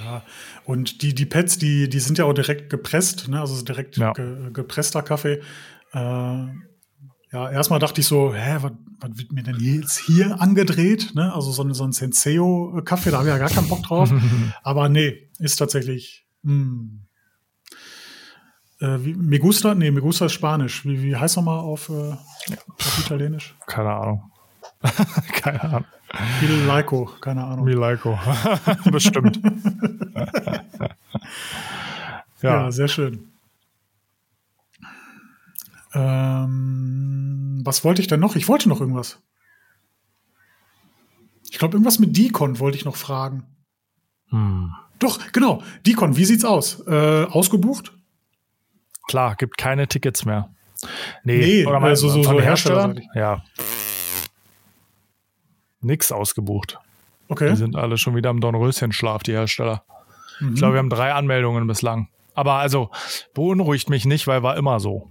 Ja, 0.04 0.22
und 0.66 1.02
die, 1.02 1.16
die 1.16 1.26
Pads, 1.26 1.58
die, 1.58 1.90
die 1.90 2.00
sind 2.00 2.18
ja 2.20 2.26
auch 2.26 2.34
direkt 2.34 2.70
gepresst, 2.70 3.28
ne? 3.28 3.40
also 3.42 3.60
direkt 3.64 3.98
Ja. 3.98 4.14
ge, 4.14 4.52
gepresster 4.54 5.02
Kaffee. 5.02 5.42
Äh, 5.94 5.98
ja, 5.98 7.50
erstmal 7.52 7.80
dachte 7.80 8.00
ich 8.02 8.08
so, 8.08 8.34
hä, 8.36 8.58
was, 8.62 8.72
was 9.00 9.18
wird 9.18 9.32
mir 9.32 9.42
denn 9.42 9.60
jetzt 9.60 9.98
hier 10.06 10.40
angedreht? 10.40 11.14
Ne? 11.16 11.34
Also 11.34 11.52
so, 11.52 11.64
ein- 11.64 11.74
so 11.74 11.84
ein 11.84 11.92
Senseo-Kaffee, 11.92 13.10
da 13.10 13.18
habe 13.18 13.28
ich 13.28 13.34
ja 13.34 13.40
gar 13.40 13.50
keinen 13.50 13.68
Bock 13.68 13.82
drauf. 13.82 14.12
Aber 14.64 14.90
nee, 14.90 15.30
ist 15.40 15.56
tatsächlich. 15.56 16.28
Mh. 16.44 17.00
Äh, 18.84 19.06
wie, 19.06 19.14
me 19.14 19.40
gusta? 19.40 19.74
Nee, 19.74 19.92
me 19.92 20.02
gusta 20.02 20.26
ist 20.26 20.34
Spanisch. 20.34 20.84
Wie, 20.84 21.02
wie 21.02 21.16
heißt 21.16 21.38
nochmal 21.38 21.60
auf, 21.60 21.88
äh, 21.88 22.12
auf 22.12 23.00
Italienisch? 23.00 23.56
Keine 23.66 23.94
Ahnung. 23.94 24.32
Keine 25.32 25.64
Ahnung. 25.64 25.86
Il 26.42 26.66
Laico, 26.68 27.06
keine 27.22 27.44
Ahnung. 27.44 27.66
Milaiko. 27.66 28.20
Bestimmt. 28.92 29.40
Ja, 32.44 32.66
ja. 32.66 32.72
sehr 32.72 32.88
schön. 32.88 33.32
Ähm, 35.96 37.62
was 37.64 37.84
wollte 37.84 38.02
ich 38.02 38.08
denn 38.08 38.20
noch? 38.20 38.36
Ich 38.36 38.48
wollte 38.48 38.70
noch 38.70 38.80
irgendwas. 38.80 39.20
Ich 41.50 41.58
glaube, 41.58 41.78
irgendwas 41.78 41.98
mit 41.98 42.16
Decon 42.16 42.60
wollte 42.60 42.78
ich 42.78 42.86
noch 42.86 42.98
fragen. 42.98 43.48
Hm. 44.30 44.72
Doch, 45.00 45.20
genau. 45.32 45.64
Decon, 45.88 46.16
wie 46.16 46.26
sieht's 46.26 46.46
aus? 46.46 46.86
Äh, 46.86 47.24
ausgebucht? 47.24 47.92
Klar, 49.08 49.36
gibt 49.36 49.58
keine 49.58 49.88
Tickets 49.88 50.26
mehr. 50.26 50.50
Nee, 51.24 51.38
Nee, 51.38 51.66
oder 51.66 51.80
mal 51.80 51.96
so- 51.96 52.10
so- 52.10 52.24
von 52.24 52.34
so 52.34 52.40
den 52.40 52.44
Herstellern? 52.44 53.02
Ja. 53.16 53.44
Nix 55.82 56.12
ausgebucht. 56.12 56.80
Okay. 57.28 57.50
Die 57.52 57.56
sind 57.56 57.76
alle 57.76 57.98
schon 57.98 58.16
wieder 58.16 58.30
im 58.30 58.40
Dornröschenschlaf, 58.42 59.24
die 59.24 59.32
Hersteller. 59.34 59.84
Mhm. 60.40 60.54
Ich 60.54 60.60
glaube, 60.60 60.74
wir 60.76 60.80
haben 60.80 60.90
drei 60.90 61.14
Anmeldungen 61.14 61.68
bislang. 61.68 62.10
Aber 62.36 62.54
also 62.56 62.90
beunruhigt 63.34 63.90
mich 63.90 64.06
nicht, 64.06 64.28
weil 64.28 64.44
war 64.44 64.58
immer 64.58 64.80
so. 64.80 65.10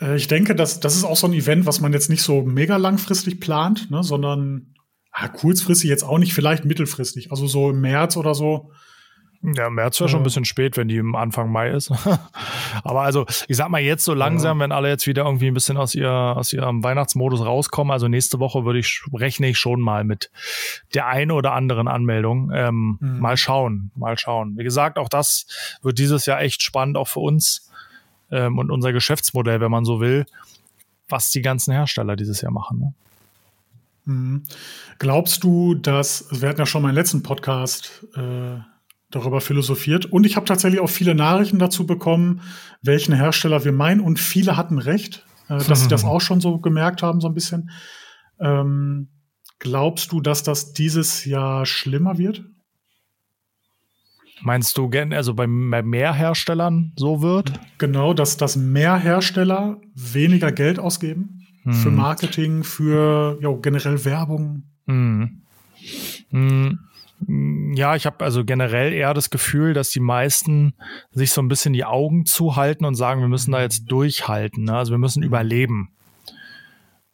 Äh, 0.00 0.16
ich 0.16 0.28
denke, 0.28 0.54
das, 0.54 0.80
das 0.80 0.96
ist 0.96 1.04
auch 1.04 1.16
so 1.16 1.26
ein 1.26 1.32
Event, 1.32 1.66
was 1.66 1.80
man 1.80 1.92
jetzt 1.92 2.10
nicht 2.10 2.22
so 2.22 2.42
mega 2.42 2.76
langfristig 2.76 3.40
plant, 3.40 3.90
ne, 3.90 4.02
sondern 4.02 4.74
ah, 5.12 5.28
kurzfristig 5.28 5.88
jetzt 5.90 6.02
auch 6.02 6.18
nicht, 6.18 6.32
vielleicht 6.34 6.64
mittelfristig. 6.64 7.30
Also 7.30 7.46
so 7.46 7.70
im 7.70 7.80
März 7.80 8.16
oder 8.16 8.34
so. 8.34 8.72
Ja, 9.42 9.70
März 9.70 9.98
wäre 10.00 10.08
schon 10.10 10.18
ein 10.18 10.22
Ja. 10.22 10.24
bisschen 10.24 10.44
spät, 10.44 10.76
wenn 10.76 10.88
die 10.88 10.98
im 10.98 11.14
Anfang 11.16 11.50
Mai 11.50 11.70
ist. 11.70 11.90
Aber 12.84 13.00
also, 13.02 13.24
ich 13.48 13.56
sag 13.56 13.70
mal 13.70 13.80
jetzt 13.80 14.04
so 14.04 14.12
langsam, 14.12 14.60
wenn 14.60 14.70
alle 14.70 14.88
jetzt 14.90 15.06
wieder 15.06 15.24
irgendwie 15.24 15.46
ein 15.46 15.54
bisschen 15.54 15.78
aus, 15.78 15.94
ihr, 15.94 16.10
aus 16.12 16.52
ihrem 16.52 16.82
Weihnachtsmodus 16.84 17.40
rauskommen, 17.44 17.90
also 17.90 18.06
nächste 18.06 18.38
Woche 18.38 18.66
würde 18.66 18.78
ich, 18.80 19.02
rechne 19.14 19.48
ich 19.48 19.58
schon 19.58 19.80
mal 19.80 20.04
mit 20.04 20.30
der 20.92 21.06
einen 21.06 21.30
oder 21.30 21.52
anderen 21.54 21.88
Anmeldung. 21.88 22.50
Ähm, 22.54 22.98
Mhm. 23.00 23.18
Mal 23.20 23.36
schauen, 23.38 23.90
mal 23.94 24.18
schauen. 24.18 24.58
Wie 24.58 24.64
gesagt, 24.64 24.98
auch 24.98 25.08
das 25.08 25.46
wird 25.82 25.98
dieses 25.98 26.26
Jahr 26.26 26.42
echt 26.42 26.60
spannend, 26.62 26.98
auch 26.98 27.08
für 27.08 27.20
uns 27.20 27.70
ähm, 28.30 28.58
und 28.58 28.70
unser 28.70 28.92
Geschäftsmodell, 28.92 29.60
wenn 29.62 29.70
man 29.70 29.86
so 29.86 30.00
will, 30.00 30.26
was 31.08 31.30
die 31.30 31.40
ganzen 31.40 31.72
Hersteller 31.72 32.14
dieses 32.14 32.42
Jahr 32.42 32.52
machen. 32.52 32.78
Ne? 32.78 32.94
Mhm. 34.04 34.42
Glaubst 34.98 35.44
du, 35.44 35.74
dass, 35.74 36.26
wir 36.30 36.48
hatten 36.50 36.60
ja 36.60 36.66
schon 36.66 36.82
mal 36.82 36.90
im 36.90 36.94
letzten 36.94 37.22
Podcast 37.22 38.06
äh, 38.16 38.58
darüber 39.10 39.40
philosophiert 39.40 40.06
und 40.06 40.24
ich 40.24 40.36
habe 40.36 40.46
tatsächlich 40.46 40.80
auch 40.80 40.90
viele 40.90 41.14
Nachrichten 41.14 41.58
dazu 41.58 41.86
bekommen, 41.86 42.40
welchen 42.82 43.12
Hersteller 43.14 43.64
wir 43.64 43.72
meinen 43.72 44.00
und 44.00 44.18
viele 44.20 44.56
hatten 44.56 44.78
recht, 44.78 45.24
äh, 45.48 45.58
dass 45.64 45.82
sie 45.82 45.88
das 45.88 46.04
auch 46.04 46.20
schon 46.20 46.40
so 46.40 46.58
gemerkt 46.58 47.02
haben, 47.02 47.20
so 47.20 47.28
ein 47.28 47.34
bisschen. 47.34 47.70
Ähm, 48.38 49.08
glaubst 49.58 50.12
du, 50.12 50.20
dass 50.20 50.42
das 50.42 50.72
dieses 50.72 51.24
Jahr 51.24 51.66
schlimmer 51.66 52.18
wird? 52.18 52.44
Meinst 54.42 54.78
du, 54.78 54.88
gen- 54.88 55.12
also 55.12 55.34
bei 55.34 55.46
mehr 55.46 56.14
Herstellern 56.14 56.92
so 56.96 57.20
wird? 57.20 57.52
Genau, 57.76 58.14
dass, 58.14 58.38
dass 58.38 58.56
mehr 58.56 58.96
Hersteller 58.96 59.78
weniger 59.94 60.50
Geld 60.50 60.78
ausgeben 60.78 61.46
für 61.64 61.90
Hm. 61.90 61.96
Marketing, 61.96 62.64
für 62.64 63.38
jo, 63.42 63.58
generell 63.60 64.02
Werbung. 64.06 64.62
Hm. 64.86 65.42
Hm. 66.30 66.78
Ja, 67.28 67.96
ich 67.96 68.06
habe 68.06 68.24
also 68.24 68.44
generell 68.44 68.92
eher 68.92 69.14
das 69.14 69.30
Gefühl, 69.30 69.74
dass 69.74 69.90
die 69.90 70.00
meisten 70.00 70.74
sich 71.12 71.32
so 71.32 71.42
ein 71.42 71.48
bisschen 71.48 71.72
die 71.72 71.84
Augen 71.84 72.24
zuhalten 72.24 72.84
und 72.84 72.94
sagen, 72.94 73.20
wir 73.20 73.28
müssen 73.28 73.52
da 73.52 73.60
jetzt 73.60 73.84
durchhalten. 73.86 74.64
Ne? 74.64 74.76
Also 74.76 74.92
wir 74.92 74.98
müssen 74.98 75.22
überleben. 75.22 75.90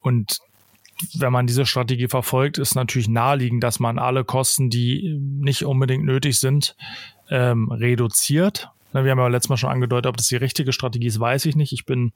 Und 0.01 0.39
wenn 1.15 1.33
man 1.33 1.47
diese 1.47 1.67
Strategie 1.67 2.09
verfolgt, 2.09 2.59
ist 2.59 2.75
natürlich 2.75 3.09
naheliegend, 3.09 3.63
dass 3.63 3.81
man 3.81 3.99
alle 3.99 4.25
Kosten, 4.25 4.71
die 4.71 5.19
nicht 5.21 5.65
unbedingt 5.65 6.05
nötig 6.05 6.39
sind, 6.39 6.77
ähm, 7.29 7.71
reduziert. 7.71 8.71
Ne, 8.93 9.05
Wir 9.05 9.11
haben 9.11 9.19
ja 9.19 9.27
letztes 9.27 9.51
Mal 9.51 9.57
schon 9.57 9.71
angedeutet, 9.71 10.07
ob 10.07 10.17
das 10.17 10.29
die 10.29 10.37
richtige 10.37 10.73
Strategie 10.73 11.09
ist, 11.09 11.21
weiß 11.21 11.45
ich 11.47 11.57
nicht. 11.57 11.73
Ich 11.73 11.85
bin 11.85 12.13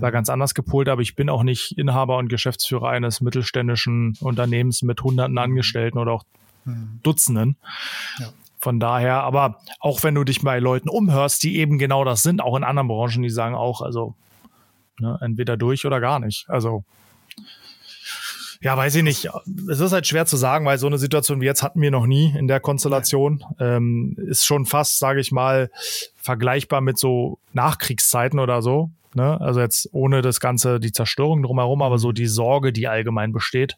da 0.00 0.10
ganz 0.10 0.28
anders 0.28 0.54
gepolt, 0.54 0.88
aber 0.88 1.02
ich 1.02 1.16
bin 1.16 1.28
auch 1.28 1.42
nicht 1.42 1.76
Inhaber 1.78 2.18
und 2.18 2.28
Geschäftsführer 2.28 2.90
eines 2.90 3.20
mittelständischen 3.20 4.14
Unternehmens 4.20 4.82
mit 4.82 5.02
hunderten 5.02 5.38
Angestellten 5.38 5.98
oder 5.98 6.12
auch 6.12 6.24
Hm. 6.64 7.00
Dutzenden. 7.02 7.56
Ja. 8.18 8.28
Von 8.58 8.78
daher, 8.78 9.22
aber 9.24 9.58
auch 9.80 10.02
wenn 10.04 10.14
du 10.14 10.22
dich 10.22 10.42
bei 10.42 10.60
Leuten 10.60 10.88
umhörst, 10.88 11.42
die 11.42 11.56
eben 11.56 11.78
genau 11.78 12.04
das 12.04 12.22
sind, 12.22 12.40
auch 12.40 12.56
in 12.56 12.62
anderen 12.62 12.86
Branchen, 12.86 13.22
die 13.22 13.30
sagen 13.30 13.56
auch, 13.56 13.80
also 13.80 14.14
ne, 15.00 15.18
entweder 15.20 15.56
durch 15.56 15.84
oder 15.84 16.00
gar 16.00 16.20
nicht. 16.20 16.48
Also 16.48 16.84
ja, 18.62 18.76
weiß 18.76 18.94
ich 18.94 19.02
nicht. 19.02 19.28
Es 19.68 19.80
ist 19.80 19.90
halt 19.90 20.06
schwer 20.06 20.24
zu 20.24 20.36
sagen, 20.36 20.64
weil 20.64 20.78
so 20.78 20.86
eine 20.86 20.98
Situation 20.98 21.40
wie 21.40 21.46
jetzt 21.46 21.64
hatten 21.64 21.80
wir 21.80 21.90
noch 21.90 22.06
nie 22.06 22.32
in 22.38 22.46
der 22.46 22.60
Konstellation. 22.60 23.42
Ähm, 23.58 24.14
ist 24.16 24.46
schon 24.46 24.66
fast, 24.66 25.00
sage 25.00 25.20
ich 25.20 25.32
mal, 25.32 25.68
vergleichbar 26.16 26.80
mit 26.80 26.96
so 26.96 27.40
Nachkriegszeiten 27.52 28.38
oder 28.38 28.62
so. 28.62 28.90
Ne? 29.14 29.40
Also 29.40 29.58
jetzt 29.58 29.88
ohne 29.92 30.22
das 30.22 30.38
Ganze, 30.38 30.78
die 30.78 30.92
Zerstörung 30.92 31.42
drumherum, 31.42 31.82
aber 31.82 31.98
so 31.98 32.12
die 32.12 32.28
Sorge, 32.28 32.72
die 32.72 32.86
allgemein 32.86 33.32
besteht. 33.32 33.76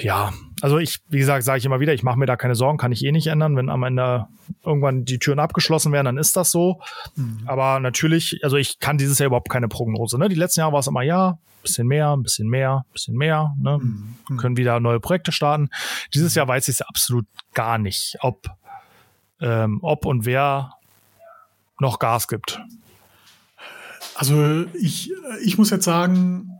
Ja, 0.00 0.32
also 0.60 0.78
ich, 0.78 1.00
wie 1.08 1.18
gesagt, 1.18 1.44
sage 1.44 1.58
ich 1.58 1.64
immer 1.64 1.80
wieder, 1.80 1.94
ich 1.94 2.02
mache 2.02 2.18
mir 2.18 2.26
da 2.26 2.36
keine 2.36 2.54
Sorgen, 2.54 2.78
kann 2.78 2.92
ich 2.92 3.04
eh 3.04 3.12
nicht 3.12 3.26
ändern. 3.26 3.56
Wenn 3.56 3.68
am 3.68 3.82
Ende 3.82 4.26
irgendwann 4.64 5.04
die 5.04 5.18
Türen 5.18 5.38
abgeschlossen 5.38 5.92
werden, 5.92 6.04
dann 6.04 6.18
ist 6.18 6.36
das 6.36 6.50
so. 6.50 6.80
Mhm. 7.16 7.40
Aber 7.46 7.80
natürlich, 7.80 8.40
also 8.42 8.56
ich 8.56 8.78
kann 8.78 8.98
dieses 8.98 9.18
Jahr 9.18 9.28
überhaupt 9.28 9.48
keine 9.48 9.68
Prognose. 9.68 10.18
Ne? 10.18 10.28
Die 10.28 10.34
letzten 10.34 10.60
Jahre 10.60 10.72
war 10.72 10.80
es 10.80 10.86
immer 10.86 11.02
ja, 11.02 11.38
bisschen 11.62 11.86
mehr, 11.86 12.10
ein 12.10 12.22
bisschen 12.22 12.48
mehr, 12.48 12.84
ein 12.86 12.92
bisschen 12.92 13.16
mehr. 13.16 13.54
Ne? 13.58 13.78
Mhm. 13.78 14.36
Können 14.36 14.56
wieder 14.56 14.78
neue 14.80 15.00
Projekte 15.00 15.32
starten. 15.32 15.70
Dieses 16.12 16.34
Jahr 16.34 16.48
weiß 16.48 16.68
ich 16.68 16.74
es 16.74 16.82
absolut 16.82 17.26
gar 17.54 17.78
nicht, 17.78 18.16
ob, 18.20 18.48
ähm, 19.40 19.78
ob 19.82 20.04
und 20.04 20.26
wer 20.26 20.74
noch 21.80 21.98
Gas 21.98 22.28
gibt. 22.28 22.60
Also 24.14 24.66
ich, 24.74 25.12
ich 25.42 25.56
muss 25.56 25.70
jetzt 25.70 25.84
sagen, 25.84 26.58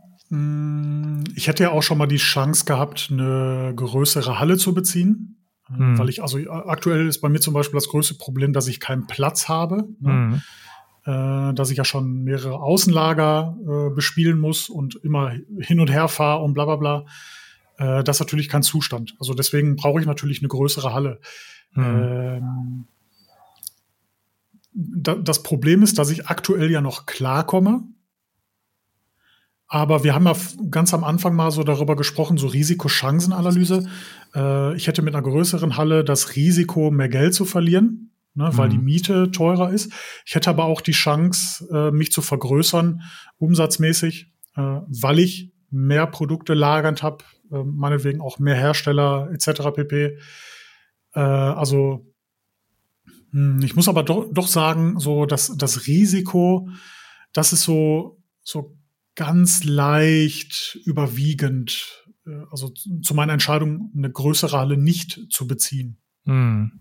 ich 1.35 1.47
hätte 1.47 1.63
ja 1.63 1.71
auch 1.71 1.83
schon 1.83 1.97
mal 1.97 2.07
die 2.07 2.17
Chance 2.17 2.65
gehabt, 2.65 3.09
eine 3.11 3.73
größere 3.75 4.39
Halle 4.39 4.57
zu 4.57 4.73
beziehen. 4.73 5.37
Mhm. 5.69 5.97
Weil 5.97 6.09
ich, 6.09 6.21
also 6.21 6.39
aktuell 6.49 7.07
ist 7.07 7.19
bei 7.19 7.29
mir 7.29 7.39
zum 7.39 7.53
Beispiel 7.53 7.77
das 7.77 7.87
größte 7.87 8.15
Problem, 8.15 8.53
dass 8.53 8.67
ich 8.67 8.79
keinen 8.79 9.07
Platz 9.07 9.47
habe. 9.47 9.87
Mhm. 9.99 10.41
Äh, 11.05 11.53
dass 11.53 11.69
ich 11.69 11.77
ja 11.77 11.85
schon 11.85 12.23
mehrere 12.23 12.61
Außenlager 12.61 13.57
äh, 13.61 13.93
bespielen 13.93 14.39
muss 14.39 14.69
und 14.69 14.95
immer 15.03 15.33
hin 15.59 15.81
und 15.81 15.91
her 15.91 16.07
fahre 16.07 16.41
und 16.41 16.53
bla 16.53 16.63
bla 16.63 16.77
bla. 16.77 17.05
Äh, 17.77 18.03
das 18.05 18.17
ist 18.17 18.19
natürlich 18.21 18.47
kein 18.47 18.63
Zustand. 18.63 19.15
Also 19.19 19.33
deswegen 19.33 19.75
brauche 19.75 19.99
ich 19.99 20.05
natürlich 20.05 20.39
eine 20.39 20.47
größere 20.47 20.93
Halle. 20.93 21.19
Mhm. 21.73 21.83
Ähm, 21.83 22.85
da, 24.73 25.15
das 25.15 25.43
Problem 25.43 25.83
ist, 25.83 25.99
dass 25.99 26.09
ich 26.09 26.27
aktuell 26.27 26.71
ja 26.71 26.79
noch 26.79 27.05
klarkomme 27.05 27.83
aber 29.73 30.03
wir 30.03 30.13
haben 30.13 30.27
ja 30.27 30.35
ganz 30.69 30.93
am 30.93 31.03
Anfang 31.03 31.35
mal 31.35 31.49
so 31.49 31.63
darüber 31.63 31.95
gesprochen, 31.95 32.37
so 32.37 32.45
Risiko-Chancen-Analyse. 32.45 33.89
Äh, 34.35 34.75
ich 34.75 34.85
hätte 34.85 35.01
mit 35.01 35.15
einer 35.15 35.23
größeren 35.23 35.77
Halle 35.77 36.03
das 36.03 36.35
Risiko, 36.35 36.91
mehr 36.91 37.09
Geld 37.09 37.33
zu 37.33 37.43
verlieren, 37.43 38.11
ne, 38.35 38.51
weil 38.53 38.69
die 38.69 38.77
mhm. 38.77 38.83
Miete 38.83 39.31
teurer 39.31 39.71
ist. 39.71 39.91
Ich 40.27 40.35
hätte 40.35 40.51
aber 40.51 40.65
auch 40.65 40.79
die 40.79 40.91
Chance, 40.91 41.67
äh, 41.73 41.89
mich 41.89 42.11
zu 42.11 42.21
vergrößern, 42.21 43.01
umsatzmäßig, 43.39 44.31
äh, 44.55 44.61
weil 44.61 45.17
ich 45.17 45.51
mehr 45.71 46.05
Produkte 46.05 46.53
lagernd 46.53 47.01
habe, 47.01 47.23
äh, 47.51 47.63
meinetwegen 47.63 48.21
auch 48.21 48.37
mehr 48.37 48.55
Hersteller 48.55 49.31
etc. 49.33 49.71
pp. 49.73 50.19
Äh, 51.15 51.19
also 51.19 52.05
mh, 53.31 53.55
hm, 53.55 53.61
ich 53.63 53.75
muss 53.75 53.87
aber 53.87 54.03
do 54.03 54.29
doch 54.31 54.47
sagen, 54.47 54.99
so 54.99 55.25
dass 55.25 55.57
das 55.57 55.87
Risiko, 55.87 56.69
das 57.33 57.53
ist 57.53 57.63
so 57.63 58.21
so 58.43 58.77
ganz 59.15 59.63
leicht 59.63 60.79
überwiegend, 60.85 62.03
äh, 62.25 62.31
also 62.51 62.69
zu 62.69 63.13
meiner 63.13 63.33
Entscheidung, 63.33 63.91
eine 63.95 64.11
größere 64.11 64.57
Halle 64.57 64.77
nicht 64.77 65.19
zu 65.29 65.47
beziehen. 65.47 65.97
Hm. 66.25 66.79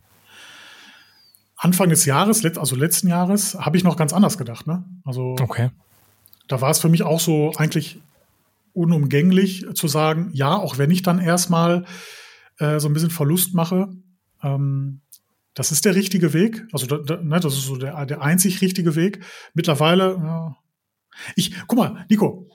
Anfang 1.57 1.91
des 1.91 2.07
Jahres, 2.07 2.45
also 2.45 2.75
letzten 2.75 3.07
Jahres, 3.07 3.55
habe 3.55 3.77
ich 3.77 3.85
noch 3.85 3.97
ganz 3.97 4.13
anders 4.13 4.37
gedacht. 4.37 4.67
Ne? 4.67 4.85
Also 5.05 5.37
okay. 5.41 5.71
da 6.49 6.61
war 6.61 6.71
es 6.71 6.81
für 6.81 6.89
mich 6.89 7.05
auch 7.05 7.21
so 7.21 7.53
eigentlich 7.57 8.01
unumgänglich 8.73 9.67
zu 9.75 9.87
sagen, 9.87 10.31
ja, 10.33 10.57
auch 10.57 10.79
wenn 10.79 10.91
ich 10.91 11.03
dann 11.03 11.21
erstmal 11.21 11.85
äh, 12.59 12.81
so 12.81 12.89
ein 12.89 12.95
bisschen 12.95 13.11
Verlust 13.11 13.55
mache, 13.55 13.91
ähm, 14.43 15.03
das 15.55 15.71
ist 15.71 15.85
der 15.85 15.95
richtige 15.95 16.33
Weg. 16.33 16.67
Also 16.73 16.87
da, 16.87 16.99
da, 16.99 17.23
ne, 17.23 17.39
das 17.39 17.55
ist 17.55 17.67
so 17.67 17.77
der, 17.77 18.07
der 18.07 18.23
einzig 18.23 18.61
richtige 18.61 18.97
Weg. 18.97 19.21
Mittlerweile, 19.55 20.17
ja, 20.17 20.57
ich, 21.37 21.55
guck 21.67 21.79
mal, 21.79 22.07
Nico, 22.09 22.49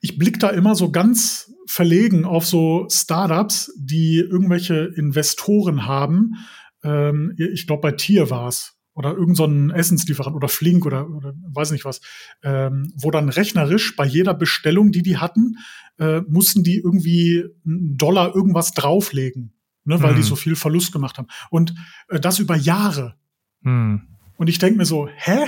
ich 0.00 0.18
blick 0.18 0.38
da 0.38 0.50
immer 0.50 0.74
so 0.74 0.90
ganz 0.90 1.52
verlegen 1.66 2.24
auf 2.24 2.46
so 2.46 2.86
Startups, 2.90 3.72
die 3.76 4.18
irgendwelche 4.18 4.92
Investoren 4.96 5.86
haben. 5.86 6.34
Ähm, 6.82 7.34
ich 7.36 7.66
glaube, 7.66 7.82
bei 7.82 7.92
Tier 7.92 8.30
war 8.30 8.48
es. 8.48 8.76
Oder 8.92 9.12
irgendein 9.12 9.68
so 9.68 9.74
Essenslieferant 9.74 10.34
oder 10.34 10.48
Flink 10.48 10.84
oder, 10.84 11.08
oder 11.08 11.32
weiß 11.52 11.70
nicht 11.70 11.84
was, 11.84 12.00
ähm, 12.42 12.92
wo 12.96 13.10
dann 13.10 13.28
rechnerisch 13.28 13.94
bei 13.94 14.04
jeder 14.04 14.34
Bestellung, 14.34 14.90
die 14.90 15.02
die 15.02 15.16
hatten, 15.16 15.56
äh, 15.98 16.20
mussten 16.22 16.64
die 16.64 16.78
irgendwie 16.78 17.44
einen 17.64 17.96
Dollar 17.96 18.34
irgendwas 18.34 18.72
drauflegen, 18.72 19.54
ne, 19.84 20.02
weil 20.02 20.10
hm. 20.10 20.16
die 20.16 20.22
so 20.22 20.34
viel 20.34 20.56
Verlust 20.56 20.92
gemacht 20.92 21.18
haben. 21.18 21.28
Und 21.50 21.74
äh, 22.08 22.18
das 22.18 22.40
über 22.40 22.56
Jahre. 22.56 23.14
Hm. 23.62 24.02
Und 24.36 24.48
ich 24.48 24.58
denke 24.58 24.76
mir 24.76 24.86
so, 24.86 25.08
hä? 25.14 25.46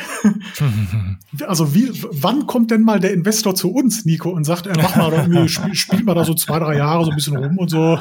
also 1.47 1.75
wie, 1.75 1.91
wann 2.11 2.47
kommt 2.47 2.71
denn 2.71 2.83
mal 2.83 3.01
der 3.01 3.13
Investor 3.13 3.55
zu 3.55 3.73
uns, 3.73 4.05
Nico, 4.05 4.31
und 4.31 4.45
sagt, 4.45 4.67
er 4.67 4.77
mach 4.77 4.97
mal 4.97 5.13
irgendwie, 5.13 5.49
spiel, 5.49 5.75
spielt 5.75 6.05
mal 6.05 6.15
da 6.15 6.25
so 6.25 6.35
zwei, 6.35 6.59
drei 6.59 6.77
Jahre 6.77 7.05
so 7.05 7.11
ein 7.11 7.17
bisschen 7.17 7.37
rum 7.37 7.59
und 7.59 7.69
so. 7.69 7.99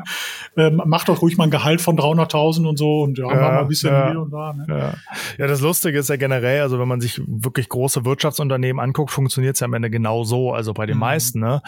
ähm, 0.56 0.82
mach 0.86 1.04
doch 1.04 1.22
ruhig 1.22 1.36
mal 1.36 1.44
ein 1.44 1.50
Gehalt 1.50 1.80
von 1.80 1.96
300.000 1.96 2.66
und 2.66 2.78
so 2.78 3.02
und 3.02 3.18
ja, 3.18 3.28
ja 3.28 3.34
mach 3.34 3.40
mal 3.40 3.60
ein 3.60 3.68
bisschen 3.68 3.92
ja, 3.92 4.10
hier 4.10 4.20
und 4.20 4.30
da. 4.30 4.52
Ne? 4.52 4.64
Ja. 4.68 4.94
ja, 5.38 5.46
das 5.46 5.60
Lustige 5.60 5.98
ist 5.98 6.08
ja 6.08 6.16
generell, 6.16 6.62
also 6.62 6.78
wenn 6.78 6.88
man 6.88 7.00
sich 7.00 7.20
wirklich 7.26 7.68
große 7.68 8.04
Wirtschaftsunternehmen 8.04 8.80
anguckt, 8.80 9.10
funktioniert 9.10 9.54
es 9.54 9.60
ja 9.60 9.66
am 9.66 9.74
Ende 9.74 9.90
genau 9.90 10.24
so, 10.24 10.52
also 10.52 10.74
bei 10.74 10.86
den 10.86 10.96
mhm. 10.96 11.00
meisten. 11.00 11.40
Ne? 11.40 11.62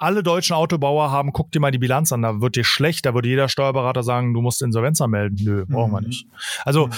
alle 0.00 0.22
deutschen 0.22 0.56
Autobauer 0.56 1.10
haben, 1.10 1.32
guck 1.32 1.52
dir 1.52 1.60
mal 1.60 1.70
die 1.70 1.78
Bilanz 1.78 2.10
an, 2.10 2.22
da 2.22 2.40
wird 2.40 2.56
dir 2.56 2.64
schlecht, 2.64 3.04
da 3.04 3.12
würde 3.12 3.28
jeder 3.28 3.50
Steuerberater 3.50 4.02
sagen, 4.02 4.32
du 4.32 4.40
musst 4.40 4.62
Insolvenz 4.62 5.00
anmelden. 5.02 5.38
Nö, 5.44 5.66
brauchen 5.68 5.92
wir 5.92 6.00
mhm. 6.00 6.06
nicht. 6.06 6.26
Also, 6.64 6.86
mhm. 6.86 6.92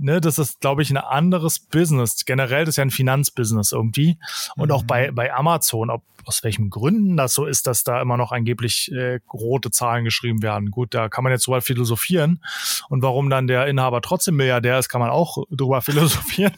ne, 0.00 0.20
das 0.20 0.38
ist, 0.38 0.60
glaube 0.60 0.82
ich, 0.82 0.90
ein 0.90 0.96
anderes 0.96 1.60
Business. 1.60 2.17
Generell 2.26 2.64
das 2.64 2.74
ist 2.74 2.76
ja 2.76 2.84
ein 2.84 2.90
Finanzbusiness 2.90 3.72
irgendwie. 3.72 4.18
Und 4.56 4.68
mhm. 4.68 4.74
auch 4.74 4.82
bei, 4.82 5.10
bei 5.10 5.32
Amazon, 5.32 5.90
ob 5.90 6.02
aus 6.24 6.44
welchen 6.44 6.68
Gründen 6.68 7.16
das 7.16 7.32
so 7.32 7.46
ist, 7.46 7.66
dass 7.66 7.84
da 7.84 8.02
immer 8.02 8.18
noch 8.18 8.32
angeblich 8.32 8.92
äh, 8.92 9.20
rote 9.32 9.70
Zahlen 9.70 10.04
geschrieben 10.04 10.42
werden. 10.42 10.70
Gut, 10.70 10.92
da 10.92 11.08
kann 11.08 11.24
man 11.24 11.32
jetzt 11.32 11.46
drüber 11.46 11.62
philosophieren. 11.62 12.44
Und 12.90 13.02
warum 13.02 13.30
dann 13.30 13.46
der 13.46 13.66
Inhaber 13.66 14.02
trotzdem 14.02 14.36
Milliardär 14.36 14.78
ist, 14.78 14.90
kann 14.90 15.00
man 15.00 15.10
auch 15.10 15.44
drüber 15.50 15.80
philosophieren. 15.82 16.52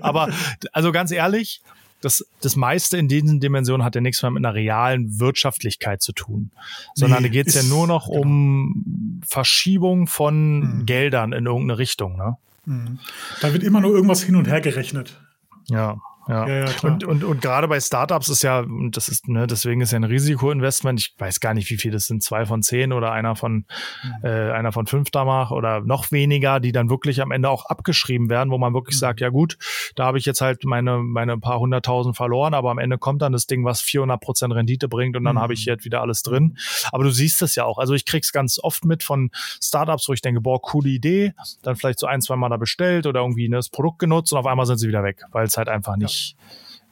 Aber 0.00 0.30
also 0.72 0.92
ganz 0.92 1.10
ehrlich, 1.10 1.60
das, 2.06 2.24
das 2.40 2.54
meiste 2.54 2.96
in 2.98 3.08
diesen 3.08 3.40
Dimensionen 3.40 3.84
hat 3.84 3.96
ja 3.96 4.00
nichts 4.00 4.22
mehr 4.22 4.30
mit 4.30 4.44
einer 4.44 4.54
realen 4.54 5.18
Wirtschaftlichkeit 5.18 6.02
zu 6.02 6.12
tun, 6.12 6.52
sondern 6.94 7.24
nee, 7.24 7.28
da 7.28 7.32
geht 7.32 7.48
es 7.48 7.54
ja 7.54 7.64
nur 7.64 7.88
noch 7.88 8.06
genau. 8.06 8.20
um 8.20 9.20
Verschiebung 9.26 10.06
von 10.06 10.60
mhm. 10.60 10.86
Geldern 10.86 11.32
in 11.32 11.46
irgendeine 11.46 11.78
Richtung. 11.78 12.16
Ne? 12.16 12.36
Mhm. 12.64 13.00
Da 13.40 13.52
wird 13.52 13.64
immer 13.64 13.80
nur 13.80 13.92
irgendwas 13.92 14.22
hin 14.22 14.36
und 14.36 14.46
her 14.46 14.60
gerechnet. 14.60 15.20
Ja. 15.68 15.98
Ja, 16.28 16.48
ja, 16.48 16.64
ja 16.64 16.70
und, 16.82 17.04
und, 17.04 17.22
und 17.22 17.40
gerade 17.40 17.68
bei 17.68 17.78
Startups 17.78 18.28
ist 18.28 18.42
ja, 18.42 18.64
das 18.90 19.08
ist, 19.08 19.28
ne, 19.28 19.46
deswegen 19.46 19.80
ist 19.80 19.92
ja 19.92 19.96
ein 19.96 20.04
Risikoinvestment, 20.04 21.00
ich 21.00 21.14
weiß 21.18 21.40
gar 21.40 21.54
nicht, 21.54 21.70
wie 21.70 21.76
viel 21.76 21.92
das 21.92 22.06
sind, 22.06 22.22
zwei 22.22 22.46
von 22.46 22.62
zehn 22.62 22.92
oder 22.92 23.12
einer 23.12 23.36
von, 23.36 23.64
mhm. 24.02 24.24
äh, 24.24 24.50
einer 24.50 24.72
von 24.72 24.86
fünf 24.86 25.10
damals 25.10 25.52
oder 25.52 25.80
noch 25.80 26.10
weniger, 26.10 26.58
die 26.58 26.72
dann 26.72 26.90
wirklich 26.90 27.22
am 27.22 27.30
Ende 27.30 27.48
auch 27.48 27.66
abgeschrieben 27.66 28.28
werden, 28.28 28.50
wo 28.50 28.58
man 28.58 28.74
wirklich 28.74 28.96
mhm. 28.96 29.00
sagt, 29.00 29.20
ja 29.20 29.28
gut, 29.28 29.56
da 29.94 30.06
habe 30.06 30.18
ich 30.18 30.24
jetzt 30.24 30.40
halt 30.40 30.64
meine, 30.64 30.98
meine 30.98 31.38
paar 31.38 31.60
hunderttausend 31.60 32.16
verloren, 32.16 32.54
aber 32.54 32.70
am 32.70 32.78
Ende 32.78 32.98
kommt 32.98 33.22
dann 33.22 33.32
das 33.32 33.46
Ding, 33.46 33.64
was 33.64 33.80
400 33.80 34.20
Prozent 34.20 34.52
Rendite 34.52 34.88
bringt 34.88 35.16
und 35.16 35.24
dann 35.24 35.36
mhm. 35.36 35.40
habe 35.40 35.54
ich 35.54 35.64
jetzt 35.64 35.84
wieder 35.84 36.00
alles 36.00 36.22
drin. 36.22 36.56
Aber 36.90 37.04
du 37.04 37.10
siehst 37.10 37.40
es 37.42 37.54
ja 37.54 37.64
auch. 37.64 37.78
Also 37.78 37.94
ich 37.94 38.04
krieg's 38.04 38.32
ganz 38.32 38.58
oft 38.60 38.84
mit 38.84 39.04
von 39.04 39.30
Startups, 39.62 40.08
wo 40.08 40.12
ich 40.12 40.22
denke, 40.22 40.40
boah, 40.40 40.60
coole 40.60 40.88
Idee, 40.88 41.34
dann 41.62 41.76
vielleicht 41.76 42.00
so 42.00 42.06
ein, 42.06 42.20
zwei 42.20 42.34
Mal 42.34 42.48
da 42.48 42.56
bestellt 42.56 43.06
oder 43.06 43.20
irgendwie 43.20 43.48
ne, 43.48 43.56
das 43.56 43.68
Produkt 43.68 44.00
genutzt 44.00 44.32
und 44.32 44.38
auf 44.38 44.46
einmal 44.46 44.66
sind 44.66 44.78
sie 44.78 44.88
wieder 44.88 45.04
weg, 45.04 45.22
weil 45.30 45.46
es 45.46 45.56
halt 45.56 45.68
einfach 45.68 45.96
nicht 45.96 46.15
nicht, 46.16 46.36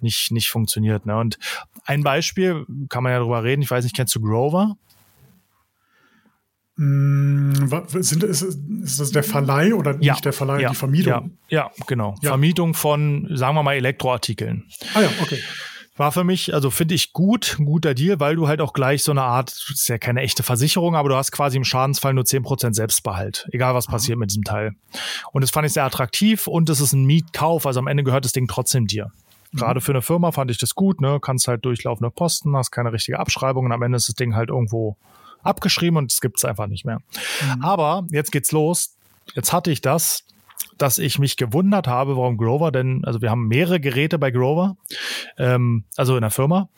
nicht, 0.00 0.30
nicht 0.30 0.48
funktioniert. 0.48 1.06
Ne? 1.06 1.16
Und 1.16 1.38
ein 1.84 2.02
Beispiel, 2.02 2.66
kann 2.88 3.02
man 3.02 3.12
ja 3.12 3.18
drüber 3.18 3.42
reden, 3.42 3.62
ich 3.62 3.70
weiß 3.70 3.84
nicht, 3.84 3.96
kennst 3.96 4.14
du 4.14 4.20
Grover? 4.20 4.76
Mm, 6.76 7.52
sind, 8.00 8.24
ist, 8.24 8.42
ist 8.42 9.00
das 9.00 9.10
der 9.12 9.22
Verleih 9.22 9.74
oder 9.74 9.96
ja, 10.00 10.14
nicht 10.14 10.24
der 10.24 10.32
Verleih, 10.32 10.60
ja, 10.60 10.70
die 10.70 10.76
Vermietung? 10.76 11.38
Ja, 11.48 11.70
ja 11.76 11.84
genau. 11.86 12.16
Vermietung 12.20 12.74
von, 12.74 13.28
sagen 13.32 13.54
wir 13.54 13.62
mal, 13.62 13.74
Elektroartikeln. 13.74 14.64
Ah 14.94 15.02
ja, 15.02 15.10
okay. 15.22 15.38
War 15.96 16.10
für 16.10 16.24
mich, 16.24 16.52
also 16.52 16.70
finde 16.70 16.94
ich 16.94 17.12
gut, 17.12 17.56
ein 17.58 17.66
guter 17.66 17.94
Deal, 17.94 18.18
weil 18.18 18.34
du 18.34 18.48
halt 18.48 18.60
auch 18.60 18.72
gleich 18.72 19.04
so 19.04 19.12
eine 19.12 19.22
Art, 19.22 19.50
ist 19.70 19.88
ja 19.88 19.96
keine 19.96 20.22
echte 20.22 20.42
Versicherung, 20.42 20.96
aber 20.96 21.08
du 21.08 21.14
hast 21.14 21.30
quasi 21.30 21.56
im 21.56 21.62
Schadensfall 21.62 22.14
nur 22.14 22.24
zehn 22.24 22.42
Prozent 22.42 22.74
Selbstbehalt, 22.74 23.48
egal 23.52 23.74
was 23.74 23.86
passiert 23.86 24.18
mit 24.18 24.30
diesem 24.30 24.42
Teil. 24.42 24.72
Und 25.30 25.42
das 25.42 25.52
fand 25.52 25.66
ich 25.66 25.72
sehr 25.72 25.84
attraktiv 25.84 26.48
und 26.48 26.68
es 26.68 26.80
ist 26.80 26.94
ein 26.94 27.04
Mietkauf, 27.04 27.64
also 27.64 27.78
am 27.78 27.86
Ende 27.86 28.02
gehört 28.02 28.24
das 28.24 28.32
Ding 28.32 28.48
trotzdem 28.48 28.88
dir. 28.88 29.12
Mhm. 29.52 29.58
Gerade 29.58 29.80
für 29.80 29.92
eine 29.92 30.02
Firma 30.02 30.32
fand 30.32 30.50
ich 30.50 30.58
das 30.58 30.74
gut, 30.74 31.00
ne? 31.00 31.20
Kannst 31.22 31.46
halt 31.46 31.64
durchlaufende 31.64 32.10
Posten, 32.10 32.56
hast 32.56 32.72
keine 32.72 32.92
richtige 32.92 33.20
Abschreibung 33.20 33.66
und 33.66 33.72
am 33.72 33.82
Ende 33.82 33.96
ist 33.96 34.08
das 34.08 34.16
Ding 34.16 34.34
halt 34.34 34.48
irgendwo 34.48 34.96
abgeschrieben 35.44 35.96
und 35.96 36.10
es 36.10 36.20
gibt's 36.20 36.44
einfach 36.44 36.66
nicht 36.66 36.84
mehr. 36.84 36.98
Mhm. 37.56 37.62
Aber 37.62 38.04
jetzt 38.10 38.32
geht's 38.32 38.50
los. 38.50 38.96
Jetzt 39.34 39.52
hatte 39.52 39.70
ich 39.70 39.80
das 39.80 40.24
dass 40.78 40.98
ich 40.98 41.18
mich 41.18 41.36
gewundert 41.36 41.86
habe, 41.86 42.16
warum 42.16 42.36
Grover 42.36 42.72
denn, 42.72 43.04
also 43.04 43.22
wir 43.22 43.30
haben 43.30 43.48
mehrere 43.48 43.80
Geräte 43.80 44.18
bei 44.18 44.30
Grover, 44.30 44.76
ähm, 45.38 45.84
also 45.96 46.16
in 46.16 46.22
der 46.22 46.30
Firma, 46.30 46.68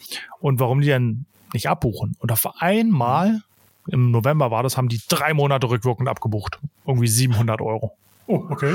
und 0.41 0.61
warum 0.61 0.81
die 0.81 0.89
denn 0.89 1.27
nicht 1.53 1.69
abbuchen. 1.69 2.17
Und 2.19 2.33
auf 2.33 2.61
einmal, 2.61 3.41
im 3.89 4.11
November 4.11 4.51
war 4.51 4.63
das, 4.63 4.77
haben 4.77 4.89
die 4.89 5.01
drei 5.09 5.33
Monate 5.35 5.69
rückwirkend 5.69 6.09
abgebucht. 6.09 6.59
Irgendwie 6.87 7.09
700 7.09 7.61
Euro. 7.61 7.97
Oh, 8.27 8.45
okay. 8.51 8.75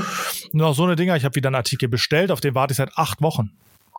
Und 0.54 0.62
auch 0.62 0.74
so 0.74 0.84
eine 0.84 0.96
Dinger, 0.96 1.16
ich 1.18 1.26
habe 1.26 1.36
wieder 1.36 1.50
einen 1.50 1.56
Artikel 1.56 1.90
bestellt, 1.90 2.32
auf 2.32 2.40
den 2.42 2.56
warte 2.56 2.72
ich 2.72 2.78
seit 2.78 2.98
acht 2.98 3.22
Wochen. 3.22 3.52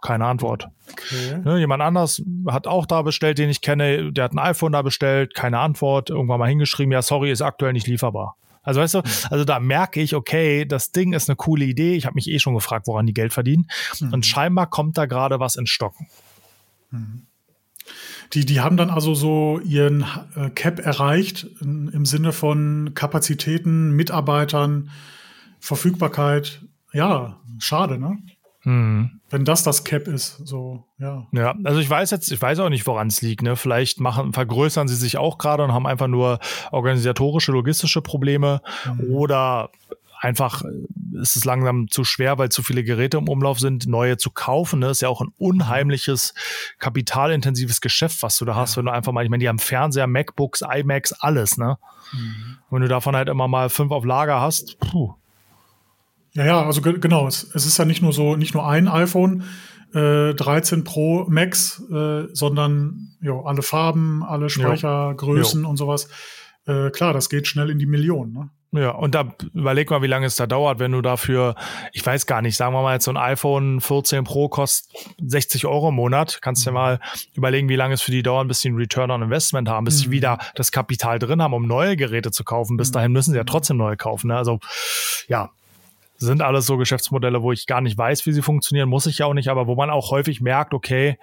keine 0.02 0.26
Antwort. 0.26 0.68
Okay. 0.90 1.38
Ne, 1.44 1.58
jemand 1.58 1.82
anders 1.82 2.22
hat 2.48 2.66
auch 2.66 2.86
da 2.86 3.02
bestellt, 3.02 3.38
den 3.38 3.48
ich 3.48 3.60
kenne, 3.60 4.12
der 4.12 4.24
hat 4.24 4.32
ein 4.32 4.38
iPhone 4.38 4.72
da 4.72 4.82
bestellt, 4.82 5.34
keine 5.34 5.60
Antwort, 5.60 6.10
irgendwann 6.10 6.40
mal 6.40 6.48
hingeschrieben, 6.48 6.92
ja, 6.92 7.02
sorry, 7.02 7.30
ist 7.30 7.40
aktuell 7.40 7.72
nicht 7.72 7.86
lieferbar. 7.86 8.36
Also 8.62 8.80
weißt 8.80 8.94
du, 8.94 8.98
mhm. 8.98 9.04
also 9.30 9.44
da 9.44 9.58
merke 9.60 10.00
ich, 10.00 10.14
okay, 10.14 10.64
das 10.64 10.92
Ding 10.92 11.12
ist 11.12 11.28
eine 11.28 11.36
coole 11.36 11.64
Idee. 11.64 11.94
Ich 11.94 12.06
habe 12.06 12.14
mich 12.14 12.28
eh 12.28 12.38
schon 12.38 12.54
gefragt, 12.54 12.86
woran 12.86 13.06
die 13.06 13.14
Geld 13.14 13.32
verdienen. 13.32 13.66
Mhm. 14.00 14.12
Und 14.12 14.26
scheinbar 14.26 14.68
kommt 14.68 14.98
da 14.98 15.06
gerade 15.06 15.40
was 15.40 15.56
in 15.56 15.66
Stocken. 15.66 16.06
Mhm. 16.90 17.26
Die, 18.32 18.46
die 18.46 18.60
haben 18.60 18.76
dann 18.76 18.90
also 18.90 19.14
so 19.14 19.60
ihren 19.60 20.06
äh, 20.36 20.48
Cap 20.50 20.78
erreicht 20.78 21.46
im 21.60 22.06
Sinne 22.06 22.32
von 22.32 22.92
Kapazitäten, 22.94 23.90
Mitarbeitern, 23.90 24.90
Verfügbarkeit. 25.60 26.62
Ja, 26.92 27.40
schade, 27.58 27.98
ne? 27.98 28.18
Hm. 28.62 29.20
Wenn 29.28 29.44
das 29.44 29.64
das 29.64 29.82
Cap 29.82 30.06
ist, 30.06 30.36
so, 30.44 30.84
ja. 30.98 31.26
Ja, 31.32 31.54
also 31.64 31.80
ich 31.80 31.90
weiß 31.90 32.10
jetzt, 32.12 32.30
ich 32.30 32.40
weiß 32.40 32.60
auch 32.60 32.68
nicht, 32.68 32.86
woran 32.86 33.08
es 33.08 33.20
liegt, 33.20 33.42
ne? 33.42 33.56
Vielleicht 33.56 33.98
machen, 33.98 34.32
vergrößern 34.32 34.86
sie 34.86 34.94
sich 34.94 35.18
auch 35.18 35.38
gerade 35.38 35.64
und 35.64 35.72
haben 35.72 35.86
einfach 35.86 36.06
nur 36.06 36.38
organisatorische, 36.70 37.50
logistische 37.50 38.02
Probleme 38.02 38.60
mhm. 38.86 39.14
oder 39.14 39.70
einfach 40.20 40.62
ist 41.20 41.34
es 41.34 41.44
langsam 41.44 41.88
zu 41.88 42.04
schwer, 42.04 42.38
weil 42.38 42.50
zu 42.50 42.62
viele 42.62 42.84
Geräte 42.84 43.18
im 43.18 43.28
Umlauf 43.28 43.58
sind, 43.58 43.86
neue 43.88 44.16
zu 44.16 44.30
kaufen. 44.30 44.78
Ne? 44.78 44.90
Ist 44.90 45.02
ja 45.02 45.08
auch 45.08 45.20
ein 45.20 45.32
unheimliches, 45.36 46.32
kapitalintensives 46.78 47.80
Geschäft, 47.80 48.22
was 48.22 48.38
du 48.38 48.44
da 48.44 48.54
hast, 48.54 48.76
wenn 48.76 48.84
du 48.84 48.92
einfach 48.92 49.12
mal, 49.12 49.24
ich 49.24 49.30
meine, 49.30 49.40
die 49.40 49.48
haben 49.48 49.58
Fernseher, 49.58 50.06
MacBooks, 50.06 50.62
iMacs, 50.62 51.12
alles, 51.12 51.58
ne? 51.58 51.78
Mhm. 52.12 52.58
Wenn 52.70 52.82
du 52.82 52.88
davon 52.88 53.16
halt 53.16 53.28
immer 53.28 53.48
mal 53.48 53.68
fünf 53.68 53.90
auf 53.90 54.04
Lager 54.04 54.40
hast, 54.40 54.78
puh. 54.78 55.14
Ja, 56.34 56.46
ja, 56.46 56.64
also 56.64 56.80
genau. 56.80 57.26
Es, 57.26 57.44
es 57.54 57.66
ist 57.66 57.78
ja 57.78 57.84
nicht 57.84 58.02
nur 58.02 58.12
so, 58.12 58.36
nicht 58.36 58.54
nur 58.54 58.66
ein 58.66 58.88
iPhone 58.88 59.44
äh, 59.94 60.34
13 60.34 60.84
Pro 60.84 61.26
Max, 61.28 61.82
äh, 61.92 62.24
sondern 62.32 63.16
jo, 63.20 63.42
alle 63.42 63.62
Farben, 63.62 64.22
alle 64.22 64.48
Speichergrößen 64.48 65.64
und 65.64 65.76
sowas. 65.76 66.08
Äh, 66.66 66.90
klar, 66.90 67.12
das 67.12 67.28
geht 67.28 67.46
schnell 67.46 67.70
in 67.70 67.78
die 67.78 67.86
Millionen. 67.86 68.32
Ne? 68.32 68.50
Ja, 68.74 68.92
und 68.92 69.14
da 69.14 69.34
überleg 69.52 69.90
mal, 69.90 70.00
wie 70.00 70.06
lange 70.06 70.24
es 70.24 70.36
da 70.36 70.46
dauert, 70.46 70.78
wenn 70.78 70.92
du 70.92 71.02
dafür, 71.02 71.56
ich 71.92 72.06
weiß 72.06 72.24
gar 72.24 72.40
nicht, 72.40 72.56
sagen 72.56 72.72
wir 72.72 72.80
mal 72.80 72.94
jetzt 72.94 73.04
so 73.04 73.10
ein 73.10 73.18
iPhone 73.18 73.82
14 73.82 74.24
Pro 74.24 74.48
kostet 74.48 74.90
60 75.20 75.66
Euro 75.66 75.90
im 75.90 75.96
Monat. 75.96 76.38
Kannst 76.40 76.64
du 76.64 76.70
mhm. 76.70 76.74
dir 76.74 76.80
mal 76.80 77.00
überlegen, 77.34 77.68
wie 77.68 77.76
lange 77.76 77.92
es 77.92 78.00
für 78.00 78.12
die 78.12 78.22
dauert, 78.22 78.48
bis 78.48 78.60
sie 78.60 78.68
einen 78.68 78.78
Return 78.78 79.10
on 79.10 79.20
Investment 79.20 79.68
haben, 79.68 79.84
bis 79.84 79.98
mhm. 79.98 80.04
sie 80.04 80.10
wieder 80.12 80.38
das 80.54 80.72
Kapital 80.72 81.18
drin 81.18 81.42
haben, 81.42 81.52
um 81.52 81.66
neue 81.66 81.96
Geräte 81.96 82.30
zu 82.30 82.44
kaufen. 82.44 82.78
Bis 82.78 82.88
mhm. 82.88 82.94
dahin 82.94 83.12
müssen 83.12 83.32
sie 83.32 83.36
ja 83.36 83.44
trotzdem 83.44 83.76
neue 83.76 83.98
kaufen. 83.98 84.28
Ne? 84.28 84.36
Also 84.36 84.58
ja, 85.28 85.50
sind 86.26 86.42
alles 86.42 86.66
so 86.66 86.76
Geschäftsmodelle, 86.76 87.42
wo 87.42 87.52
ich 87.52 87.66
gar 87.66 87.80
nicht 87.80 87.98
weiß, 87.98 88.26
wie 88.26 88.32
sie 88.32 88.42
funktionieren, 88.42 88.88
muss 88.88 89.06
ich 89.06 89.18
ja 89.18 89.26
auch 89.26 89.34
nicht, 89.34 89.48
aber 89.48 89.66
wo 89.66 89.74
man 89.74 89.90
auch 89.90 90.10
häufig 90.10 90.40
merkt, 90.40 90.74
okay, 90.74 91.18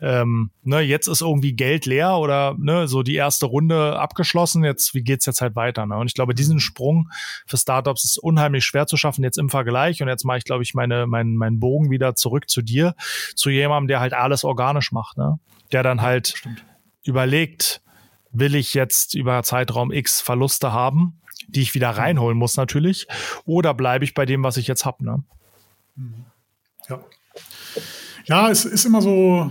ähm, 0.00 0.50
ne, 0.62 0.80
jetzt 0.80 1.06
ist 1.06 1.22
irgendwie 1.22 1.54
Geld 1.54 1.86
leer 1.86 2.18
oder 2.18 2.54
ne, 2.58 2.86
so 2.86 3.02
die 3.02 3.14
erste 3.14 3.46
Runde 3.46 3.98
abgeschlossen, 3.98 4.62
jetzt, 4.62 4.94
wie 4.94 5.02
geht's 5.02 5.24
jetzt 5.24 5.40
halt 5.40 5.56
weiter? 5.56 5.86
Ne? 5.86 5.96
Und 5.96 6.06
ich 6.06 6.14
glaube, 6.14 6.34
diesen 6.34 6.60
Sprung 6.60 7.08
für 7.46 7.56
Startups 7.56 8.04
ist 8.04 8.18
unheimlich 8.18 8.64
schwer 8.64 8.86
zu 8.86 8.96
schaffen, 8.96 9.24
jetzt 9.24 9.38
im 9.38 9.48
Vergleich. 9.48 10.02
Und 10.02 10.08
jetzt 10.08 10.24
mache 10.24 10.38
ich, 10.38 10.44
glaube 10.44 10.62
ich, 10.62 10.74
meine, 10.74 11.06
meinen 11.06 11.36
mein 11.36 11.58
Bogen 11.60 11.90
wieder 11.90 12.14
zurück 12.14 12.50
zu 12.50 12.60
dir, 12.60 12.94
zu 13.34 13.48
jemandem, 13.48 13.88
der 13.88 14.00
halt 14.00 14.12
alles 14.12 14.44
organisch 14.44 14.92
macht, 14.92 15.16
ne? 15.16 15.38
Der 15.72 15.82
dann 15.82 16.02
halt 16.02 16.28
Stimmt. 16.28 16.64
überlegt, 17.02 17.80
will 18.30 18.54
ich 18.54 18.74
jetzt 18.74 19.14
über 19.14 19.42
Zeitraum 19.42 19.90
X 19.90 20.20
Verluste 20.20 20.72
haben 20.72 21.20
die 21.48 21.62
ich 21.62 21.74
wieder 21.74 21.90
reinholen 21.90 22.36
muss 22.36 22.56
natürlich, 22.56 23.06
oder 23.44 23.74
bleibe 23.74 24.04
ich 24.04 24.14
bei 24.14 24.26
dem, 24.26 24.42
was 24.42 24.56
ich 24.56 24.66
jetzt 24.66 24.84
habe. 24.84 25.04
Ne? 25.04 25.24
Ja. 26.88 27.00
ja, 28.24 28.50
es 28.50 28.64
ist 28.64 28.84
immer 28.84 29.02
so, 29.02 29.50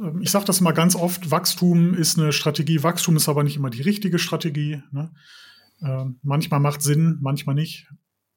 ähm, 0.00 0.20
ich 0.22 0.30
sage 0.30 0.44
das 0.44 0.60
mal 0.60 0.72
ganz 0.72 0.94
oft, 0.94 1.30
Wachstum 1.30 1.94
ist 1.94 2.18
eine 2.18 2.32
Strategie, 2.32 2.82
Wachstum 2.82 3.16
ist 3.16 3.28
aber 3.28 3.42
nicht 3.42 3.56
immer 3.56 3.70
die 3.70 3.82
richtige 3.82 4.18
Strategie. 4.18 4.82
Ne? 4.92 5.10
Äh, 5.82 6.04
manchmal 6.22 6.60
macht 6.60 6.82
Sinn, 6.82 7.18
manchmal 7.20 7.54
nicht. 7.54 7.88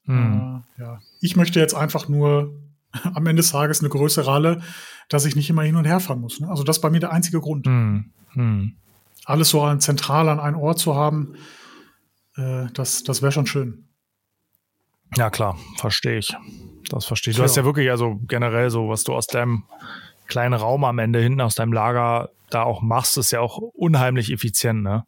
Hm. 0.05 0.63
Äh, 0.77 0.81
ja. 0.81 0.99
Ich 1.21 1.35
möchte 1.35 1.59
jetzt 1.59 1.75
einfach 1.75 2.07
nur 2.07 2.53
am 3.03 3.25
Ende 3.25 3.41
des 3.41 3.51
Tages 3.51 3.79
eine 3.79 3.89
größere 3.89 4.31
Halle, 4.31 4.61
dass 5.09 5.25
ich 5.25 5.35
nicht 5.35 5.49
immer 5.49 5.63
hin 5.63 5.75
und 5.75 5.85
her 5.85 5.99
fahren 5.99 6.21
muss. 6.21 6.39
Ne? 6.39 6.49
Also 6.49 6.63
das 6.63 6.77
ist 6.77 6.81
bei 6.81 6.89
mir 6.89 6.99
der 6.99 7.11
einzige 7.11 7.39
Grund. 7.39 7.65
Hm. 7.65 8.11
Hm. 8.33 8.75
Alles 9.25 9.49
so 9.49 9.73
zentral 9.77 10.27
an 10.27 10.39
einen 10.39 10.57
Ort 10.57 10.79
zu 10.79 10.95
haben, 10.95 11.35
äh, 12.35 12.67
das, 12.73 13.03
das 13.03 13.21
wäre 13.21 13.31
schon 13.31 13.45
schön. 13.45 13.87
Ja, 15.15 15.29
klar, 15.29 15.57
verstehe 15.77 16.17
ich. 16.17 16.35
Das 16.89 17.05
verstehe 17.05 17.31
ich. 17.31 17.37
Du 17.37 17.43
ja. 17.43 17.47
hast 17.47 17.55
ja 17.55 17.65
wirklich, 17.65 17.89
also 17.91 18.19
generell 18.27 18.69
so, 18.69 18.89
was 18.89 19.03
du 19.03 19.13
aus 19.13 19.27
deinem 19.27 19.63
kleinen 20.27 20.53
Raum 20.53 20.83
am 20.83 20.99
Ende 20.99 21.19
hinten 21.19 21.41
aus 21.41 21.55
deinem 21.55 21.73
Lager 21.73 22.29
da 22.49 22.63
auch 22.63 22.81
machst, 22.81 23.17
ist 23.17 23.31
ja 23.31 23.41
auch 23.41 23.57
unheimlich 23.57 24.31
effizient, 24.31 24.83
ne? 24.83 25.05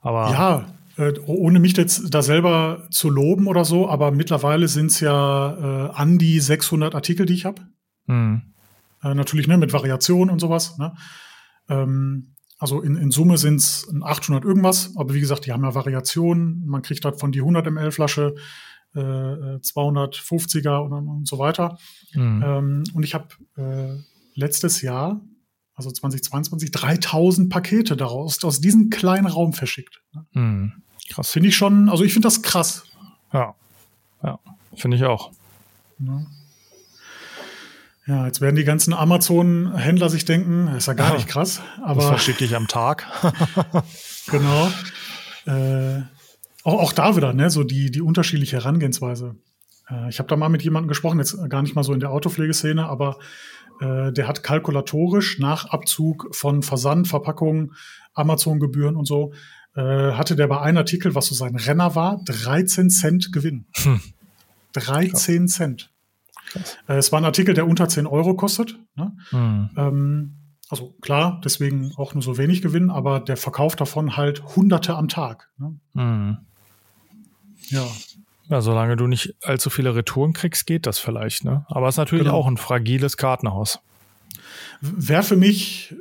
Aber. 0.00 0.30
Ja, 0.30 0.66
äh, 0.96 1.18
ohne 1.26 1.58
mich 1.58 1.76
jetzt 1.76 2.14
da 2.14 2.22
selber 2.22 2.86
zu 2.90 3.10
loben 3.10 3.46
oder 3.46 3.64
so, 3.64 3.88
aber 3.88 4.10
mittlerweile 4.10 4.68
sind 4.68 4.86
es 4.86 5.00
ja 5.00 5.88
äh, 5.88 5.90
an 5.92 6.18
die 6.18 6.40
600 6.40 6.94
Artikel, 6.94 7.26
die 7.26 7.34
ich 7.34 7.44
habe. 7.44 7.62
Mhm. 8.06 8.42
Äh, 9.02 9.14
natürlich, 9.14 9.46
ne, 9.46 9.58
mit 9.58 9.72
Variationen 9.72 10.32
und 10.32 10.38
sowas, 10.38 10.78
ne? 10.78 10.94
Ähm, 11.68 12.33
also 12.58 12.80
in, 12.80 12.96
in 12.96 13.10
Summe 13.10 13.38
sind 13.38 13.56
es 13.56 13.88
800 14.02 14.44
irgendwas, 14.44 14.96
aber 14.96 15.14
wie 15.14 15.20
gesagt, 15.20 15.46
die 15.46 15.52
haben 15.52 15.64
ja 15.64 15.74
Variationen. 15.74 16.64
Man 16.66 16.82
kriegt 16.82 17.04
davon 17.04 17.32
die 17.32 17.40
100 17.40 17.70
ml 17.70 17.90
Flasche, 17.90 18.34
äh, 18.94 18.98
250er 19.00 20.78
und, 20.78 21.08
und 21.08 21.28
so 21.28 21.38
weiter. 21.38 21.78
Mhm. 22.14 22.42
Ähm, 22.44 22.84
und 22.94 23.02
ich 23.02 23.14
habe 23.14 23.28
äh, 23.56 23.98
letztes 24.34 24.82
Jahr, 24.82 25.20
also 25.74 25.90
2022, 25.90 26.70
3000 26.70 27.50
Pakete 27.50 27.96
daraus 27.96 28.42
aus 28.44 28.60
diesem 28.60 28.90
kleinen 28.90 29.26
Raum 29.26 29.52
verschickt. 29.52 30.00
Mhm. 30.32 30.72
Krass. 31.10 31.30
Finde 31.30 31.48
ich 31.48 31.56
schon, 31.56 31.88
also 31.88 32.04
ich 32.04 32.12
finde 32.12 32.26
das 32.26 32.42
krass. 32.42 32.84
Ja, 33.32 33.54
ja, 34.22 34.38
finde 34.74 34.96
ich 34.96 35.04
auch. 35.04 35.32
Ja. 35.98 36.24
Ja, 38.06 38.26
jetzt 38.26 38.40
werden 38.42 38.56
die 38.56 38.64
ganzen 38.64 38.92
Amazon-Händler 38.92 40.10
sich 40.10 40.26
denken, 40.26 40.66
das 40.66 40.78
ist 40.78 40.86
ja 40.86 40.92
gar 40.92 41.10
ja, 41.10 41.14
nicht 41.16 41.28
krass. 41.28 41.62
Aber 41.82 42.00
das 42.00 42.08
verschicke 42.08 42.44
ich 42.44 42.54
am 42.54 42.68
Tag. 42.68 43.06
genau. 44.30 44.70
Äh, 45.46 46.02
auch, 46.64 46.80
auch 46.80 46.92
da 46.92 47.16
wieder, 47.16 47.32
ne, 47.32 47.48
so 47.48 47.64
die, 47.64 47.90
die 47.90 48.02
unterschiedliche 48.02 48.56
Herangehensweise. 48.56 49.36
Äh, 49.88 50.10
ich 50.10 50.18
habe 50.18 50.28
da 50.28 50.36
mal 50.36 50.50
mit 50.50 50.62
jemandem 50.62 50.88
gesprochen, 50.88 51.18
jetzt 51.18 51.36
gar 51.48 51.62
nicht 51.62 51.74
mal 51.74 51.82
so 51.82 51.94
in 51.94 52.00
der 52.00 52.10
Autopflegeszene, 52.10 52.86
aber 52.86 53.18
äh, 53.80 54.12
der 54.12 54.28
hat 54.28 54.42
kalkulatorisch 54.42 55.38
nach 55.38 55.66
Abzug 55.66 56.28
von 56.34 56.62
Versand, 56.62 57.08
Verpackung, 57.08 57.72
Amazon-Gebühren 58.12 58.96
und 58.96 59.06
so, 59.06 59.32
äh, 59.76 60.12
hatte 60.12 60.36
der 60.36 60.46
bei 60.46 60.60
einem 60.60 60.78
Artikel, 60.78 61.14
was 61.14 61.26
so 61.26 61.34
sein 61.34 61.56
Renner 61.56 61.94
war, 61.94 62.20
13 62.26 62.90
Cent 62.90 63.32
Gewinn. 63.32 63.66
Hm. 63.76 64.00
13 64.74 65.48
Cent. 65.48 65.90
Äh, 66.88 66.94
es 66.94 67.12
war 67.12 67.20
ein 67.20 67.24
Artikel, 67.24 67.54
der 67.54 67.66
unter 67.66 67.88
10 67.88 68.06
Euro 68.06 68.34
kostet. 68.34 68.78
Ne? 68.96 69.16
Mhm. 69.32 69.70
Ähm, 69.76 70.34
also 70.70 70.94
klar, 71.00 71.40
deswegen 71.44 71.92
auch 71.96 72.14
nur 72.14 72.22
so 72.22 72.38
wenig 72.38 72.62
Gewinn, 72.62 72.90
aber 72.90 73.20
der 73.20 73.36
Verkauf 73.36 73.76
davon 73.76 74.16
halt 74.16 74.56
Hunderte 74.56 74.94
am 74.94 75.08
Tag. 75.08 75.50
Ne? 75.58 75.78
Mhm. 75.92 76.38
Ja. 77.68 77.86
Ja, 78.48 78.60
solange 78.60 78.96
du 78.96 79.06
nicht 79.06 79.34
allzu 79.42 79.70
viele 79.70 79.94
Retouren 79.94 80.34
kriegst, 80.34 80.66
geht 80.66 80.86
das 80.86 80.98
vielleicht, 80.98 81.44
ne? 81.44 81.64
Aber 81.68 81.88
es 81.88 81.94
ist 81.94 81.98
natürlich 81.98 82.26
genau. 82.26 82.36
auch 82.36 82.46
ein 82.46 82.58
fragiles 82.58 83.16
Kartenhaus. 83.16 83.78
Wäre 84.82 85.22
für 85.22 85.36
mich 85.36 85.94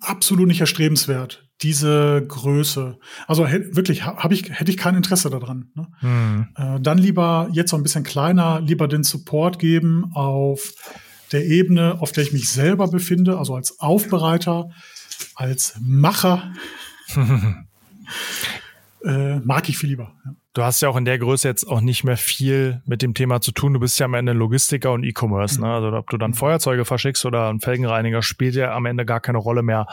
absolut 0.00 0.46
nicht 0.46 0.60
erstrebenswert 0.60 1.45
diese 1.62 2.24
Größe. 2.26 2.98
Also 3.26 3.44
wirklich 3.44 4.04
habe 4.04 4.34
ich 4.34 4.50
hätte 4.50 4.70
ich 4.70 4.76
kein 4.76 4.94
Interesse 4.94 5.30
daran. 5.30 5.70
Ne? 5.74 5.88
Hm. 6.00 6.48
Äh, 6.56 6.80
dann 6.80 6.98
lieber 6.98 7.48
jetzt 7.52 7.70
so 7.70 7.76
ein 7.76 7.82
bisschen 7.82 8.04
kleiner, 8.04 8.60
lieber 8.60 8.88
den 8.88 9.04
Support 9.04 9.58
geben 9.58 10.10
auf 10.14 10.74
der 11.32 11.46
Ebene, 11.46 12.00
auf 12.00 12.12
der 12.12 12.24
ich 12.24 12.32
mich 12.32 12.48
selber 12.48 12.88
befinde, 12.88 13.38
also 13.38 13.54
als 13.54 13.80
Aufbereiter, 13.80 14.70
als 15.34 15.76
Macher. 15.80 16.52
äh, 19.06 19.38
mag 19.40 19.68
ich 19.68 19.78
viel 19.78 19.90
lieber. 19.90 20.12
Ja. 20.24 20.34
Du 20.52 20.62
hast 20.62 20.80
ja 20.80 20.88
auch 20.88 20.96
in 20.96 21.04
der 21.04 21.18
Größe 21.18 21.46
jetzt 21.46 21.64
auch 21.64 21.82
nicht 21.82 22.02
mehr 22.02 22.16
viel 22.16 22.80
mit 22.86 23.02
dem 23.02 23.12
Thema 23.12 23.42
zu 23.42 23.52
tun. 23.52 23.74
Du 23.74 23.80
bist 23.80 23.98
ja 24.00 24.06
am 24.06 24.14
Ende 24.14 24.32
Logistiker 24.32 24.90
und 24.92 25.04
E-Commerce. 25.04 25.60
Ne? 25.60 25.66
Mhm. 25.66 25.72
Also 25.72 25.92
ob 25.92 26.08
du 26.08 26.16
dann 26.16 26.30
mhm. 26.30 26.36
Feuerzeuge 26.36 26.86
verschickst 26.86 27.26
oder 27.26 27.50
einen 27.50 27.60
Felgenreiniger, 27.60 28.22
spielt 28.22 28.54
ja 28.54 28.74
am 28.74 28.86
Ende 28.86 29.04
gar 29.04 29.20
keine 29.20 29.36
Rolle 29.36 29.62
mehr 29.62 29.86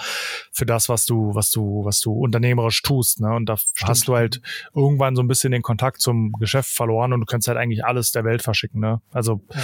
für 0.54 0.66
das, 0.66 0.88
was 0.88 1.06
du, 1.06 1.36
was 1.36 1.52
du, 1.52 1.84
was 1.84 2.00
du 2.00 2.14
unternehmerisch 2.14 2.82
tust. 2.82 3.20
Ne? 3.20 3.36
Und 3.36 3.50
da 3.50 3.58
Stimmt. 3.58 3.90
hast 3.90 4.08
du 4.08 4.16
halt 4.16 4.42
irgendwann 4.74 5.18
so 5.18 5.22
ein 5.22 5.28
bisschen 5.28 5.52
den 5.52 5.64
Kontakt 5.64 6.00
zum 6.00 6.32
Geschäft 6.40 6.72
verloren 6.72 7.12
und 7.12 7.20
du 7.20 7.26
kannst 7.26 7.50
halt 7.50 7.58
eigentlich 7.58 7.84
alles 7.84 8.14
der 8.14 8.24
Welt 8.24 8.42
verschicken. 8.42 8.80
Ne? 8.80 9.02
Also 9.12 9.42
ja. 9.54 9.62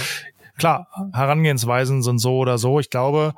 klar, 0.58 0.88
Herangehensweisen 1.14 2.02
sind 2.02 2.18
so 2.18 2.36
oder 2.36 2.58
so. 2.58 2.78
Ich 2.78 2.90
glaube, 2.90 3.32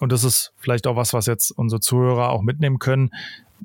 und 0.00 0.12
das 0.12 0.22
ist 0.22 0.52
vielleicht 0.58 0.86
auch 0.86 0.96
was, 0.96 1.14
was 1.14 1.24
jetzt 1.24 1.50
unsere 1.50 1.80
Zuhörer 1.80 2.28
auch 2.28 2.42
mitnehmen 2.42 2.78
können 2.78 3.10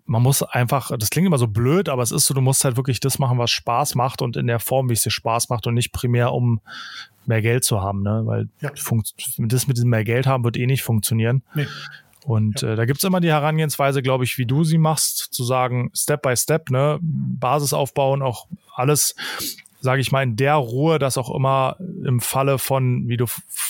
man 0.05 0.21
muss 0.21 0.43
einfach, 0.43 0.91
das 0.97 1.09
klingt 1.09 1.25
immer 1.27 1.37
so 1.37 1.47
blöd, 1.47 1.89
aber 1.89 2.03
es 2.03 2.11
ist 2.11 2.25
so, 2.25 2.33
du 2.33 2.41
musst 2.41 2.63
halt 2.65 2.77
wirklich 2.77 2.99
das 2.99 3.19
machen, 3.19 3.37
was 3.37 3.51
Spaß 3.51 3.95
macht 3.95 4.21
und 4.21 4.37
in 4.37 4.47
der 4.47 4.59
Form, 4.59 4.89
wie 4.89 4.93
es 4.93 5.01
dir 5.01 5.11
Spaß 5.11 5.49
macht 5.49 5.67
und 5.67 5.73
nicht 5.73 5.91
primär 5.91 6.33
um 6.33 6.59
mehr 7.25 7.41
Geld 7.41 7.63
zu 7.63 7.81
haben, 7.81 8.03
ne? 8.03 8.21
Weil 8.25 8.49
Ja. 8.61 8.71
das 9.37 9.67
mit 9.67 9.77
diesem 9.77 9.89
mehr 9.89 10.03
Geld 10.03 10.27
haben 10.27 10.43
wird 10.43 10.57
eh 10.57 10.65
nicht 10.67 10.83
funktionieren. 10.83 11.41
Nee. 11.55 11.67
Und 12.25 12.63
äh, 12.63 12.75
da 12.75 12.85
gibt's 12.85 13.03
immer 13.03 13.19
die 13.21 13.29
Herangehensweise, 13.29 14.01
glaube 14.01 14.23
ich, 14.23 14.37
wie 14.39 14.45
du 14.47 14.63
sie 14.63 14.77
machst, 14.79 15.17
zu 15.31 15.43
sagen, 15.43 15.91
Step 15.95 16.23
by 16.23 16.35
Step, 16.35 16.69
ne, 16.71 16.97
Basis 17.01 17.71
aufbauen, 17.73 18.21
auch 18.23 18.47
alles, 18.73 19.15
sage 19.79 20.01
ich 20.01 20.11
mal, 20.11 20.23
in 20.23 20.35
der 20.35 20.55
Ruhe, 20.55 20.97
dass 20.97 21.17
auch 21.19 21.33
immer 21.33 21.77
im 22.03 22.19
Falle 22.21 22.57
von, 22.57 23.07
wie 23.07 23.17
du 23.17 23.25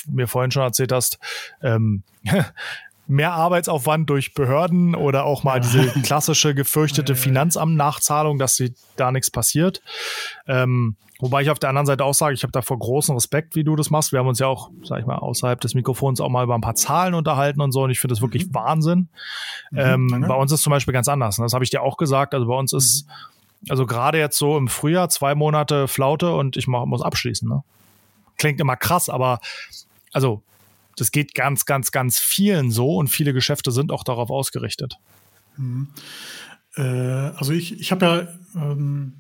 mir 0.07 0.27
vorhin 0.27 0.51
schon 0.51 0.63
erzählt 0.63 0.93
hast, 0.93 1.19
ähm, 1.61 2.03
mehr 3.07 3.33
Arbeitsaufwand 3.33 4.09
durch 4.09 4.33
Behörden 4.33 4.95
oder 4.95 5.25
auch 5.25 5.43
mal 5.43 5.59
diese 5.59 5.87
klassische 6.01 6.55
gefürchtete 6.55 7.05
Ja, 7.13 7.15
ja, 7.15 7.19
ja. 7.19 7.23
Finanzamt-Nachzahlung, 7.23 8.37
dass 8.39 8.55
sie 8.55 8.73
da 8.95 9.11
nichts 9.11 9.29
passiert. 9.29 9.81
Ähm, 10.47 10.95
wobei 11.19 11.43
ich 11.43 11.49
auf 11.49 11.59
der 11.59 11.69
anderen 11.69 11.85
Seite 11.85 12.03
auch 12.03 12.13
sage, 12.13 12.33
ich 12.33 12.43
habe 12.43 12.51
davor 12.51 12.79
großen 12.79 13.13
Respekt, 13.13 13.55
wie 13.55 13.63
du 13.63 13.75
das 13.75 13.89
machst. 13.89 14.11
Wir 14.11 14.19
haben 14.19 14.27
uns 14.27 14.39
ja 14.39 14.47
auch, 14.47 14.69
sag 14.83 14.99
ich 14.99 15.05
mal, 15.05 15.17
außerhalb 15.17 15.59
des 15.61 15.75
Mikrofons 15.75 16.19
auch 16.19 16.29
mal 16.29 16.43
über 16.43 16.55
ein 16.55 16.61
paar 16.61 16.75
Zahlen 16.75 17.13
unterhalten 17.13 17.61
und 17.61 17.71
so. 17.71 17.83
Und 17.83 17.91
ich 17.91 17.99
finde 17.99 18.13
das 18.13 18.21
wirklich 18.21 18.53
Wahnsinn. 18.53 19.09
Ähm, 19.75 20.07
danke. 20.09 20.27
bei 20.27 20.35
uns 20.35 20.51
ist 20.51 20.63
zum 20.63 20.71
Beispiel 20.71 20.93
ganz 20.93 21.07
anders. 21.07 21.37
ne? 21.37 21.45
Das 21.45 21.53
habe 21.53 21.63
ich 21.63 21.69
dir 21.69 21.81
auch 21.81 21.97
gesagt. 21.97 22.33
Also 22.33 22.47
bei 22.47 22.55
uns 22.55 22.73
ist, 22.73 23.07
also 23.69 23.85
gerade 23.85 24.17
jetzt 24.17 24.37
so 24.37 24.57
im 24.57 24.67
Frühjahr 24.67 25.09
zwei 25.09 25.35
Monate 25.35 25.87
Flaute 25.87 26.33
und 26.33 26.57
ich 26.57 26.67
mach, 26.67 26.85
muss 26.85 27.01
abschließen. 27.01 27.47
Ne? 27.47 27.63
Klingt 28.37 28.59
immer 28.59 28.75
krass, 28.75 29.09
aber 29.09 29.39
also 30.11 30.41
das 30.95 31.11
geht 31.11 31.33
ganz, 31.33 31.65
ganz, 31.65 31.91
ganz 31.91 32.19
vielen 32.19 32.71
so 32.71 32.95
und 32.95 33.07
viele 33.07 33.33
Geschäfte 33.33 33.71
sind 33.71 33.91
auch 33.91 34.03
darauf 34.03 34.29
ausgerichtet. 34.29 34.97
Äh, 36.75 36.81
also 36.81 37.51
ich, 37.51 37.79
ich 37.79 37.91
habe 37.91 38.05
ja, 38.05 38.27
ähm, 38.55 39.13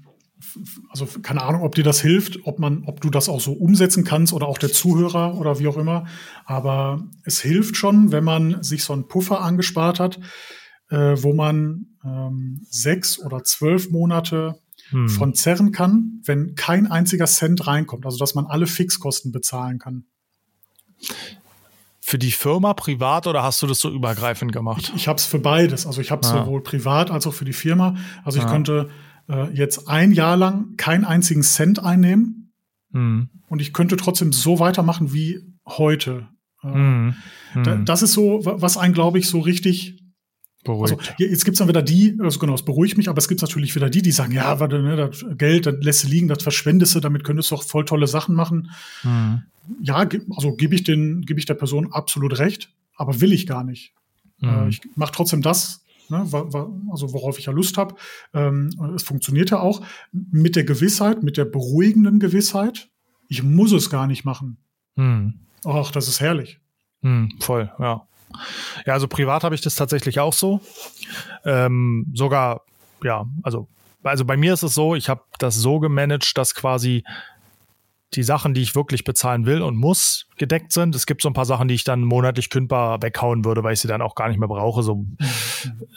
also 0.89 1.05
keine 1.21 1.41
Ahnung, 1.41 1.63
ob 1.63 1.75
dir 1.75 1.83
das 1.83 2.01
hilft, 2.01 2.45
ob 2.45 2.59
man, 2.59 2.83
ob 2.85 3.01
du 3.01 3.09
das 3.09 3.29
auch 3.29 3.41
so 3.41 3.53
umsetzen 3.53 4.03
kannst 4.03 4.33
oder 4.33 4.47
auch 4.47 4.57
der 4.57 4.71
Zuhörer 4.71 5.37
oder 5.37 5.59
wie 5.59 5.67
auch 5.67 5.77
immer. 5.77 6.05
Aber 6.45 7.03
es 7.23 7.41
hilft 7.41 7.77
schon, 7.77 8.11
wenn 8.11 8.23
man 8.23 8.63
sich 8.63 8.83
so 8.83 8.93
einen 8.93 9.07
Puffer 9.07 9.41
angespart 9.41 9.99
hat, 9.99 10.19
äh, 10.89 11.15
wo 11.17 11.33
man 11.33 11.97
ähm, 12.03 12.65
sechs 12.69 13.19
oder 13.19 13.43
zwölf 13.43 13.89
Monate 13.89 14.59
Hm. 14.89 15.09
von 15.09 15.33
zerren 15.33 15.71
kann, 15.71 16.21
wenn 16.25 16.53
kein 16.55 16.85
einziger 16.87 17.25
Cent 17.25 17.65
reinkommt. 17.65 18.05
Also 18.05 18.17
dass 18.17 18.35
man 18.35 18.45
alle 18.45 18.67
Fixkosten 18.67 19.31
bezahlen 19.31 19.79
kann. 19.79 20.05
Für 22.07 22.19
die 22.19 22.31
Firma 22.31 22.75
privat 22.75 23.25
oder 23.25 23.41
hast 23.41 23.63
du 23.63 23.65
das 23.67 23.79
so 23.79 23.89
übergreifend 23.89 24.51
gemacht? 24.51 24.93
Ich 24.95 25.07
habe 25.07 25.17
es 25.17 25.25
für 25.25 25.39
beides. 25.39 25.87
Also 25.87 26.01
ich 26.01 26.11
habe 26.11 26.21
es 26.21 26.29
Ja. 26.31 26.43
sowohl 26.45 26.61
privat 26.61 27.09
als 27.09 27.25
auch 27.25 27.33
für 27.33 27.45
die 27.45 27.53
Firma. 27.53 27.95
Also 28.23 28.37
ich 28.37 28.43
Ja. 28.45 28.51
könnte 28.51 28.89
äh, 29.27 29.49
jetzt 29.55 29.87
ein 29.87 30.11
Jahr 30.11 30.37
lang 30.37 30.75
keinen 30.77 31.03
einzigen 31.03 31.41
Cent 31.41 31.79
einnehmen 31.83 32.53
Hm. 32.93 33.29
und 33.47 33.59
ich 33.59 33.73
könnte 33.73 33.97
trotzdem 33.97 34.31
so 34.31 34.59
weitermachen 34.59 35.13
wie 35.13 35.39
heute. 35.67 36.27
Äh, 36.63 36.67
Hm. 36.73 37.15
da, 37.63 37.71
Hm. 37.73 37.85
das 37.85 38.03
ist 38.03 38.13
so, 38.13 38.45
wa- 38.45 38.57
was 38.59 38.77
einen, 38.77 38.93
glaube 38.93 39.17
ich, 39.17 39.27
so 39.27 39.39
richtig. 39.39 39.97
Also 40.67 40.95
Beruhigt. 40.95 41.15
je- 41.19 41.27
jetzt 41.29 41.45
gibt's 41.45 41.59
dann 41.59 41.67
wieder 41.67 41.81
die, 41.83 42.17
also 42.19 42.39
genau, 42.39 42.53
es 42.55 42.63
beruhigt 42.63 42.97
mich, 42.97 43.07
aber 43.09 43.19
es 43.19 43.27
gibt 43.27 43.41
natürlich 43.41 43.75
wieder 43.75 43.89
die, 43.89 44.01
die 44.01 44.11
sagen, 44.11 44.31
ja, 44.33 44.59
warte, 44.59 44.81
ne, 44.81 44.95
das 44.95 45.25
Geld, 45.37 45.65
das 45.65 45.75
lässt 45.81 46.03
du 46.03 46.07
liegen, 46.07 46.27
das 46.27 46.41
verschwendest 46.43 46.95
du, 46.95 46.99
damit 46.99 47.23
könntest 47.23 47.51
du 47.51 47.55
auch 47.55 47.63
voll 47.63 47.85
tolle 47.85 48.07
Sachen 48.07 48.35
machen. 48.35 48.71
Hm. 49.01 49.43
Ja, 49.81 50.07
also 50.35 50.53
gebe 50.55 50.75
ich 50.75 50.83
den, 50.83 51.21
gebe 51.21 51.39
ich 51.39 51.45
der 51.45 51.53
Person 51.55 51.91
absolut 51.91 52.37
recht, 52.39 52.71
aber 52.95 53.21
will 53.21 53.31
ich 53.33 53.45
gar 53.47 53.63
nicht. 53.63 53.93
Äh, 54.41 54.47
Hm. 54.47 54.69
ich 54.69 54.81
mache 54.95 55.11
trotzdem 55.13 55.41
das, 55.41 55.83
ne, 56.09 56.23
wa, 56.31 56.45
wa, 56.51 56.69
also 56.91 57.13
worauf 57.13 57.39
ich 57.39 57.45
ja 57.45 57.53
Lust 57.53 57.77
habe. 57.77 57.95
Ähm, 58.33 58.69
es 58.95 59.03
funktioniert 59.03 59.49
ja 59.51 59.59
auch 59.59 59.81
mit 60.11 60.55
der 60.55 60.63
Gewissheit, 60.63 61.23
mit 61.23 61.37
der 61.37 61.45
beruhigenden 61.45 62.19
Gewissheit. 62.19 62.89
Ich 63.27 63.41
muss 63.43 63.71
es 63.71 63.89
gar 63.89 64.05
nicht 64.07 64.23
machen. 64.25 64.57
Hm. 64.95 65.33
Ach, 65.63 65.89
das 65.91 66.07
ist 66.07 66.19
herrlich. 66.21 66.59
Hm, 67.01 67.29
voll, 67.39 67.71
ja. 67.79 68.07
Ja, 68.85 68.93
also 68.93 69.07
privat 69.07 69.43
habe 69.43 69.55
ich 69.55 69.61
das 69.61 69.75
tatsächlich 69.75 70.19
auch 70.19 70.33
so. 70.33 70.61
Ähm, 71.43 72.07
sogar, 72.13 72.61
ja, 73.03 73.25
also, 73.43 73.67
also 74.03 74.25
bei 74.25 74.37
mir 74.37 74.53
ist 74.53 74.63
es 74.63 74.73
so, 74.73 74.95
ich 74.95 75.09
habe 75.09 75.23
das 75.39 75.55
so 75.55 75.79
gemanagt, 75.79 76.37
dass 76.37 76.55
quasi 76.55 77.03
die 78.13 78.23
Sachen, 78.23 78.53
die 78.53 78.61
ich 78.61 78.75
wirklich 78.75 79.03
bezahlen 79.03 79.45
will 79.45 79.61
und 79.61 79.75
muss, 79.75 80.27
gedeckt 80.37 80.71
sind. 80.73 80.95
Es 80.95 81.05
gibt 81.05 81.21
so 81.21 81.29
ein 81.29 81.33
paar 81.33 81.45
Sachen, 81.45 81.67
die 81.67 81.73
ich 81.75 81.83
dann 81.83 82.01
monatlich 82.03 82.49
kündbar 82.49 83.01
weghauen 83.01 83.45
würde, 83.45 83.63
weil 83.63 83.73
ich 83.73 83.79
sie 83.79 83.87
dann 83.87 84.01
auch 84.01 84.15
gar 84.15 84.27
nicht 84.27 84.37
mehr 84.39 84.47
brauche. 84.47 84.83
So, 84.83 85.05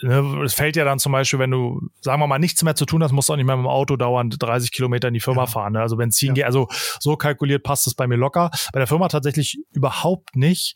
ne, 0.01 0.41
es 0.43 0.53
fällt 0.53 0.75
ja 0.75 0.85
dann 0.85 0.99
zum 0.99 1.11
Beispiel, 1.11 1.39
wenn 1.39 1.51
du, 1.51 1.89
sagen 2.01 2.21
wir 2.21 2.27
mal, 2.27 2.39
nichts 2.39 2.63
mehr 2.63 2.75
zu 2.75 2.85
tun 2.85 3.03
hast, 3.03 3.11
musst 3.11 3.29
du 3.29 3.33
auch 3.33 3.37
nicht 3.37 3.45
mehr 3.45 3.57
mit 3.57 3.65
dem 3.65 3.69
Auto 3.69 3.95
dauernd 3.97 4.35
30 4.39 4.71
Kilometer 4.71 5.07
in 5.09 5.13
die 5.13 5.19
Firma 5.19 5.41
Ja. 5.43 5.47
fahren. 5.47 5.73
Ne? 5.73 5.81
Also 5.81 5.97
Benzin 5.97 6.29
Ja. 6.29 6.33
geht, 6.33 6.43
also 6.45 6.67
so 6.99 7.15
kalkuliert 7.15 7.63
passt 7.63 7.87
es 7.87 7.93
bei 7.93 8.07
mir 8.07 8.15
locker. 8.15 8.51
Bei 8.73 8.79
der 8.79 8.87
Firma 8.87 9.07
tatsächlich 9.09 9.59
überhaupt 9.71 10.35
nicht. 10.35 10.75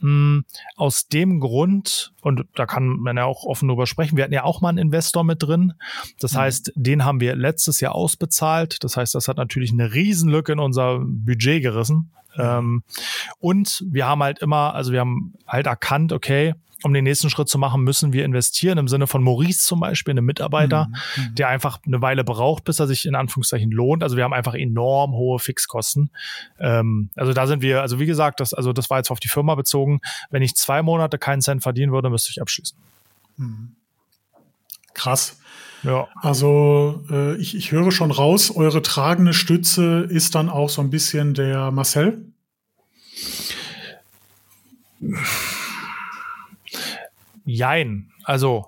Mh, 0.00 0.42
aus 0.76 1.08
dem 1.08 1.40
Grund, 1.40 2.12
und 2.22 2.44
da 2.54 2.66
kann 2.66 2.86
man 2.86 3.16
ja 3.16 3.24
auch 3.24 3.44
offen 3.44 3.68
drüber 3.68 3.86
sprechen, 3.86 4.16
wir 4.16 4.24
hatten 4.24 4.32
ja 4.34 4.44
auch 4.44 4.60
mal 4.60 4.70
einen 4.70 4.78
Investor 4.78 5.24
mit 5.24 5.42
drin. 5.42 5.74
Das 6.20 6.32
Mhm. 6.32 6.38
heißt, 6.38 6.72
den 6.74 7.04
haben 7.04 7.20
wir 7.20 7.34
letztes 7.36 7.80
Jahr 7.80 7.94
ausbezahlt. 7.94 8.82
Das 8.82 8.96
heißt, 8.96 9.14
das 9.14 9.28
hat 9.28 9.36
natürlich 9.36 9.72
eine 9.72 9.92
Riesenlücke 9.94 10.52
in 10.52 10.58
unser 10.58 11.00
Budget 11.04 11.62
gerissen. 11.62 12.12
Ähm, 12.38 12.82
und 13.38 13.84
wir 13.88 14.06
haben 14.06 14.22
halt 14.22 14.38
immer, 14.40 14.74
also 14.74 14.92
wir 14.92 15.00
haben 15.00 15.34
halt 15.46 15.66
erkannt, 15.66 16.12
okay, 16.12 16.54
um 16.84 16.92
den 16.92 17.04
nächsten 17.04 17.30
Schritt 17.30 17.48
zu 17.48 17.58
machen, 17.58 17.82
müssen 17.84 18.12
wir 18.12 18.24
investieren 18.24 18.76
im 18.76 18.88
Sinne 18.88 19.06
von 19.06 19.22
Maurice 19.22 19.60
zum 19.60 19.78
Beispiel, 19.78 20.12
einem 20.12 20.24
Mitarbeiter, 20.24 20.88
Mhm. 21.16 21.34
der 21.36 21.48
einfach 21.48 21.78
eine 21.86 22.02
Weile 22.02 22.24
braucht, 22.24 22.64
bis 22.64 22.80
er 22.80 22.88
sich 22.88 23.06
in 23.06 23.14
Anführungszeichen 23.14 23.70
lohnt. 23.70 24.02
Also 24.02 24.16
wir 24.16 24.24
haben 24.24 24.32
einfach 24.32 24.54
enorm 24.54 25.12
hohe 25.12 25.38
Fixkosten. 25.38 26.10
Ähm, 26.58 27.10
also 27.14 27.32
da 27.32 27.46
sind 27.46 27.62
wir, 27.62 27.82
also 27.82 28.00
wie 28.00 28.06
gesagt, 28.06 28.40
das, 28.40 28.52
also 28.52 28.72
das 28.72 28.90
war 28.90 28.98
jetzt 28.98 29.10
auf 29.12 29.20
die 29.20 29.28
Firma 29.28 29.54
bezogen. 29.54 30.00
Wenn 30.30 30.42
ich 30.42 30.56
zwei 30.56 30.82
Monate 30.82 31.18
keinen 31.18 31.40
Cent 31.40 31.62
verdienen 31.62 31.92
würde, 31.92 32.10
müsste 32.10 32.30
ich 32.30 32.40
abschließen. 32.40 32.76
Mhm. 33.36 33.76
Krass. 34.94 35.38
Ja. 35.82 36.08
Also 36.14 37.02
äh, 37.10 37.36
ich, 37.36 37.56
ich 37.56 37.72
höre 37.72 37.90
schon 37.90 38.10
raus, 38.10 38.50
eure 38.54 38.82
tragende 38.82 39.34
Stütze 39.34 40.06
ist 40.08 40.34
dann 40.34 40.48
auch 40.48 40.68
so 40.68 40.80
ein 40.80 40.90
bisschen 40.90 41.34
der 41.34 41.70
Marcel. 41.70 42.24
Jein. 47.44 48.10
Also 48.24 48.66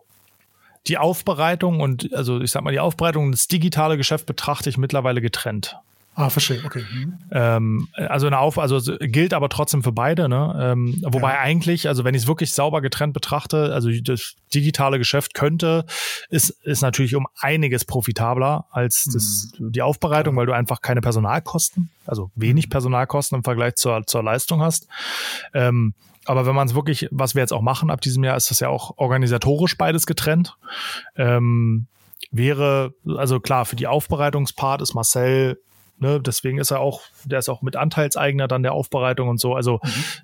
die 0.86 0.98
Aufbereitung 0.98 1.80
und 1.80 2.12
also 2.12 2.40
ich 2.40 2.50
sag 2.50 2.62
mal, 2.62 2.72
die 2.72 2.80
Aufbereitung 2.80 3.26
und 3.26 3.32
das 3.32 3.48
digitale 3.48 3.96
Geschäft 3.96 4.26
betrachte 4.26 4.68
ich 4.68 4.76
mittlerweile 4.76 5.20
getrennt. 5.20 5.76
Ah, 6.16 6.30
verstehe, 6.30 6.62
okay. 6.64 6.84
Mhm. 6.92 7.18
Ähm, 7.32 7.88
also 7.94 8.28
eine 8.28 8.38
Auf, 8.38 8.58
also 8.58 8.80
gilt 9.00 9.34
aber 9.34 9.48
trotzdem 9.48 9.82
für 9.82 9.90
beide, 9.90 10.28
ne? 10.28 10.56
Ähm, 10.60 11.02
wobei 11.04 11.32
Ja. 11.32 11.40
eigentlich, 11.40 11.88
also 11.88 12.04
wenn 12.04 12.14
ich 12.14 12.22
es 12.22 12.28
wirklich 12.28 12.52
sauber 12.52 12.80
getrennt 12.80 13.14
betrachte, 13.14 13.74
also 13.74 13.90
das 14.02 14.34
digitale 14.54 14.98
Geschäft 14.98 15.34
könnte, 15.34 15.84
ist, 16.28 16.50
ist 16.62 16.82
natürlich 16.82 17.16
um 17.16 17.26
einiges 17.40 17.84
profitabler 17.84 18.66
als 18.70 19.04
das, 19.12 19.52
die 19.58 19.82
Aufbereitung, 19.82 20.36
weil 20.36 20.46
du 20.46 20.52
einfach 20.52 20.82
keine 20.82 21.00
Personalkosten, 21.00 21.90
also 22.06 22.30
wenig 22.36 22.70
Personalkosten 22.70 23.38
im 23.38 23.44
Vergleich 23.44 23.74
zur, 23.74 24.06
zur 24.06 24.22
Leistung 24.22 24.60
hast. 24.62 24.86
Ähm, 25.52 25.94
aber 26.26 26.46
wenn 26.46 26.54
man 26.54 26.68
es 26.68 26.74
wirklich, 26.76 27.08
was 27.10 27.34
wir 27.34 27.42
jetzt 27.42 27.52
auch 27.52 27.60
machen 27.60 27.90
ab 27.90 28.00
diesem 28.00 28.22
Jahr, 28.22 28.36
ist 28.36 28.50
das 28.50 28.60
ja 28.60 28.68
auch 28.68 28.98
organisatorisch 28.98 29.76
beides 29.76 30.06
getrennt. 30.06 30.56
Ähm, 31.16 31.88
wäre, 32.30 32.94
also 33.16 33.40
klar, 33.40 33.64
für 33.64 33.76
die 33.76 33.88
Aufbereitungspart 33.88 34.80
ist 34.80 34.94
Marcel, 34.94 35.60
ne, 35.98 36.20
deswegen 36.20 36.58
ist 36.58 36.70
er 36.70 36.80
auch, 36.80 37.02
der 37.24 37.38
ist 37.38 37.48
auch 37.48 37.62
mit 37.62 37.76
Anteilseigner 37.76 38.48
dann 38.48 38.62
der 38.62 38.72
Aufbereitung 38.72 39.28
und 39.28 39.40
so. 39.40 39.54
Also 39.54 39.80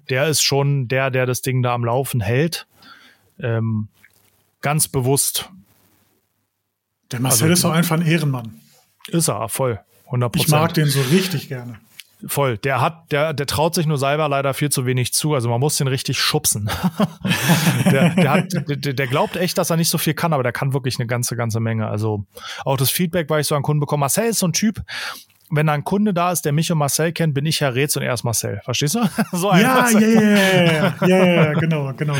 der 0.08 0.26
ist 0.28 0.42
schon 0.42 0.88
der, 0.88 1.10
der 1.10 1.26
das 1.26 1.42
Ding 1.42 1.62
da 1.62 1.74
am 1.74 1.84
Laufen 1.84 2.20
hält. 2.20 2.66
Ähm, 3.38 3.88
ganz 4.60 4.88
bewusst 4.88 5.48
Der 7.12 7.20
Marcel 7.20 7.44
Also- 7.44 7.52
ist 7.52 7.64
doch 7.64 7.72
einfach 7.72 7.96
ein 7.96 8.06
Ehrenmann. 8.06 8.60
ist 9.08 9.28
er, 9.28 9.48
voll. 9.48 9.80
100 10.06 10.36
Ich 10.36 10.48
mag 10.48 10.74
den 10.74 10.86
so 10.86 11.00
richtig 11.10 11.48
gerne. 11.48 11.78
Voll. 12.26 12.58
Der 12.58 12.82
hat, 12.82 13.10
der, 13.12 13.32
der 13.32 13.46
traut 13.46 13.74
sich 13.74 13.86
nur 13.86 13.96
selber 13.96 14.28
leider 14.28 14.52
viel 14.52 14.68
zu 14.68 14.84
wenig 14.84 15.14
zu. 15.14 15.32
Also 15.34 15.48
man 15.48 15.58
muss 15.58 15.76
den 15.78 15.86
richtig 15.86 16.18
schubsen. 16.20 16.68
der, 17.90 18.10
der, 18.14 18.30
hat, 18.30 18.52
der, 18.52 18.92
der 18.92 19.06
glaubt 19.06 19.36
echt, 19.36 19.56
dass 19.56 19.70
er 19.70 19.76
nicht 19.78 19.88
so 19.88 19.96
viel 19.96 20.12
kann, 20.12 20.32
aber 20.34 20.42
der 20.42 20.52
kann 20.52 20.74
wirklich 20.74 20.98
eine 20.98 21.06
ganze, 21.06 21.34
ganze 21.36 21.60
Menge. 21.60 21.86
Also 21.88 22.26
auch 22.66 22.76
das 22.76 22.90
Feedback, 22.90 23.30
weil 23.30 23.40
ich 23.40 23.46
so 23.46 23.54
an 23.54 23.62
Kunden 23.62 23.80
bekomme. 23.80 24.00
Marcel 24.00 24.26
ist 24.26 24.40
so 24.40 24.46
ein 24.48 24.52
Typ, 24.52 24.82
wenn 25.50 25.66
da 25.66 25.72
ein 25.72 25.84
Kunde 25.84 26.14
da 26.14 26.32
ist, 26.32 26.44
der 26.44 26.52
mich 26.52 26.70
und 26.70 26.78
Marcel 26.78 27.12
kennt, 27.12 27.34
bin 27.34 27.44
ich 27.46 27.60
Herr 27.60 27.74
Rätz 27.74 27.96
und 27.96 28.02
er 28.02 28.14
ist 28.14 28.24
Marcel. 28.24 28.60
Verstehst 28.64 28.94
du? 28.94 29.00
so 29.32 29.52
Ja, 29.52 29.84
einfach. 29.84 30.00
ja, 30.00 30.08
ja, 30.08 30.22
ja, 31.00 31.06
ja, 31.06 31.24
ja, 31.26 31.52
genau, 31.54 31.92
genau, 31.94 32.14
genau. 32.14 32.16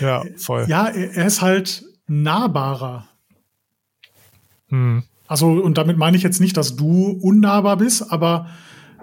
ja, 0.00 0.22
voll. 0.36 0.66
Ja, 0.68 0.88
er 0.88 1.14
er 1.14 1.26
ist 1.26 1.40
halt 1.40 1.84
nahbarer. 2.06 3.08
Hm. 4.68 5.04
Also, 5.26 5.48
und 5.48 5.78
damit 5.78 5.96
meine 5.96 6.16
ich 6.16 6.22
jetzt 6.22 6.40
nicht, 6.40 6.56
dass 6.56 6.76
du 6.76 7.18
unnahbar 7.22 7.78
bist, 7.78 8.12
aber 8.12 8.48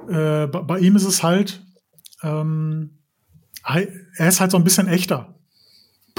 äh, 0.08 0.48
bei, 0.48 0.62
bei 0.62 0.80
ihm 0.80 0.96
ist 0.96 1.06
es 1.06 1.24
halt, 1.24 1.64
ähm, 2.24 3.00
er 3.64 4.28
ist 4.28 4.40
halt 4.40 4.52
so 4.52 4.58
ein 4.58 4.64
bisschen 4.64 4.88
echter. 4.88 5.36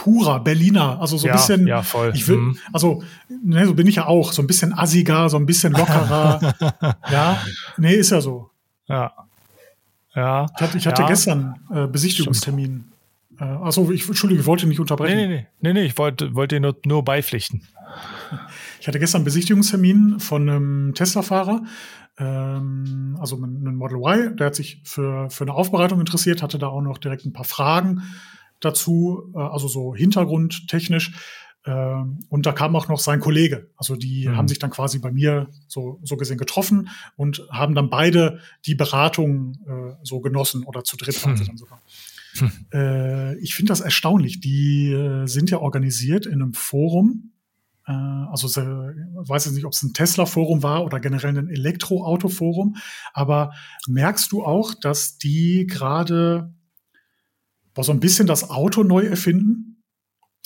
Purer, 0.02 0.40
Berliner, 0.40 1.00
also 1.00 1.16
so 1.16 1.28
ein 1.28 1.28
Ja, 1.28 1.34
bisschen. 1.36 1.66
ja, 1.68 1.82
voll. 1.82 2.10
Ich 2.12 2.26
will, 2.26 2.36
Mhm. 2.38 2.58
also, 2.72 3.04
ne, 3.28 3.64
so 3.66 3.74
bin 3.74 3.86
ich 3.86 3.94
ja 3.94 4.06
auch, 4.06 4.32
so 4.32 4.42
ein 4.42 4.48
bisschen 4.48 4.72
assiger, 4.76 5.28
so 5.28 5.36
ein 5.36 5.46
bisschen 5.46 5.72
lockerer. 5.74 6.40
ja, 7.12 7.40
nee, 7.76 7.94
ist 7.94 8.10
ja 8.10 8.20
so. 8.20 8.50
Ja. 8.88 9.12
Ja. 10.12 10.46
Ich 10.56 10.60
hatte, 10.60 10.78
ich 10.78 10.86
hatte 10.88 11.02
ja. 11.02 11.08
gestern 11.08 11.54
äh, 11.72 11.86
Besichtigungstermin. 11.86 12.90
Äh, 13.38 13.44
achso, 13.44 13.88
ich, 13.92 14.08
Entschuldige, 14.08 14.40
ich 14.40 14.46
wollte 14.46 14.66
nicht 14.66 14.80
unterbrechen. 14.80 15.16
Nee, 15.16 15.28
nee, 15.28 15.34
nee, 15.36 15.46
nee, 15.60 15.72
nee 15.72 15.86
ich 15.86 15.96
wollte, 15.96 16.34
wollte 16.34 16.58
nur, 16.58 16.76
nur 16.84 17.04
beipflichten. 17.04 17.62
Ich 18.80 18.88
hatte 18.88 18.98
gestern 18.98 19.20
einen 19.20 19.26
Besichtigungstermin 19.26 20.18
von 20.18 20.48
einem 20.48 20.94
Tesla-Fahrer, 20.94 21.62
ähm, 22.18 23.16
also 23.20 23.36
einen 23.36 23.76
Model 23.76 23.98
Y, 23.98 24.36
der 24.36 24.48
hat 24.48 24.56
sich 24.56 24.80
für, 24.82 25.30
für 25.30 25.44
eine 25.44 25.54
Aufbereitung 25.54 26.00
interessiert, 26.00 26.42
hatte 26.42 26.58
da 26.58 26.66
auch 26.66 26.82
noch 26.82 26.98
direkt 26.98 27.24
ein 27.24 27.32
paar 27.32 27.44
Fragen 27.44 28.02
dazu, 28.64 29.32
äh, 29.34 29.38
also 29.38 29.68
so 29.68 29.94
hintergrundtechnisch. 29.94 31.12
Äh, 31.64 31.94
und 32.28 32.46
da 32.46 32.52
kam 32.52 32.74
auch 32.74 32.88
noch 32.88 32.98
sein 32.98 33.20
Kollege. 33.20 33.70
Also 33.76 33.96
die 33.96 34.28
mhm. 34.28 34.36
haben 34.36 34.48
sich 34.48 34.58
dann 34.58 34.70
quasi 34.70 34.98
bei 34.98 35.12
mir 35.12 35.48
so, 35.68 36.00
so 36.02 36.16
gesehen 36.16 36.38
getroffen 36.38 36.88
und 37.16 37.46
haben 37.50 37.74
dann 37.74 37.90
beide 37.90 38.40
die 38.66 38.74
Beratung 38.74 39.58
äh, 39.66 39.96
so 40.02 40.20
genossen 40.20 40.64
oder 40.64 40.84
zu 40.84 40.96
dritt 40.96 41.22
waren 41.24 41.32
mhm. 41.32 41.36
sie 41.36 41.44
dann 41.44 41.56
sogar. 41.56 41.82
Hm. 42.38 42.50
Äh, 42.72 43.38
ich 43.40 43.54
finde 43.54 43.70
das 43.70 43.80
erstaunlich. 43.80 44.40
Die 44.40 44.90
äh, 44.90 45.26
sind 45.26 45.50
ja 45.50 45.58
organisiert 45.58 46.24
in 46.24 46.40
einem 46.40 46.54
Forum. 46.54 47.32
Äh, 47.86 47.92
also 47.92 48.48
ich 48.48 48.56
weiß 49.28 49.44
jetzt 49.44 49.54
nicht, 49.54 49.66
ob 49.66 49.72
es 49.72 49.82
ein 49.82 49.92
Tesla-Forum 49.92 50.62
war 50.62 50.84
oder 50.84 50.98
generell 50.98 51.36
ein 51.36 51.50
Elektroauto-Forum. 51.50 52.76
Aber 53.12 53.52
merkst 53.86 54.32
du 54.32 54.44
auch, 54.44 54.74
dass 54.74 55.18
die 55.18 55.66
gerade 55.66 56.54
so 57.76 57.92
ein 57.92 58.00
bisschen 58.00 58.26
das 58.26 58.50
Auto 58.50 58.82
neu 58.82 59.04
erfinden? 59.04 59.82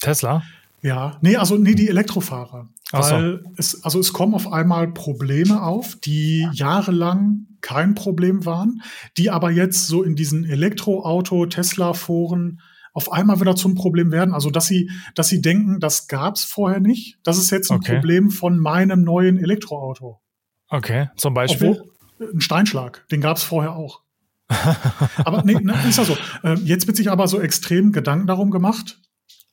Tesla? 0.00 0.42
Ja, 0.82 1.16
nee, 1.20 1.36
also 1.36 1.56
nee, 1.56 1.74
die 1.74 1.88
Elektrofahrer. 1.88 2.68
Weil 2.92 3.40
so. 3.42 3.50
es, 3.56 3.82
also 3.82 3.98
es 3.98 4.12
kommen 4.12 4.34
auf 4.34 4.52
einmal 4.52 4.86
Probleme 4.88 5.62
auf, 5.62 5.96
die 5.96 6.46
jahrelang 6.52 7.46
kein 7.60 7.96
Problem 7.96 8.44
waren, 8.44 8.82
die 9.16 9.30
aber 9.30 9.50
jetzt 9.50 9.88
so 9.88 10.04
in 10.04 10.14
diesen 10.14 10.44
Elektroauto-Tesla-Foren 10.44 12.60
auf 12.92 13.10
einmal 13.10 13.40
wieder 13.40 13.56
zum 13.56 13.74
Problem 13.74 14.12
werden. 14.12 14.32
Also 14.32 14.50
dass 14.50 14.66
sie, 14.66 14.88
dass 15.16 15.26
sie 15.28 15.42
denken, 15.42 15.80
das 15.80 16.06
gab 16.06 16.36
es 16.36 16.44
vorher 16.44 16.78
nicht. 16.78 17.18
Das 17.24 17.38
ist 17.38 17.50
jetzt 17.50 17.72
ein 17.72 17.78
okay. 17.78 17.94
Problem 17.94 18.30
von 18.30 18.56
meinem 18.58 19.02
neuen 19.02 19.38
Elektroauto. 19.38 20.20
Okay, 20.68 21.08
zum 21.16 21.34
Beispiel? 21.34 21.70
Obwohl, 21.70 21.90
ein 22.32 22.40
Steinschlag, 22.40 23.04
den 23.10 23.20
gab 23.20 23.36
es 23.36 23.42
vorher 23.42 23.74
auch. 23.74 24.02
Aber 24.48 25.42
nee, 25.44 25.54
ne, 25.54 25.74
ist 25.88 25.98
ja 25.98 26.04
so. 26.04 26.16
Äh, 26.42 26.54
jetzt 26.64 26.86
wird 26.86 26.96
sich 26.96 27.10
aber 27.10 27.28
so 27.28 27.40
extrem 27.40 27.92
Gedanken 27.92 28.26
darum 28.26 28.50
gemacht, 28.50 29.00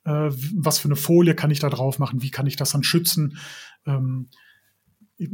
äh, 0.04 0.30
was 0.54 0.78
für 0.78 0.88
eine 0.88 0.96
Folie 0.96 1.34
kann 1.34 1.50
ich 1.50 1.58
da 1.58 1.68
drauf 1.68 1.98
machen, 1.98 2.22
wie 2.22 2.30
kann 2.30 2.46
ich 2.46 2.56
das 2.56 2.70
dann 2.70 2.84
schützen. 2.84 3.38
Ähm, 3.86 4.28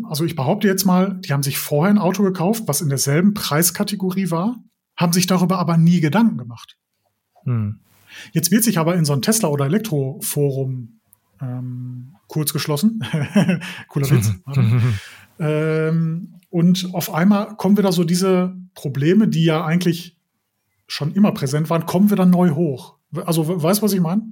also 0.04 0.24
ich 0.24 0.36
behaupte 0.36 0.68
jetzt 0.68 0.84
mal, 0.84 1.18
die 1.20 1.32
haben 1.32 1.42
sich 1.42 1.58
vorher 1.58 1.92
ein 1.92 1.98
Auto 1.98 2.22
gekauft, 2.22 2.64
was 2.66 2.80
in 2.80 2.88
derselben 2.88 3.34
Preiskategorie 3.34 4.30
war, 4.30 4.62
haben 4.96 5.12
sich 5.12 5.26
darüber 5.26 5.58
aber 5.58 5.76
nie 5.76 6.00
Gedanken 6.00 6.38
gemacht. 6.38 6.76
Hm. 7.44 7.80
Jetzt 8.32 8.50
wird 8.50 8.64
sich 8.64 8.78
aber 8.78 8.96
in 8.96 9.04
so 9.04 9.12
ein 9.12 9.22
Tesla- 9.22 9.48
oder 9.48 9.66
Elektroforum 9.66 11.00
ähm, 11.40 12.16
kurz 12.26 12.52
geschlossen. 12.52 13.02
Cooler 13.88 14.10
Witz. 14.10 14.32
ähm, 15.38 16.39
und 16.50 16.88
auf 16.92 17.14
einmal 17.14 17.56
kommen 17.56 17.78
wieder 17.78 17.92
so 17.92 18.04
diese 18.04 18.54
Probleme, 18.74 19.28
die 19.28 19.44
ja 19.44 19.64
eigentlich 19.64 20.16
schon 20.86 21.14
immer 21.14 21.32
präsent 21.32 21.70
waren, 21.70 21.86
kommen 21.86 22.10
wieder 22.10 22.26
neu 22.26 22.50
hoch. 22.50 22.96
Also 23.24 23.62
weißt 23.62 23.80
du, 23.80 23.84
was 23.84 23.92
ich 23.92 24.00
meine? 24.00 24.22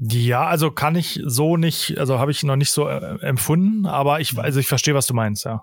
Ja, 0.00 0.46
also 0.46 0.70
kann 0.70 0.94
ich 0.94 1.20
so 1.24 1.56
nicht, 1.56 1.98
also 1.98 2.18
habe 2.20 2.30
ich 2.30 2.44
noch 2.44 2.56
nicht 2.56 2.70
so 2.70 2.88
äh, 2.88 3.20
empfunden, 3.20 3.86
aber 3.86 4.20
ich, 4.20 4.38
also 4.38 4.60
ich 4.60 4.68
verstehe, 4.68 4.94
was 4.94 5.06
du 5.06 5.14
meinst, 5.14 5.44
ja. 5.44 5.62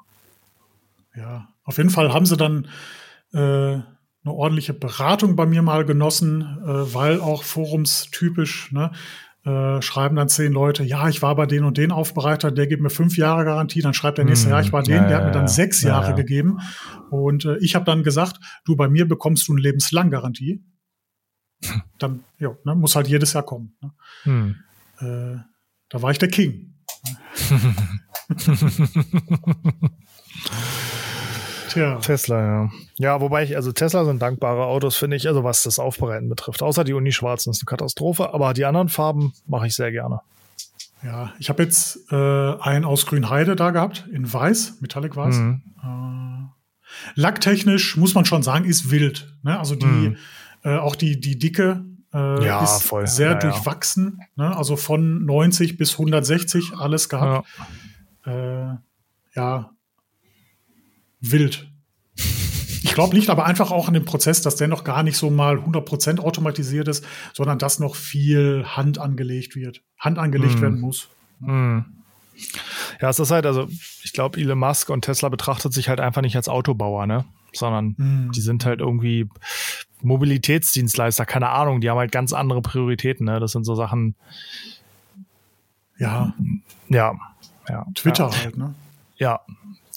Ja, 1.16 1.48
auf 1.64 1.78
jeden 1.78 1.90
Fall 1.90 2.14
haben 2.14 2.26
sie 2.26 2.36
dann 2.36 2.68
äh, 3.34 3.38
eine 3.38 3.84
ordentliche 4.26 4.74
Beratung 4.74 5.38
bei 5.38 5.46
mir 5.46 5.62
mal 5.62 5.86
genossen, 5.86 6.42
äh, 6.42 6.94
weil 6.94 7.22
auch 7.22 7.44
forumstypisch, 7.44 8.72
ne, 8.74 8.92
äh, 9.48 9.82
schreiben 9.82 10.18
dann 10.18 10.28
zehn 10.28 10.52
Leute, 10.52 10.84
ja, 10.84 11.08
ich 11.08 11.22
war 11.22 11.34
bei 11.36 11.46
den 11.46 11.64
und 11.64 11.78
den 11.78 11.94
Aufbereiter, 11.94 12.52
der 12.52 12.68
gibt 12.68 12.82
mir 12.82 12.90
fünf 12.90 13.16
Jahre 13.16 13.46
Garantie, 13.46 13.82
dann 13.82 13.94
schreibt 13.94 14.18
der 14.18 14.26
nächste, 14.26 14.48
hm, 14.48 14.52
ja, 14.52 14.60
ich 14.60 14.74
war 14.74 14.84
den, 14.84 14.96
ja, 14.96 15.08
der 15.08 15.18
hat 15.18 15.26
mir 15.28 15.32
dann 15.32 15.48
sechs 15.48 15.84
ja, 15.84 15.90
Jahre 15.90 16.10
ja. 16.10 16.16
gegeben. 16.16 16.60
Und 17.10 17.46
äh, 17.46 17.58
ich 17.60 17.74
habe 17.74 17.86
dann 17.86 18.04
gesagt, 18.04 18.42
du, 18.66 18.76
bei 18.76 18.90
mir 18.90 19.08
bekommst 19.08 19.48
du 19.48 19.54
eine 19.54 19.62
lebenslang 19.62 20.12
Garantie 20.12 20.66
dann 21.98 22.26
ja, 22.40 22.58
ne, 22.66 22.76
muss 22.76 22.98
halt 22.98 23.08
jedes 23.08 23.32
Jahr 23.32 23.44
kommen. 23.44 23.78
Ne? 23.82 23.92
Hm. 24.24 24.56
Äh, 25.00 25.38
da 25.90 26.02
war 26.02 26.12
ich 26.12 26.18
der 26.18 26.30
King. 26.30 26.74
Tja. 31.70 31.98
Tesla, 31.98 32.42
ja. 32.42 32.70
Ja, 32.98 33.22
wobei 33.22 33.44
ich, 33.44 33.56
also 33.56 33.72
Tesla 33.72 34.06
sind 34.06 34.22
dankbare 34.22 34.66
Autos, 34.66 34.98
finde 34.98 35.18
ich, 35.18 35.28
also 35.28 35.44
was 35.44 35.64
das 35.64 35.80
Aufbereiten 35.80 36.30
betrifft. 36.30 36.64
Außer 36.64 36.84
die 36.84 36.94
Uni-Schwarzen 36.94 37.52
ist 37.52 37.62
eine 37.62 37.66
Katastrophe, 37.66 38.34
aber 38.34 38.54
die 38.54 38.66
anderen 38.66 38.90
Farben 38.90 39.34
mache 39.46 39.68
ich 39.68 39.76
sehr 39.76 39.92
gerne. 39.92 40.22
Ja, 41.04 41.34
ich 41.40 41.50
habe 41.50 41.64
jetzt 41.64 42.12
äh, 42.12 42.16
einen 42.16 42.86
aus 42.86 43.06
Grünheide 43.06 43.56
da 43.56 43.72
gehabt, 43.72 44.08
in 44.12 44.32
Weiß, 44.32 44.78
Metallic 44.82 45.16
Weiß. 45.16 45.36
Mhm. 45.36 45.62
Äh, 45.84 47.20
lacktechnisch 47.20 47.98
muss 47.98 48.16
man 48.16 48.26
schon 48.26 48.44
sagen, 48.44 48.66
ist 48.66 48.90
wild. 48.90 49.34
Ne? 49.44 49.58
Also 49.60 49.76
die, 49.76 49.86
mhm. 49.86 50.18
Äh, 50.64 50.78
auch 50.78 50.96
die, 50.96 51.20
die 51.20 51.38
Dicke 51.38 51.86
äh, 52.14 52.46
ja, 52.46 52.64
ist 52.64 52.84
voll. 52.84 53.06
sehr 53.06 53.32
ja, 53.32 53.36
durchwachsen. 53.36 54.20
Ja. 54.36 54.50
Ne? 54.50 54.58
Also 54.58 54.76
von 54.76 55.24
90 55.24 55.78
bis 55.78 55.94
160 55.94 56.74
alles 56.76 57.10
gehabt. 57.10 57.48
Ja, 58.26 58.72
äh, 58.72 58.78
ja 59.36 59.70
wild. 61.32 61.68
Ich 62.84 62.94
glaube, 62.94 63.16
liegt 63.16 63.30
aber 63.30 63.46
einfach 63.46 63.72
auch 63.72 63.88
an 63.88 63.94
dem 63.94 64.06
Prozess, 64.06 64.42
dass 64.42 64.56
der 64.56 64.68
noch 64.68 64.84
gar 64.84 65.04
nicht 65.04 65.18
so 65.18 65.30
mal 65.30 65.58
100% 65.58 66.20
automatisiert 66.20 66.88
ist, 66.88 67.06
sondern 67.34 67.60
dass 67.60 67.80
noch 67.80 67.96
viel 67.96 68.66
Hand 68.66 69.00
angelegt 69.00 69.56
wird, 69.56 69.82
Hand 70.00 70.18
angelegt 70.18 70.56
hm. 70.56 70.62
werden 70.62 70.80
muss. 70.80 71.08
Hm. 71.42 71.86
Ja, 73.02 73.10
es 73.10 73.20
ist 73.20 73.32
halt, 73.32 73.46
also 73.46 73.68
ich 74.04 74.14
glaube, 74.14 74.40
Elon 74.40 74.60
Musk 74.60 74.90
und 74.90 75.04
Tesla 75.04 75.30
betrachtet 75.30 75.74
sich 75.74 75.90
halt 75.90 76.00
einfach 76.00 76.22
nicht 76.22 76.36
als 76.36 76.50
Autobauer, 76.50 77.08
ne? 77.08 77.26
Sondern 77.54 77.96
hm. 77.98 78.32
die 78.32 78.42
sind 78.42 78.66
halt 78.66 78.80
irgendwie 78.80 79.28
Mobilitätsdienstleister, 80.02 81.26
keine 81.26 81.50
Ahnung, 81.50 81.82
die 81.82 81.90
haben 81.90 81.98
halt 81.98 82.12
ganz 82.12 82.34
andere 82.34 82.62
Prioritäten, 82.62 83.26
ne? 83.26 83.40
Das 83.40 83.52
sind 83.52 83.64
so 83.64 83.76
Sachen. 83.76 84.16
Ja. 85.98 86.34
Ja. 86.90 87.16
ja 87.68 87.86
Twitter 87.96 88.30
ja. 88.32 88.44
halt, 88.44 88.58
ne? 88.58 88.76
Ja, 89.18 89.42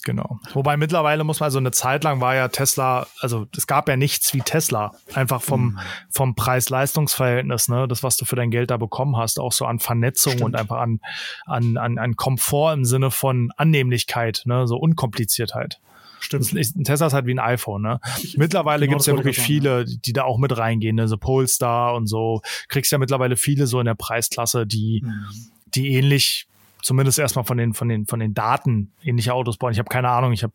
genau. 0.03 0.39
Wobei 0.53 0.77
mittlerweile 0.77 1.23
muss 1.23 1.39
man, 1.39 1.51
so 1.51 1.57
eine 1.57 1.71
Zeit 1.71 2.03
lang 2.03 2.21
war 2.21 2.35
ja 2.35 2.47
Tesla, 2.47 3.07
also 3.19 3.47
es 3.55 3.67
gab 3.67 3.87
ja 3.89 3.97
nichts 3.97 4.33
wie 4.33 4.41
Tesla. 4.41 4.93
Einfach 5.13 5.41
vom, 5.41 5.61
mhm. 5.61 5.79
vom 6.09 6.35
Preis-Leistungs-Verhältnis, 6.35 7.67
ne? 7.67 7.87
Das, 7.87 8.03
was 8.03 8.17
du 8.17 8.25
für 8.25 8.35
dein 8.35 8.51
Geld 8.51 8.71
da 8.71 8.77
bekommen 8.77 9.17
hast, 9.17 9.39
auch 9.39 9.51
so 9.51 9.65
an 9.65 9.79
Vernetzung 9.79 10.33
Stimmt. 10.33 10.45
und 10.45 10.55
einfach 10.55 10.77
an, 10.77 10.99
an, 11.45 11.77
an, 11.77 11.97
an 11.97 12.15
Komfort 12.15 12.73
im 12.73 12.85
Sinne 12.85 13.11
von 13.11 13.51
Annehmlichkeit, 13.57 14.43
ne? 14.45 14.67
So 14.67 14.77
Unkompliziertheit. 14.77 15.79
Stimmt. 16.21 16.53
Ein 16.53 16.83
Tesla 16.83 17.07
ist 17.07 17.13
halt 17.13 17.25
wie 17.25 17.33
ein 17.33 17.39
iPhone, 17.39 17.81
ne? 17.81 17.99
Mittlerweile 18.35 18.85
genau, 18.85 18.97
gibt's 18.97 19.07
ja 19.07 19.15
wirklich 19.15 19.39
viele, 19.39 19.85
die 19.85 20.13
da 20.13 20.23
auch 20.23 20.37
mit 20.37 20.55
reingehen, 20.55 20.95
ne? 20.95 21.07
So 21.07 21.17
Polestar 21.17 21.95
und 21.95 22.07
so. 22.07 22.41
Kriegst 22.67 22.91
ja 22.91 22.99
mittlerweile 22.99 23.35
viele 23.35 23.65
so 23.65 23.79
in 23.79 23.87
der 23.87 23.95
Preisklasse, 23.95 24.67
die, 24.67 25.01
mhm. 25.03 25.25
die 25.73 25.93
ähnlich 25.93 26.47
zumindest 26.81 27.19
erstmal 27.19 27.45
von 27.45 27.57
den 27.57 27.73
von 27.73 27.89
den 27.89 28.05
von 28.05 28.19
den 28.19 28.33
Daten 28.33 28.93
ähnliche 29.03 29.33
Autos 29.33 29.57
bauen. 29.57 29.71
Ich 29.71 29.79
habe 29.79 29.89
keine 29.89 30.09
Ahnung, 30.09 30.31
ich 30.31 30.43
habe 30.43 30.53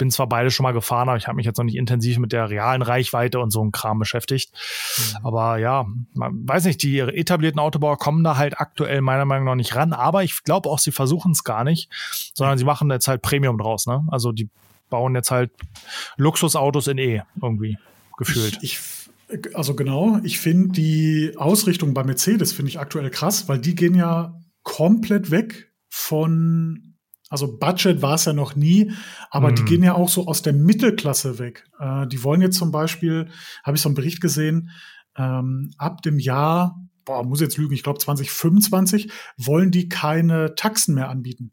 bin 0.00 0.10
zwar 0.10 0.30
beide 0.30 0.50
schon 0.50 0.64
mal 0.64 0.72
gefahren, 0.72 1.10
aber 1.10 1.18
ich 1.18 1.26
habe 1.28 1.36
mich 1.36 1.44
jetzt 1.44 1.58
noch 1.58 1.64
nicht 1.64 1.76
intensiv 1.76 2.16
mit 2.16 2.32
der 2.32 2.48
realen 2.48 2.80
Reichweite 2.80 3.38
und 3.38 3.50
so 3.50 3.60
einem 3.60 3.70
Kram 3.70 3.98
beschäftigt. 3.98 4.50
Mhm. 4.96 5.26
Aber 5.26 5.58
ja, 5.58 5.84
man 6.14 6.48
weiß 6.48 6.64
nicht, 6.64 6.82
die 6.82 7.00
etablierten 7.00 7.60
Autobauer 7.60 7.98
kommen 7.98 8.24
da 8.24 8.38
halt 8.38 8.58
aktuell 8.58 9.02
meiner 9.02 9.26
Meinung 9.26 9.44
nach 9.44 9.56
nicht 9.56 9.76
ran. 9.76 9.92
Aber 9.92 10.24
ich 10.24 10.42
glaube 10.42 10.70
auch, 10.70 10.78
sie 10.78 10.90
versuchen 10.90 11.32
es 11.32 11.44
gar 11.44 11.64
nicht, 11.64 11.90
sondern 12.32 12.56
sie 12.56 12.64
machen 12.64 12.90
jetzt 12.90 13.08
halt 13.08 13.20
Premium 13.20 13.58
draus. 13.58 13.86
Ne? 13.86 14.02
Also 14.10 14.32
die 14.32 14.48
bauen 14.88 15.14
jetzt 15.14 15.30
halt 15.30 15.50
Luxusautos 16.16 16.86
in 16.86 16.96
E 16.96 17.22
irgendwie 17.42 17.76
gefühlt. 18.16 18.58
Ich, 18.62 18.78
ich, 19.28 19.54
also 19.54 19.74
genau, 19.74 20.18
ich 20.24 20.40
finde 20.40 20.72
die 20.72 21.34
Ausrichtung 21.36 21.92
bei 21.92 22.04
Mercedes 22.04 22.54
finde 22.54 22.70
ich 22.70 22.80
aktuell 22.80 23.10
krass, 23.10 23.50
weil 23.50 23.58
die 23.58 23.74
gehen 23.74 23.94
ja 23.94 24.34
komplett 24.62 25.30
weg 25.30 25.72
von 25.88 26.90
also 27.30 27.56
Budget 27.58 28.02
war 28.02 28.16
es 28.16 28.24
ja 28.24 28.32
noch 28.32 28.56
nie, 28.56 28.90
aber 29.30 29.52
mhm. 29.52 29.54
die 29.54 29.64
gehen 29.64 29.82
ja 29.84 29.94
auch 29.94 30.08
so 30.08 30.26
aus 30.26 30.42
der 30.42 30.52
Mittelklasse 30.52 31.38
weg. 31.38 31.64
Äh, 31.78 32.08
die 32.08 32.24
wollen 32.24 32.40
jetzt 32.40 32.58
zum 32.58 32.72
Beispiel, 32.72 33.28
habe 33.62 33.76
ich 33.76 33.82
so 33.82 33.88
einen 33.88 33.94
Bericht 33.94 34.20
gesehen, 34.20 34.70
ähm, 35.16 35.72
ab 35.78 36.02
dem 36.02 36.18
Jahr, 36.18 36.84
boah, 37.04 37.22
muss 37.22 37.40
jetzt 37.40 37.56
lügen, 37.56 37.72
ich 37.72 37.84
glaube 37.84 38.00
2025, 38.00 39.12
wollen 39.36 39.70
die 39.70 39.88
keine 39.88 40.56
Taxen 40.56 40.96
mehr 40.96 41.08
anbieten. 41.08 41.52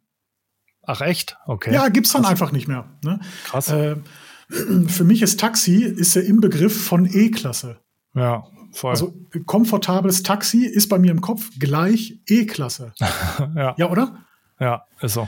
Ach 0.81 1.01
echt? 1.01 1.37
Okay. 1.45 1.73
Ja, 1.73 1.89
gibt's 1.89 2.11
dann 2.11 2.23
Krass. 2.23 2.31
einfach 2.31 2.51
nicht 2.51 2.67
mehr. 2.67 2.97
Ne? 3.03 3.19
Krass. 3.45 3.69
Äh, 3.69 3.97
für 4.87 5.03
mich 5.03 5.21
ist 5.21 5.39
Taxi 5.39 5.83
ist 5.83 6.15
der 6.15 6.25
Inbegriff 6.25 6.85
von 6.85 7.05
E-Klasse. 7.05 7.81
Ja, 8.17 8.43
voll. 8.71 8.91
Also 8.91 9.13
komfortables 9.45 10.23
Taxi 10.23 10.65
ist 10.65 10.89
bei 10.89 10.99
mir 10.99 11.11
im 11.11 11.21
Kopf 11.21 11.49
gleich 11.59 12.19
E-Klasse. 12.27 12.93
ja. 13.55 13.75
ja, 13.77 13.89
oder? 13.89 14.25
Ja, 14.59 14.85
ist 15.01 15.13
so. 15.13 15.27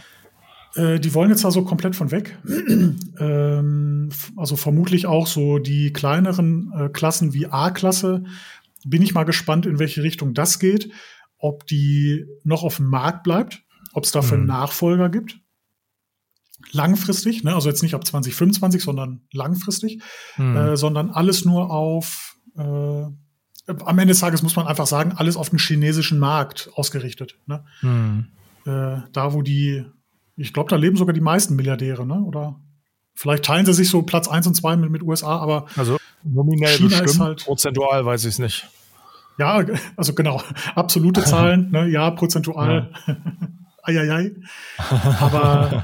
Äh, 0.75 0.99
die 0.99 1.13
wollen 1.13 1.29
jetzt 1.29 1.43
da 1.43 1.51
so 1.51 1.63
komplett 1.63 1.95
von 1.95 2.11
weg. 2.11 2.37
ähm, 3.19 4.09
also 4.35 4.55
vermutlich 4.55 5.07
auch 5.07 5.27
so 5.27 5.59
die 5.59 5.93
kleineren 5.93 6.71
äh, 6.75 6.89
Klassen 6.89 7.33
wie 7.33 7.47
A-Klasse. 7.47 8.23
Bin 8.85 9.01
ich 9.01 9.13
mal 9.13 9.25
gespannt, 9.25 9.65
in 9.65 9.79
welche 9.79 10.03
Richtung 10.03 10.33
das 10.33 10.59
geht, 10.59 10.91
ob 11.37 11.65
die 11.67 12.25
noch 12.43 12.63
auf 12.63 12.77
dem 12.77 12.87
Markt 12.87 13.23
bleibt, 13.23 13.63
ob 13.93 14.03
es 14.03 14.11
dafür 14.11 14.37
mhm. 14.37 14.43
einen 14.43 14.47
Nachfolger 14.47 15.09
gibt. 15.09 15.39
Langfristig, 16.71 17.43
ne? 17.43 17.55
also 17.55 17.69
jetzt 17.69 17.83
nicht 17.83 17.95
ab 17.95 18.05
2025, 18.05 18.83
sondern 18.83 19.21
langfristig, 19.31 20.01
mhm. 20.37 20.55
äh, 20.55 20.77
sondern 20.77 21.09
alles 21.09 21.45
nur 21.45 21.71
auf, 21.71 22.37
äh, 22.59 23.05
am 23.67 23.99
Ende 23.99 24.07
des 24.07 24.19
Tages 24.19 24.41
muss 24.41 24.55
man 24.55 24.67
einfach 24.67 24.87
sagen, 24.87 25.13
alles 25.15 25.37
auf 25.37 25.49
den 25.49 25.59
chinesischen 25.59 26.19
Markt 26.19 26.69
ausgerichtet. 26.73 27.37
Ne? 27.45 27.63
Mhm. 27.81 28.27
Äh, 28.65 29.01
da, 29.13 29.33
wo 29.33 29.41
die, 29.41 29.85
ich 30.35 30.53
glaube, 30.53 30.69
da 30.69 30.75
leben 30.75 30.97
sogar 30.97 31.13
die 31.13 31.21
meisten 31.21 31.55
Milliardäre, 31.55 32.05
ne? 32.05 32.21
oder 32.21 32.59
Vielleicht 33.19 33.43
teilen 33.43 33.65
sie 33.65 33.73
sich 33.73 33.89
so 33.89 34.01
Platz 34.01 34.29
1 34.29 34.47
und 34.47 34.53
2 34.53 34.77
mit, 34.77 34.91
mit 34.91 35.03
USA, 35.03 35.39
aber 35.39 35.65
also 35.75 35.97
nominell 36.23 36.69
China 36.69 36.87
bestimmt, 36.87 37.09
ist 37.09 37.19
halt, 37.19 37.43
prozentual 37.43 38.05
weiß 38.05 38.23
ich 38.23 38.29
es 38.29 38.39
nicht. 38.39 38.69
Ja, 39.37 39.61
also 39.97 40.13
genau, 40.13 40.41
absolute 40.73 41.25
Zahlen, 41.25 41.69
ne, 41.69 41.89
ja, 41.89 42.11
prozentual. 42.11 42.93
Ja. 43.05 43.17
Eieiei. 43.83 44.31
Aber 45.19 45.83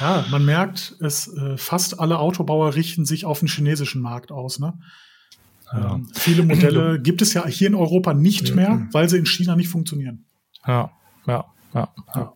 ja, 0.00 0.24
man 0.28 0.44
merkt, 0.44 0.96
es 0.98 1.28
äh, 1.28 1.56
fast 1.56 2.00
alle 2.00 2.18
Autobauer 2.18 2.74
richten 2.74 3.04
sich 3.04 3.26
auf 3.26 3.38
den 3.38 3.48
chinesischen 3.48 4.02
Markt 4.02 4.32
aus. 4.32 4.58
Ne? 4.58 4.74
Ja. 5.72 5.94
Ähm, 5.94 6.08
viele 6.14 6.44
Modelle 6.44 7.00
gibt 7.02 7.22
es 7.22 7.34
ja 7.34 7.46
hier 7.46 7.68
in 7.68 7.74
Europa 7.74 8.14
nicht 8.14 8.54
mehr, 8.54 8.86
weil 8.92 9.08
sie 9.08 9.18
in 9.18 9.26
China 9.26 9.56
nicht 9.56 9.68
funktionieren. 9.68 10.24
Ja, 10.66 10.90
ja, 11.26 11.44
ja. 11.74 11.88
ja. 12.14 12.32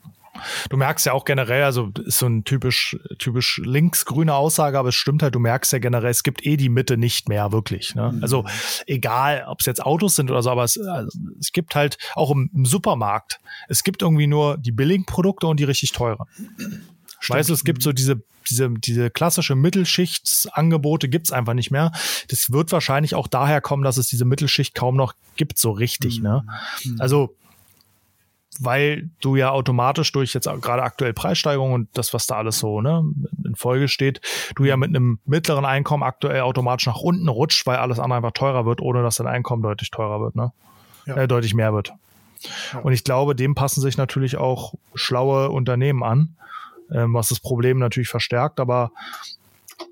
Du 0.69 0.77
merkst 0.77 1.07
ja 1.07 1.13
auch 1.13 1.25
generell, 1.25 1.65
also 1.65 1.91
ist 2.05 2.19
so 2.19 2.27
ein 2.27 2.45
typisch, 2.45 2.97
typisch 3.19 3.61
linksgrüne 3.65 4.35
Aussage, 4.35 4.79
aber 4.79 4.91
es 4.91 4.95
stimmt 4.95 5.23
halt, 5.23 5.35
du 5.35 5.39
merkst 5.39 5.73
ja 5.73 5.79
generell, 5.79 6.11
es 6.11 6.23
gibt 6.23 6.47
eh 6.47 6.57
die 6.57 6.69
Mitte 6.69 6.97
nicht 6.97 7.29
mehr 7.29 7.53
wirklich. 7.53 7.95
Ne? 7.95 8.13
Mhm. 8.13 8.23
Also 8.23 8.45
egal, 8.87 9.45
ob 9.49 9.61
es 9.61 9.67
jetzt 9.67 9.85
Autos 9.85 10.17
sind 10.17 10.31
oder 10.31 10.43
so, 10.43 10.51
aber 10.51 10.65
es, 10.65 10.79
also, 10.79 11.19
es 11.39 11.53
gibt 11.53 11.75
halt 11.75 11.99
auch 12.15 12.31
im, 12.31 12.51
im, 12.55 12.65
Supermarkt, 12.65 13.41
es 13.69 13.83
gibt 13.83 14.03
irgendwie 14.03 14.27
nur 14.27 14.57
die 14.59 14.73
billigen 14.73 15.05
Produkte 15.05 15.47
und 15.47 15.61
die 15.61 15.65
richtig 15.65 15.93
teuren. 15.93 16.27
Stimmt. 17.21 17.39
Weißt 17.39 17.49
du, 17.51 17.55
es 17.55 17.65
gibt 17.65 17.83
so 17.83 17.93
diese, 17.93 18.23
diese, 18.49 18.71
diese 18.71 19.11
klassische 19.11 19.55
Mittelschichtsangebote 19.55 21.09
gibt's 21.09 21.31
einfach 21.31 21.55
nicht 21.55 21.71
mehr. 21.71 21.93
Das 22.29 22.51
wird 22.51 22.73
wahrscheinlich 22.73 23.15
auch 23.15 23.29
daher 23.29 23.61
kommen, 23.61 23.85
dass 23.85 23.99
es 23.99 24.09
diese 24.09 24.25
Mittelschicht 24.25 24.75
kaum 24.75 24.97
noch 24.97 25.15
gibt, 25.37 25.59
so 25.59 25.71
richtig. 25.71 26.21
Ne? 26.21 26.45
Mhm. 26.85 26.95
Ne? 26.95 26.97
Also 27.01 27.37
weil 28.59 29.11
du 29.21 29.37
ja 29.37 29.51
automatisch 29.51 30.13
durch 30.13 30.35
jetzt 30.35 30.49
gerade 30.61 30.83
aktuell 30.83 31.15
Preissteigerungen 31.15 31.75
und 31.75 31.89
das, 31.95 32.13
was 32.13 32.27
da 32.27 32.37
alles 32.37 32.59
so 32.59 32.81
ne, 32.81 33.03
in 33.45 33.55
Folge 33.55 33.89
steht, 33.89 34.21
du 34.55 34.65
ja 34.65 34.77
mit 34.77 34.91
einem 34.91 35.19
mittleren 35.25 35.65
Einkommen 35.65 36.03
aktuell 36.03 36.43
automatisch 36.43 36.87
nach 36.87 37.01
unten 37.01 37.29
rutscht, 37.29 37.67
weil 37.67 37.77
alles 37.77 37.99
andere 37.99 38.19
einfach 38.19 38.33
teurer 38.33 38.67
wird, 38.67 38.83
ohne 38.83 39.03
dass 39.03 39.17
dein 39.17 39.29
Einkommen 39.29 39.63
deutlich 39.63 39.91
teurer 39.91 40.21
wird, 40.21 40.37
ne? 40.37 40.53
Ja. 41.07 41.17
Äh, 41.17 41.29
deutlich 41.29 41.55
mehr 41.55 41.73
wird. 41.73 41.93
Ja. 42.73 42.81
Und 42.81 42.93
ich 42.93 43.05
glaube, 43.05 43.35
dem 43.35 43.55
passen 43.55 43.81
sich 43.81 43.97
natürlich 43.97 44.37
auch 44.37 44.75
schlaue 44.95 45.51
Unternehmen 45.51 46.03
an, 46.03 46.37
ähm, 46.93 47.15
was 47.15 47.29
das 47.29 47.41
Problem 47.41 47.79
natürlich 47.79 48.09
verstärkt. 48.09 48.61
Aber 48.61 48.93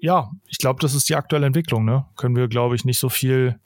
ja, 0.01 0.31
ich 0.49 0.59
glaube, 0.59 0.81
das 0.81 0.95
ist 0.95 1.09
die 1.09 1.17
aktuelle 1.17 1.47
Entwicklung. 1.47 1.85
Ne? 1.85 2.05
Können 2.17 2.37
wir, 2.37 2.49
glaube 2.49 2.75
ich, 2.75 2.85
nicht 2.85 2.99
so 2.99 3.09
viel 3.09 3.59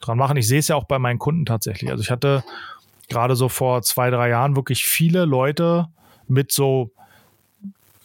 dran 0.00 0.18
machen. 0.18 0.36
Ich 0.36 0.48
sehe 0.48 0.60
es 0.60 0.68
ja 0.68 0.76
auch 0.76 0.84
bei 0.84 0.98
meinen 0.98 1.18
Kunden 1.18 1.44
tatsächlich. 1.44 1.90
Also 1.90 2.02
ich 2.02 2.10
hatte 2.10 2.44
gerade 3.08 3.36
so 3.36 3.48
vor 3.48 3.82
zwei, 3.82 4.10
drei 4.10 4.28
Jahren 4.30 4.56
wirklich 4.56 4.84
viele 4.84 5.24
Leute 5.24 5.88
mit 6.28 6.52
so 6.52 6.90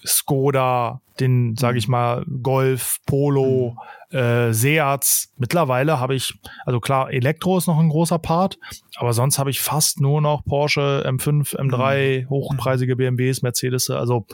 Skoda, 0.06 1.02
den, 1.20 1.56
sage 1.56 1.78
ich 1.78 1.88
mhm. 1.88 1.92
mal, 1.92 2.26
Golf, 2.42 2.98
Polo, 3.06 3.76
mhm. 4.12 4.18
äh, 4.18 4.54
Seats. 4.54 5.34
Mittlerweile 5.38 6.00
habe 6.00 6.16
ich, 6.16 6.34
also 6.66 6.80
klar, 6.80 7.12
Elektro 7.12 7.58
ist 7.58 7.68
noch 7.68 7.80
ein 7.80 7.90
großer 7.90 8.20
Part, 8.20 8.58
aber 8.98 9.14
sonst 9.14 9.40
habe 9.40 9.50
ich 9.50 9.62
fast 9.62 10.02
nur 10.02 10.22
noch 10.22 10.44
Porsche, 10.46 11.04
M5, 11.08 11.56
M3, 11.56 12.22
mhm. 12.22 12.30
hochpreisige 12.30 12.96
BMWs, 12.96 13.42
Mercedes. 13.42 13.90
Also 13.90 14.26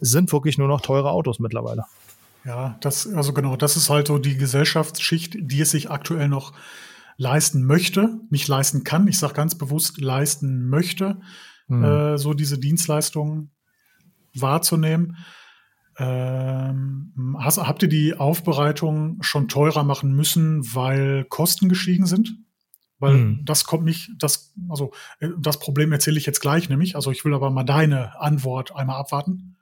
es 0.00 0.10
sind 0.10 0.32
wirklich 0.32 0.58
nur 0.58 0.68
noch 0.68 0.80
teure 0.80 1.10
Autos 1.10 1.38
mittlerweile. 1.38 1.84
Ja, 2.44 2.76
das, 2.80 3.06
also 3.12 3.32
genau, 3.32 3.56
das 3.56 3.76
ist 3.76 3.90
halt 3.90 4.06
so 4.06 4.18
die 4.18 4.36
Gesellschaftsschicht, 4.36 5.36
die 5.38 5.60
es 5.60 5.72
sich 5.72 5.90
aktuell 5.90 6.28
noch 6.28 6.52
leisten 7.16 7.64
möchte, 7.64 8.20
nicht 8.30 8.46
leisten 8.48 8.84
kann, 8.84 9.08
ich 9.08 9.18
sage 9.18 9.34
ganz 9.34 9.56
bewusst 9.56 10.00
leisten 10.00 10.68
möchte, 10.68 11.20
mhm. 11.66 11.84
äh, 11.84 12.18
so 12.18 12.32
diese 12.32 12.58
Dienstleistungen 12.58 13.50
wahrzunehmen. 14.34 15.16
Ähm, 15.98 17.36
hast, 17.40 17.58
habt 17.58 17.82
ihr 17.82 17.88
die 17.88 18.14
Aufbereitung 18.14 19.18
schon 19.20 19.48
teurer 19.48 19.82
machen 19.82 20.14
müssen, 20.14 20.74
weil 20.74 21.24
Kosten 21.24 21.68
gestiegen 21.68 22.06
sind? 22.06 22.38
Weil 23.00 23.14
mhm. 23.14 23.44
das 23.44 23.64
kommt 23.64 23.84
nicht, 23.84 24.10
das, 24.18 24.54
also 24.68 24.92
äh, 25.20 25.28
das 25.38 25.58
Problem 25.58 25.92
erzähle 25.92 26.18
ich 26.18 26.26
jetzt 26.26 26.40
gleich 26.40 26.68
nämlich. 26.68 26.96
Also 26.96 27.10
ich 27.10 27.24
will 27.24 27.34
aber 27.34 27.50
mal 27.50 27.64
deine 27.64 28.20
Antwort 28.20 28.74
einmal 28.74 28.96
abwarten. 28.96 29.56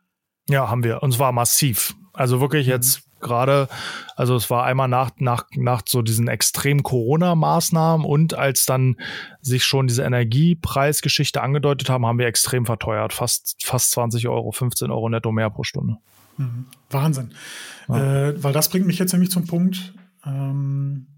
Ja, 0.48 0.68
haben 0.68 0.84
wir. 0.84 1.02
Und 1.02 1.12
zwar 1.12 1.32
massiv. 1.32 1.94
Also 2.12 2.40
wirklich 2.40 2.66
mhm. 2.66 2.72
jetzt 2.72 3.02
gerade, 3.20 3.68
also 4.14 4.36
es 4.36 4.50
war 4.50 4.64
einmal 4.64 4.88
nach, 4.88 5.10
nach, 5.18 5.44
nach 5.54 5.82
so 5.86 6.02
diesen 6.02 6.28
extremen 6.28 6.82
Corona-Maßnahmen 6.82 8.06
und 8.06 8.34
als 8.34 8.66
dann 8.66 8.96
sich 9.40 9.64
schon 9.64 9.86
diese 9.86 10.02
Energiepreisgeschichte 10.04 11.42
angedeutet 11.42 11.88
haben, 11.88 12.06
haben 12.06 12.18
wir 12.18 12.26
extrem 12.26 12.66
verteuert. 12.66 13.12
Fast, 13.12 13.56
fast 13.64 13.90
20 13.92 14.28
Euro, 14.28 14.52
15 14.52 14.90
Euro 14.90 15.08
netto 15.08 15.32
mehr 15.32 15.50
pro 15.50 15.62
Stunde. 15.64 15.96
Mhm. 16.36 16.66
Wahnsinn. 16.90 17.32
Ja. 17.88 18.28
Äh, 18.28 18.42
weil 18.42 18.52
das 18.52 18.68
bringt 18.68 18.86
mich 18.86 18.98
jetzt 18.98 19.12
nämlich 19.12 19.30
zum 19.30 19.46
Punkt, 19.46 19.94
ähm, 20.24 21.08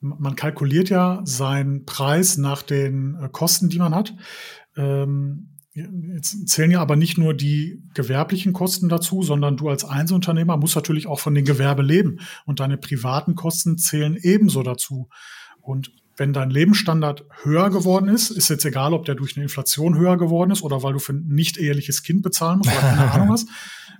man 0.00 0.36
kalkuliert 0.36 0.88
ja 0.88 1.20
seinen 1.24 1.84
Preis 1.84 2.36
nach 2.36 2.62
den 2.62 3.16
äh, 3.20 3.28
Kosten, 3.30 3.68
die 3.68 3.78
man 3.78 3.94
hat. 3.94 4.14
Ähm, 4.76 5.56
Jetzt 6.14 6.48
zählen 6.48 6.70
ja 6.70 6.80
aber 6.80 6.96
nicht 6.96 7.18
nur 7.18 7.34
die 7.34 7.82
gewerblichen 7.92 8.54
Kosten 8.54 8.88
dazu, 8.88 9.22
sondern 9.22 9.58
du 9.58 9.68
als 9.68 9.84
Einzelunternehmer 9.84 10.56
musst 10.56 10.74
natürlich 10.74 11.06
auch 11.06 11.20
von 11.20 11.34
den 11.34 11.44
Gewerbe 11.44 11.82
leben. 11.82 12.20
Und 12.46 12.60
deine 12.60 12.78
privaten 12.78 13.34
Kosten 13.34 13.76
zählen 13.76 14.16
ebenso 14.16 14.62
dazu. 14.62 15.10
Und 15.60 15.92
wenn 16.16 16.32
dein 16.32 16.50
Lebensstandard 16.50 17.24
höher 17.42 17.70
geworden 17.70 18.08
ist, 18.08 18.30
ist 18.30 18.48
jetzt 18.48 18.64
egal, 18.64 18.94
ob 18.94 19.04
der 19.04 19.14
durch 19.14 19.36
eine 19.36 19.44
Inflation 19.44 19.96
höher 19.96 20.16
geworden 20.16 20.50
ist 20.50 20.62
oder 20.62 20.82
weil 20.82 20.94
du 20.94 20.98
für 20.98 21.12
ein 21.12 21.26
nicht 21.28 21.58
eheliches 21.58 22.02
Kind 22.02 22.22
bezahlen 22.22 22.58
musst 22.58 22.70
oder 22.70 22.80
keine 22.80 23.10
Ahnung 23.12 23.28
was, 23.28 23.46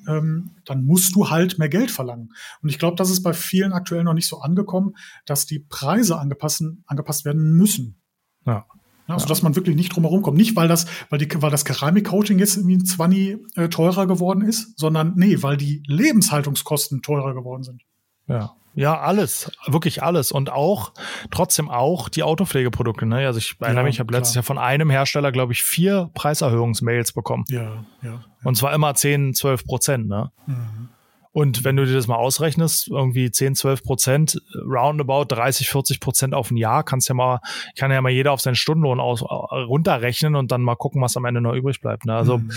ähm, 0.09 0.53
dann 0.65 0.85
musst 0.85 1.15
du 1.15 1.29
halt 1.31 1.59
mehr 1.59 1.69
Geld 1.69 1.91
verlangen. 1.91 2.33
Und 2.63 2.69
ich 2.69 2.79
glaube, 2.79 2.97
das 2.97 3.11
ist 3.11 3.23
bei 3.23 3.33
vielen 3.33 3.73
aktuell 3.73 4.05
noch 4.05 4.15
nicht 4.15 4.29
so 4.29 4.41
angekommen, 4.41 4.95
dass 5.27 5.47
die 5.47 5.59
Preise 5.59 6.19
angepasst, 6.19 6.65
angepasst 6.87 7.25
werden 7.25 7.53
müssen. 7.53 8.01
Ja. 8.47 8.67
Also, 9.09 9.25
ja. 9.25 9.29
dass 9.29 9.43
man 9.43 9.55
wirklich 9.55 9.77
nicht 9.77 9.95
drumherum 9.95 10.23
kommt. 10.23 10.37
Nicht, 10.37 10.57
weil 10.57 10.69
das, 10.69 10.87
weil 11.11 11.19
die, 11.19 11.29
weil 11.41 11.51
das 11.51 11.65
Keramikcoating 11.65 12.39
jetzt 12.39 12.57
irgendwie 12.57 12.77
ein 12.77 12.85
20 12.85 13.39
äh, 13.55 13.69
teurer 13.69 14.07
geworden 14.07 14.43
ist, 14.43 14.79
sondern 14.79 15.15
nee, 15.17 15.43
weil 15.43 15.57
die 15.57 15.83
Lebenshaltungskosten 15.87 17.03
teurer 17.03 17.35
geworden 17.35 17.63
sind. 17.63 17.83
Ja. 18.29 18.55
Ja, 18.77 19.01
alles, 19.01 19.51
wirklich 19.67 20.03
alles. 20.03 20.31
Und 20.31 20.53
auch, 20.53 20.93
trotzdem 21.31 21.71
auch 21.71 22.11
die 22.11 22.23
Autopflegeprodukte. 22.23 23.07
Ne? 23.07 23.27
Also 23.27 23.39
ich 23.39 23.57
erinnere 23.59 23.81
ja, 23.81 23.85
mich, 23.85 23.95
ich 23.95 24.01
habe 24.01 24.13
letztes 24.13 24.35
Jahr 24.35 24.45
von 24.45 24.59
einem 24.59 24.91
Hersteller, 24.91 25.33
glaube 25.33 25.55
ich, 25.55 25.63
vier 25.63 26.11
Preiserhöhungsmails 26.13 27.13
bekommen. 27.13 27.45
Ja, 27.49 27.63
ja, 27.63 27.85
ja. 28.03 28.25
Und 28.45 28.57
zwar 28.57 28.75
immer 28.75 28.95
10, 28.95 29.33
12 29.33 29.65
Prozent. 29.65 30.09
Ne? 30.09 30.31
Mhm. 30.47 30.91
Und 31.33 31.65
wenn 31.65 31.77
du 31.77 31.87
dir 31.87 31.95
das 31.95 32.07
mal 32.07 32.17
ausrechnest, 32.17 32.89
irgendwie 32.89 33.31
10, 33.31 33.55
12 33.55 33.83
Prozent, 33.83 34.43
roundabout 34.55 35.25
30, 35.35 35.71
40 35.71 36.01
Prozent 36.01 36.35
auf 36.35 36.51
ein 36.51 36.59
Jahr, 36.59 36.85
kannst 36.85 37.09
ja 37.09 37.15
mal, 37.15 37.41
kann 37.79 37.91
ja 37.91 38.03
mal 38.03 38.11
jeder 38.11 38.33
auf 38.33 38.43
seinen 38.43 38.57
Stundenlohn 38.57 39.01
aus, 39.01 39.23
runterrechnen 39.23 40.35
und 40.35 40.53
dann 40.53 40.61
mal 40.61 40.77
gucken, 40.77 41.01
was 41.01 41.17
am 41.17 41.25
Ende 41.25 41.41
noch 41.41 41.55
übrig 41.55 41.81
bleibt. 41.81 42.05
Ne? 42.05 42.15
Also, 42.15 42.39
mhm. 42.39 42.51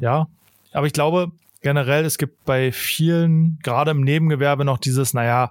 ja. 0.00 0.26
Aber 0.72 0.86
ich 0.88 0.92
glaube, 0.92 1.30
generell, 1.64 2.04
es 2.04 2.18
gibt 2.18 2.44
bei 2.44 2.70
vielen, 2.70 3.58
gerade 3.62 3.90
im 3.90 4.02
Nebengewerbe, 4.02 4.64
noch 4.64 4.78
dieses, 4.78 5.14
naja, 5.14 5.50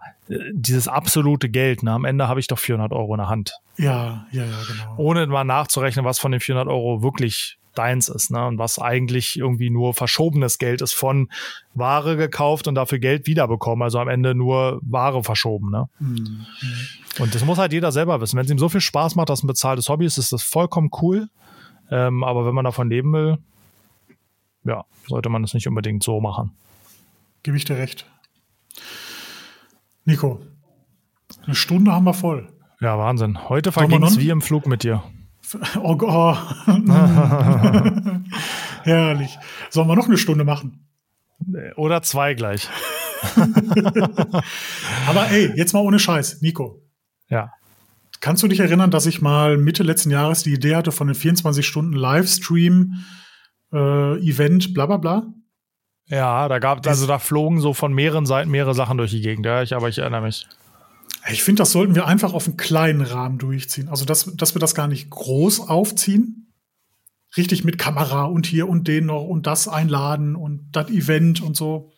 dieses 0.53 0.87
absolute 0.87 1.49
Geld. 1.49 1.83
Ne? 1.83 1.91
Am 1.91 2.05
Ende 2.05 2.29
habe 2.29 2.39
ich 2.39 2.47
doch 2.47 2.59
400 2.59 2.93
Euro 2.93 3.13
in 3.15 3.17
der 3.17 3.27
Hand. 3.27 3.53
Ja, 3.77 4.25
ja, 4.31 4.45
ja, 4.45 4.57
genau. 4.67 4.95
Ohne 4.97 5.27
mal 5.27 5.43
nachzurechnen, 5.43 6.05
was 6.05 6.19
von 6.19 6.31
den 6.31 6.39
400 6.39 6.71
Euro 6.71 7.01
wirklich 7.01 7.57
deins 7.75 8.07
ist, 8.07 8.29
ne? 8.29 8.45
Und 8.45 8.59
was 8.59 8.77
eigentlich 8.77 9.35
irgendwie 9.35 9.71
nur 9.71 9.95
verschobenes 9.95 10.59
Geld 10.59 10.81
ist 10.83 10.93
von 10.93 11.29
Ware 11.73 12.15
gekauft 12.17 12.67
und 12.67 12.75
dafür 12.75 12.99
Geld 12.99 13.25
wiederbekommen. 13.25 13.81
Also 13.81 13.97
am 13.97 14.07
Ende 14.07 14.35
nur 14.35 14.79
Ware 14.83 15.23
verschoben, 15.23 15.71
ne? 15.71 15.89
Mhm. 15.99 16.45
Und 17.17 17.33
das 17.33 17.43
muss 17.43 17.57
halt 17.57 17.73
jeder 17.73 17.91
selber 17.91 18.21
wissen. 18.21 18.37
Wenn 18.37 18.45
es 18.45 18.51
ihm 18.51 18.59
so 18.59 18.69
viel 18.69 18.81
Spaß 18.81 19.15
macht, 19.15 19.29
dass 19.29 19.43
ein 19.43 19.47
bezahltes 19.47 19.89
Hobby 19.89 20.05
ist, 20.05 20.19
ist 20.19 20.31
das 20.31 20.43
vollkommen 20.43 20.91
cool. 21.01 21.29
Ähm, 21.89 22.23
aber 22.23 22.45
wenn 22.45 22.55
man 22.55 22.65
davon 22.65 22.89
leben 22.89 23.11
will, 23.11 23.39
ja, 24.65 24.85
sollte 25.07 25.29
man 25.29 25.41
das 25.41 25.53
nicht 25.53 25.67
unbedingt 25.67 26.03
so 26.03 26.21
machen. 26.21 26.51
Gebe 27.43 27.57
ich 27.57 27.65
dir 27.65 27.77
recht. 27.77 28.05
Nico, 30.05 30.41
eine 31.45 31.55
Stunde 31.55 31.91
haben 31.91 32.05
wir 32.05 32.13
voll. 32.13 32.47
Ja, 32.79 32.97
Wahnsinn. 32.97 33.49
Heute 33.49 33.71
verging 33.71 34.03
es 34.03 34.17
wie 34.17 34.29
im 34.29 34.41
Flug 34.41 34.67
mit 34.67 34.83
dir. 34.83 35.03
Oh 35.83 35.95
Gott. 35.95 36.37
Herrlich. 38.83 39.37
Sollen 39.69 39.87
wir 39.87 39.95
noch 39.95 40.07
eine 40.07 40.17
Stunde 40.17 40.45
machen? 40.45 40.87
Oder 41.75 42.01
zwei 42.01 42.33
gleich. 42.33 42.67
Aber 45.07 45.29
ey, 45.29 45.51
jetzt 45.55 45.73
mal 45.73 45.81
ohne 45.81 45.99
Scheiß, 45.99 46.41
Nico. 46.41 46.81
Ja. 47.29 47.51
Kannst 48.19 48.41
du 48.41 48.47
dich 48.47 48.61
erinnern, 48.61 48.89
dass 48.89 49.05
ich 49.05 49.21
mal 49.21 49.57
Mitte 49.57 49.83
letzten 49.83 50.09
Jahres 50.09 50.43
die 50.43 50.53
Idee 50.53 50.75
hatte 50.75 50.91
von 50.91 51.07
einem 51.07 51.15
24 51.15 51.67
Stunden 51.67 51.93
Livestream 51.93 53.03
äh, 53.73 54.17
Event, 54.19 54.73
bla 54.73 54.85
bla 54.85 54.97
bla? 54.97 55.33
Ja, 56.07 56.47
da 56.47 56.59
gab 56.59 56.85
also 56.85 57.07
da 57.07 57.17
flogen 57.17 57.59
so 57.59 57.73
von 57.73 57.93
mehreren 57.93 58.25
Seiten 58.25 58.51
mehrere 58.51 58.75
Sachen 58.75 58.97
durch 58.97 59.11
die 59.11 59.21
Gegend, 59.21 59.45
ja, 59.45 59.61
ich, 59.61 59.75
aber 59.75 59.89
ich 59.89 59.97
erinnere 59.97 60.21
mich. 60.21 60.47
Ich 61.31 61.43
finde, 61.43 61.61
das 61.61 61.71
sollten 61.71 61.95
wir 61.95 62.05
einfach 62.05 62.33
auf 62.33 62.47
einen 62.47 62.57
kleinen 62.57 63.01
Rahmen 63.01 63.37
durchziehen. 63.37 63.87
Also, 63.87 64.03
dass, 64.03 64.35
dass 64.35 64.55
wir 64.55 64.59
das 64.59 64.75
gar 64.75 64.87
nicht 64.87 65.09
groß 65.09 65.61
aufziehen. 65.61 66.53
Richtig 67.37 67.63
mit 67.63 67.77
Kamera 67.77 68.25
und 68.25 68.45
hier 68.45 68.67
und 68.67 68.87
den 68.87 69.07
noch 69.07 69.23
und 69.23 69.47
das 69.47 69.67
einladen 69.67 70.35
und 70.35 70.69
das 70.71 70.89
Event 70.89 71.41
und 71.41 71.55
so. 71.55 71.91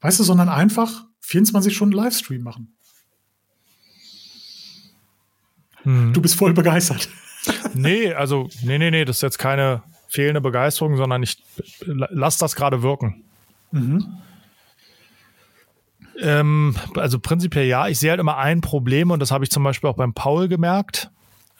Weißt 0.00 0.18
du, 0.18 0.24
sondern 0.24 0.48
einfach 0.48 1.04
24 1.20 1.76
Stunden 1.76 1.94
Livestream 1.94 2.42
machen. 2.42 2.76
Hm. 5.82 6.12
Du 6.12 6.22
bist 6.22 6.36
voll 6.36 6.54
begeistert. 6.54 7.08
Nee, 7.74 8.12
also, 8.12 8.48
nee, 8.62 8.78
nee, 8.78 8.90
nee, 8.90 9.04
das 9.04 9.16
ist 9.16 9.22
jetzt 9.22 9.38
keine 9.38 9.82
fehlende 10.08 10.40
Begeisterung, 10.40 10.96
sondern 10.96 11.22
ich 11.22 11.38
lass 11.84 12.38
das 12.38 12.56
gerade 12.56 12.82
wirken. 12.82 13.24
Mhm. 13.72 14.18
Ähm, 16.18 16.76
also 16.94 17.18
prinzipiell 17.18 17.66
ja, 17.66 17.88
ich 17.88 17.98
sehe 17.98 18.10
halt 18.10 18.20
immer 18.20 18.38
ein 18.38 18.60
Problem 18.60 19.10
und 19.10 19.20
das 19.20 19.30
habe 19.30 19.44
ich 19.44 19.50
zum 19.50 19.62
Beispiel 19.62 19.90
auch 19.90 19.96
beim 19.96 20.14
Paul 20.14 20.48
gemerkt. 20.48 21.10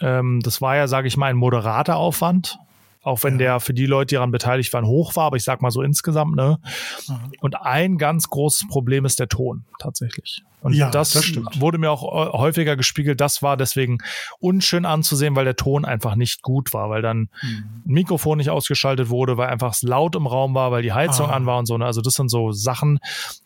Ähm, 0.01 0.40
das 0.42 0.62
war 0.62 0.76
ja, 0.76 0.88
sage 0.88 1.09
ich 1.09 1.16
mal, 1.16 1.26
ein 1.26 1.36
moderater 1.36 1.97
Aufwand 1.97 2.59
auch 3.07 3.22
wenn 3.22 3.38
der 3.38 3.61
für 3.61 3.72
die 3.72 3.86
Leute, 3.86 4.07
die 4.07 4.14
daran 4.16 4.32
beteiligt 4.32 4.72
waren, 4.72 4.84
hoch 4.84 5.14
war, 5.14 5.26
aber 5.26 5.36
ich 5.36 5.44
sag 5.44 5.62
mal 5.62 5.70
so 5.70 5.80
insgesamt, 5.80 6.34
ne? 6.34 6.59
Mhm. 7.07 7.14
Und 7.40 7.54
ein 7.62 7.98
ganz 7.98 8.28
großes 8.28 8.66
Problem 8.68 9.04
ist 9.04 9.20
der 9.20 9.28
Ton 9.28 9.64
tatsächlich. 9.78 10.42
Und 10.61 10.72
ja, 10.72 10.90
das, 10.90 11.12
das 11.12 11.32
wurde 11.61 11.78
mir 11.78 11.92
auch 11.92 12.02
äh, 12.02 12.36
häufiger 12.36 12.76
gespiegelt. 12.76 13.20
Das 13.20 13.42
war 13.42 13.57
deswegen 13.57 13.98
unschön 14.40 14.84
anzusehen, 14.84 15.36
weil 15.36 15.44
der 15.44 15.54
Ton 15.54 15.84
einfach 15.84 16.16
nicht 16.16 16.42
gut 16.42 16.74
war, 16.74 16.90
weil 16.90 17.00
dann 17.00 17.28
mhm. 17.42 17.82
ein 17.86 17.92
Mikrofon 17.92 18.38
nicht 18.38 18.50
ausgeschaltet 18.50 19.09
wurde, 19.09 19.36
weil 19.36 19.50
einfach 19.50 19.72
es 19.72 19.82
laut 19.82 20.16
im 20.16 20.26
Raum 20.26 20.54
war, 20.57 20.72
weil 20.72 20.82
die 20.82 20.92
Heizung 20.92 21.30
ah. 21.30 21.34
an 21.34 21.46
war 21.46 21.61
und 21.61 21.66
so. 21.66 21.78
Ne? 21.78 21.84
Also 21.84 22.00
das 22.00 22.14
sind 22.14 22.28
so 22.28 22.50
Sachen, 22.50 22.98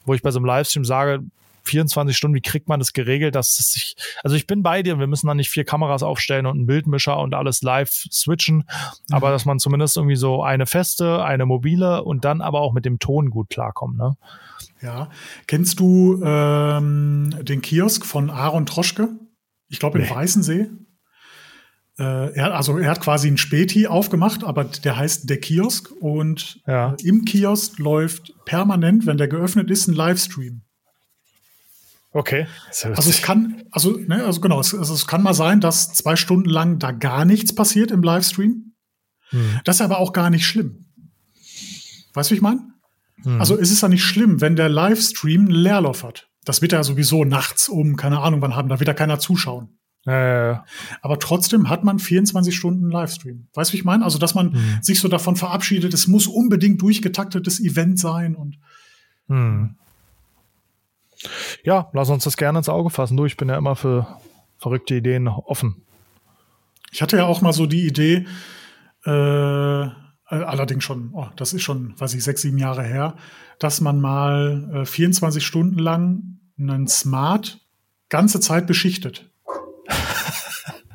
wo 0.07 0.15
ich 0.15 0.23
bei 0.23 0.31
so 0.31 0.39
einem 0.39 0.47
Livestream 0.47 0.87
sage, 0.87 1.21
24 1.71 2.17
Stunden, 2.17 2.35
wie 2.35 2.43
kriegt 2.43 2.69
man 2.69 2.79
das 2.79 2.93
geregelt, 2.93 3.35
dass 3.35 3.59
es 3.59 3.73
sich, 3.73 3.97
also 4.23 4.37
ich 4.37 4.47
bin 4.47 4.63
bei 4.63 4.83
dir, 4.83 4.99
wir 4.99 5.07
müssen 5.07 5.27
da 5.27 5.35
nicht 5.35 5.51
vier 5.51 5.65
Kameras 5.65 6.03
aufstellen 6.03 6.47
und 6.47 6.59
einen 6.59 6.67
Bildmischer 6.67 7.19
und 7.19 7.35
alles 7.35 7.63
live 7.63 7.91
switchen, 8.13 8.57
mhm. 8.57 9.15
aber 9.15 9.31
dass 9.31 9.45
man 9.45 9.59
zumindest 9.59 9.97
irgendwie 9.97 10.17
so 10.17 10.43
eine 10.43 10.67
feste, 10.67 11.25
eine 11.25 11.47
mobile 11.47 12.05
und 12.05 12.25
dann 12.25 12.41
aber 12.41 12.61
auch 12.61 12.73
mit 12.73 12.85
dem 12.85 12.99
Ton 12.99 13.31
gut 13.31 13.51
klarkommt, 13.51 13.97
ne? 13.97 14.17
Ja. 14.83 15.11
Kennst 15.47 15.79
du 15.81 16.23
ähm, 16.25 17.35
den 17.43 17.61
Kiosk 17.61 18.07
von 18.07 18.31
Aaron 18.31 18.67
Troschke? 18.67 19.09
Ich 19.69 19.79
glaube 19.79 19.99
in 19.99 20.05
nee. 20.05 20.11
Weißensee. 20.11 20.69
Äh, 21.99 22.35
er, 22.35 22.55
also 22.55 22.79
er 22.79 22.91
hat 22.91 23.01
quasi 23.03 23.29
ein 23.29 23.37
Späti 23.37 23.87
aufgemacht, 23.87 24.43
aber 24.43 24.65
der 24.65 24.97
heißt 24.97 25.29
der 25.29 25.39
Kiosk 25.39 25.93
und 26.01 26.61
ja. 26.67 26.97
im 27.05 27.27
Kiosk 27.27 27.79
läuft 27.79 28.33
permanent, 28.47 29.07
wenn 29.07 29.19
der 29.19 29.29
geöffnet 29.29 29.71
ist, 29.71 29.87
ein 29.87 29.95
Livestream. 29.95 30.63
Okay. 32.13 32.47
Also 32.67 33.11
es 33.11 33.23
kann, 33.23 33.63
also, 33.71 33.97
ne, 33.97 34.25
also 34.25 34.41
genau, 34.41 34.59
es, 34.59 34.75
also 34.75 34.95
es 34.95 35.07
kann 35.07 35.23
mal 35.23 35.35
sein, 35.35 35.61
dass 35.61 35.93
zwei 35.93 36.17
Stunden 36.17 36.49
lang 36.49 36.79
da 36.79 36.91
gar 36.91 37.25
nichts 37.25 37.55
passiert 37.55 37.91
im 37.91 38.03
Livestream. 38.03 38.75
Hm. 39.29 39.61
Das 39.65 39.77
ist 39.77 39.83
aber 39.83 39.99
auch 39.99 40.13
gar 40.13 40.31
nicht 40.31 40.45
schlimm. 40.45 40.87
Weißt 42.15 42.31
du, 42.31 42.33
wie 42.33 42.37
ich 42.37 42.43
meine? 42.43 42.61
Hm. 43.23 43.41
Also 43.41 43.57
es 43.57 43.71
ist 43.71 43.83
ja 43.83 43.89
nicht 43.89 44.03
schlimm, 44.03 44.41
wenn 44.41 44.57
der 44.57 44.69
Livestream 44.69 45.43
einen 45.43 45.51
Leerlauf 45.51 46.03
hat. 46.03 46.29
Das 46.45 46.63
wird 46.63 46.73
ja 46.73 46.83
sowieso 46.83 47.25
nachts 47.25 47.69
um, 47.69 47.97
keine 47.97 48.21
Ahnung 48.21 48.43
wann 48.43 48.57
haben, 48.57 48.69
da 48.69 48.81
wird 48.81 48.89
ja 48.89 48.95
keiner 48.95 49.21
zuschauen. 49.21 49.79
Äh. 50.07 50.57
Aber 51.03 51.19
trotzdem 51.21 51.69
hat 51.69 51.85
man 51.85 51.99
24 51.99 52.57
Stunden 52.57 52.91
Livestream. 52.91 53.49
Weißt 53.55 53.71
du, 53.71 53.75
wie 53.75 53.79
ich 53.79 53.85
meine? 53.85 54.05
Also, 54.05 54.19
dass 54.19 54.35
man 54.35 54.55
hm. 54.55 54.79
sich 54.81 54.99
so 54.99 55.07
davon 55.09 55.37
verabschiedet, 55.37 55.95
es 55.95 56.09
muss 56.09 56.27
unbedingt 56.27 56.83
durchgetaktetes 56.83 57.61
Event 57.61 58.01
sein 58.01 58.35
und 58.35 58.59
hm. 59.29 59.77
Ja, 61.65 61.91
lass 61.93 62.09
uns 62.11 62.25
das 62.25 62.37
gerne 62.37 62.59
ins 62.59 62.69
Auge 62.69 62.91
fassen. 62.91 63.17
Du, 63.17 63.27
ich 63.27 63.37
bin 63.37 63.49
ja 63.49 63.57
immer 63.57 63.77
für 63.77 64.07
verrückte 64.59 64.95
Ideen 64.95 65.29
offen. 65.29 65.87
Ich 66.93 67.03
hatte 67.03 67.17
ja 67.17 67.27
auch 67.27 67.41
mal 67.41 67.53
so 67.53 67.67
die 67.67 67.87
Idee, 67.87 68.27
äh, 69.05 69.89
allerdings 70.27 70.85
schon, 70.85 71.11
oh, 71.13 71.27
das 71.37 71.53
ist 71.53 71.63
schon, 71.63 71.99
weiß 71.99 72.15
ich, 72.15 72.25
sechs, 72.25 72.43
sieben 72.43 72.59
Jahre 72.59 72.83
her, 72.83 73.17
dass 73.59 73.81
man 73.81 74.01
mal 74.01 74.83
äh, 74.83 74.85
24 74.85 75.45
Stunden 75.45 75.79
lang 75.79 76.41
einen 76.59 76.89
Smart 76.89 77.61
ganze 78.09 78.41
Zeit 78.41 78.67
beschichtet. 78.67 79.31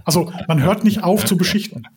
Also 0.07 0.32
man 0.47 0.61
hört 0.61 0.84
nicht 0.84 1.03
auf 1.03 1.26
zu 1.26 1.36
beschichten. 1.36 1.88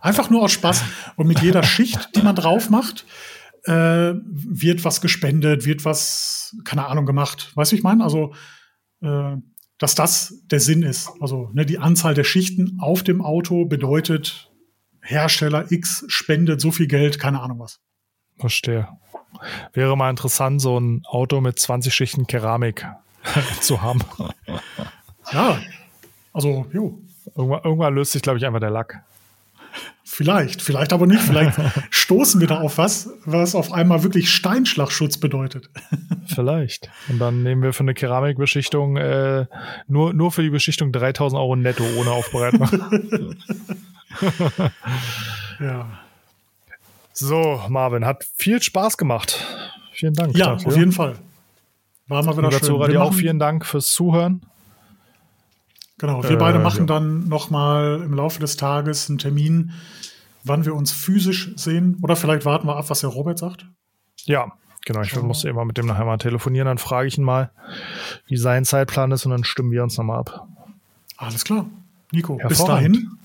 Einfach 0.00 0.28
nur 0.28 0.42
aus 0.42 0.50
Spaß. 0.50 0.82
Und 1.14 1.28
mit 1.28 1.40
jeder 1.40 1.62
Schicht, 1.62 2.16
die 2.16 2.22
man 2.22 2.34
drauf 2.34 2.68
macht, 2.68 3.06
äh, 3.66 4.14
wird 4.24 4.84
was 4.84 5.00
gespendet, 5.00 5.66
wird 5.66 5.84
was, 5.84 6.56
keine 6.64 6.86
Ahnung, 6.86 7.06
gemacht. 7.06 7.52
Weißt 7.54 7.72
du, 7.72 7.76
ich 7.76 7.82
meine? 7.82 8.02
Also, 8.04 8.34
äh, 9.02 9.36
dass 9.78 9.94
das 9.94 10.42
der 10.46 10.60
Sinn 10.60 10.82
ist. 10.82 11.10
Also 11.20 11.50
ne, 11.52 11.66
die 11.66 11.78
Anzahl 11.78 12.14
der 12.14 12.24
Schichten 12.24 12.78
auf 12.80 13.02
dem 13.02 13.20
Auto 13.20 13.66
bedeutet, 13.66 14.50
Hersteller 15.02 15.70
X 15.70 16.04
spendet 16.08 16.60
so 16.60 16.72
viel 16.72 16.86
Geld, 16.86 17.18
keine 17.18 17.40
Ahnung 17.40 17.60
was. 17.60 17.80
Verstehe. 18.38 18.88
Wäre 19.72 19.96
mal 19.96 20.10
interessant, 20.10 20.60
so 20.60 20.78
ein 20.78 21.02
Auto 21.06 21.40
mit 21.40 21.58
20 21.58 21.94
Schichten 21.94 22.26
Keramik 22.26 22.86
zu 23.60 23.82
haben. 23.82 24.00
Ja, 25.32 25.58
also, 26.32 26.66
jo. 26.72 27.02
Irgendwann, 27.34 27.60
irgendwann 27.64 27.94
löst 27.94 28.12
sich, 28.12 28.22
glaube 28.22 28.38
ich, 28.38 28.46
einfach 28.46 28.60
der 28.60 28.70
Lack. 28.70 29.02
Vielleicht, 30.08 30.62
vielleicht 30.62 30.92
aber 30.92 31.08
nicht. 31.08 31.20
Vielleicht 31.20 31.58
stoßen 31.90 32.40
wir 32.40 32.46
da 32.46 32.60
auf 32.60 32.78
was, 32.78 33.10
was 33.24 33.56
auf 33.56 33.72
einmal 33.72 34.04
wirklich 34.04 34.30
Steinschlagschutz 34.30 35.18
bedeutet. 35.18 35.68
Vielleicht. 36.26 36.88
Und 37.08 37.18
dann 37.18 37.42
nehmen 37.42 37.62
wir 37.62 37.72
für 37.72 37.80
eine 37.80 37.92
Keramikbeschichtung 37.92 38.96
äh, 38.96 39.46
nur, 39.88 40.14
nur 40.14 40.30
für 40.30 40.42
die 40.42 40.50
Beschichtung 40.50 40.92
3000 40.92 41.40
Euro 41.40 41.56
netto 41.56 41.82
ohne 41.98 42.12
Aufbereitung. 42.12 42.68
ja. 45.60 45.98
So, 47.12 47.60
Marvin, 47.68 48.04
hat 48.04 48.24
viel 48.36 48.62
Spaß 48.62 48.98
gemacht. 48.98 49.44
Vielen 49.92 50.14
Dank. 50.14 50.36
Ja, 50.36 50.52
dafür. 50.52 50.68
auf 50.68 50.76
jeden 50.76 50.92
Fall. 50.92 51.16
War 52.06 52.22
mal 52.22 52.36
wieder 52.36 52.52
schön. 52.52 52.78
Wir 52.78 52.88
dir 52.88 53.02
auch 53.02 53.12
vielen 53.12 53.40
Dank 53.40 53.66
fürs 53.66 53.90
Zuhören. 53.90 54.42
Genau, 55.98 56.22
wir 56.22 56.30
äh, 56.30 56.36
beide 56.36 56.58
machen 56.58 56.80
ja. 56.80 56.86
dann 56.86 57.28
noch 57.28 57.50
mal 57.50 58.02
im 58.02 58.12
Laufe 58.12 58.40
des 58.40 58.56
Tages 58.56 59.08
einen 59.08 59.18
Termin, 59.18 59.72
wann 60.44 60.64
wir 60.64 60.74
uns 60.74 60.92
physisch 60.92 61.52
sehen. 61.56 61.98
Oder 62.02 62.16
vielleicht 62.16 62.44
warten 62.44 62.66
wir 62.66 62.76
ab, 62.76 62.90
was 62.90 63.00
der 63.00 63.10
Robert 63.10 63.38
sagt. 63.38 63.66
Ja, 64.24 64.52
genau. 64.84 65.02
Ich 65.02 65.20
muss 65.20 65.44
eben 65.44 65.56
mal 65.56 65.64
mit 65.64 65.78
dem 65.78 65.86
nachher 65.86 66.04
mal 66.04 66.18
telefonieren. 66.18 66.66
Dann 66.66 66.78
frage 66.78 67.08
ich 67.08 67.16
ihn 67.16 67.24
mal, 67.24 67.50
wie 68.26 68.36
sein 68.36 68.64
Zeitplan 68.64 69.10
ist 69.12 69.24
und 69.24 69.30
dann 69.30 69.44
stimmen 69.44 69.70
wir 69.70 69.82
uns 69.82 69.96
nochmal 69.96 70.18
ab. 70.20 70.48
Alles 71.16 71.44
klar. 71.44 71.66
Nico, 72.12 72.38
bis 72.46 72.62
dahin 72.64 73.16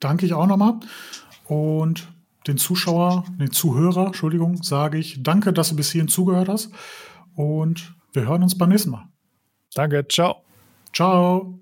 danke 0.00 0.26
ich 0.26 0.34
auch 0.34 0.46
nochmal. 0.46 0.74
Und 1.46 2.08
den 2.46 2.58
Zuschauer, 2.58 3.24
den 3.38 3.50
Zuhörer, 3.50 4.06
Entschuldigung, 4.06 4.62
sage 4.62 4.98
ich 4.98 5.22
danke, 5.22 5.52
dass 5.52 5.70
du 5.70 5.76
bis 5.76 5.90
hierhin 5.90 6.08
zugehört 6.08 6.48
hast. 6.48 6.70
Und 7.34 7.94
wir 8.12 8.26
hören 8.26 8.42
uns 8.42 8.56
beim 8.56 8.68
nächsten 8.68 8.90
Mal. 8.90 9.08
Danke, 9.74 10.06
ciao. 10.08 10.45
Ciao. 10.96 11.60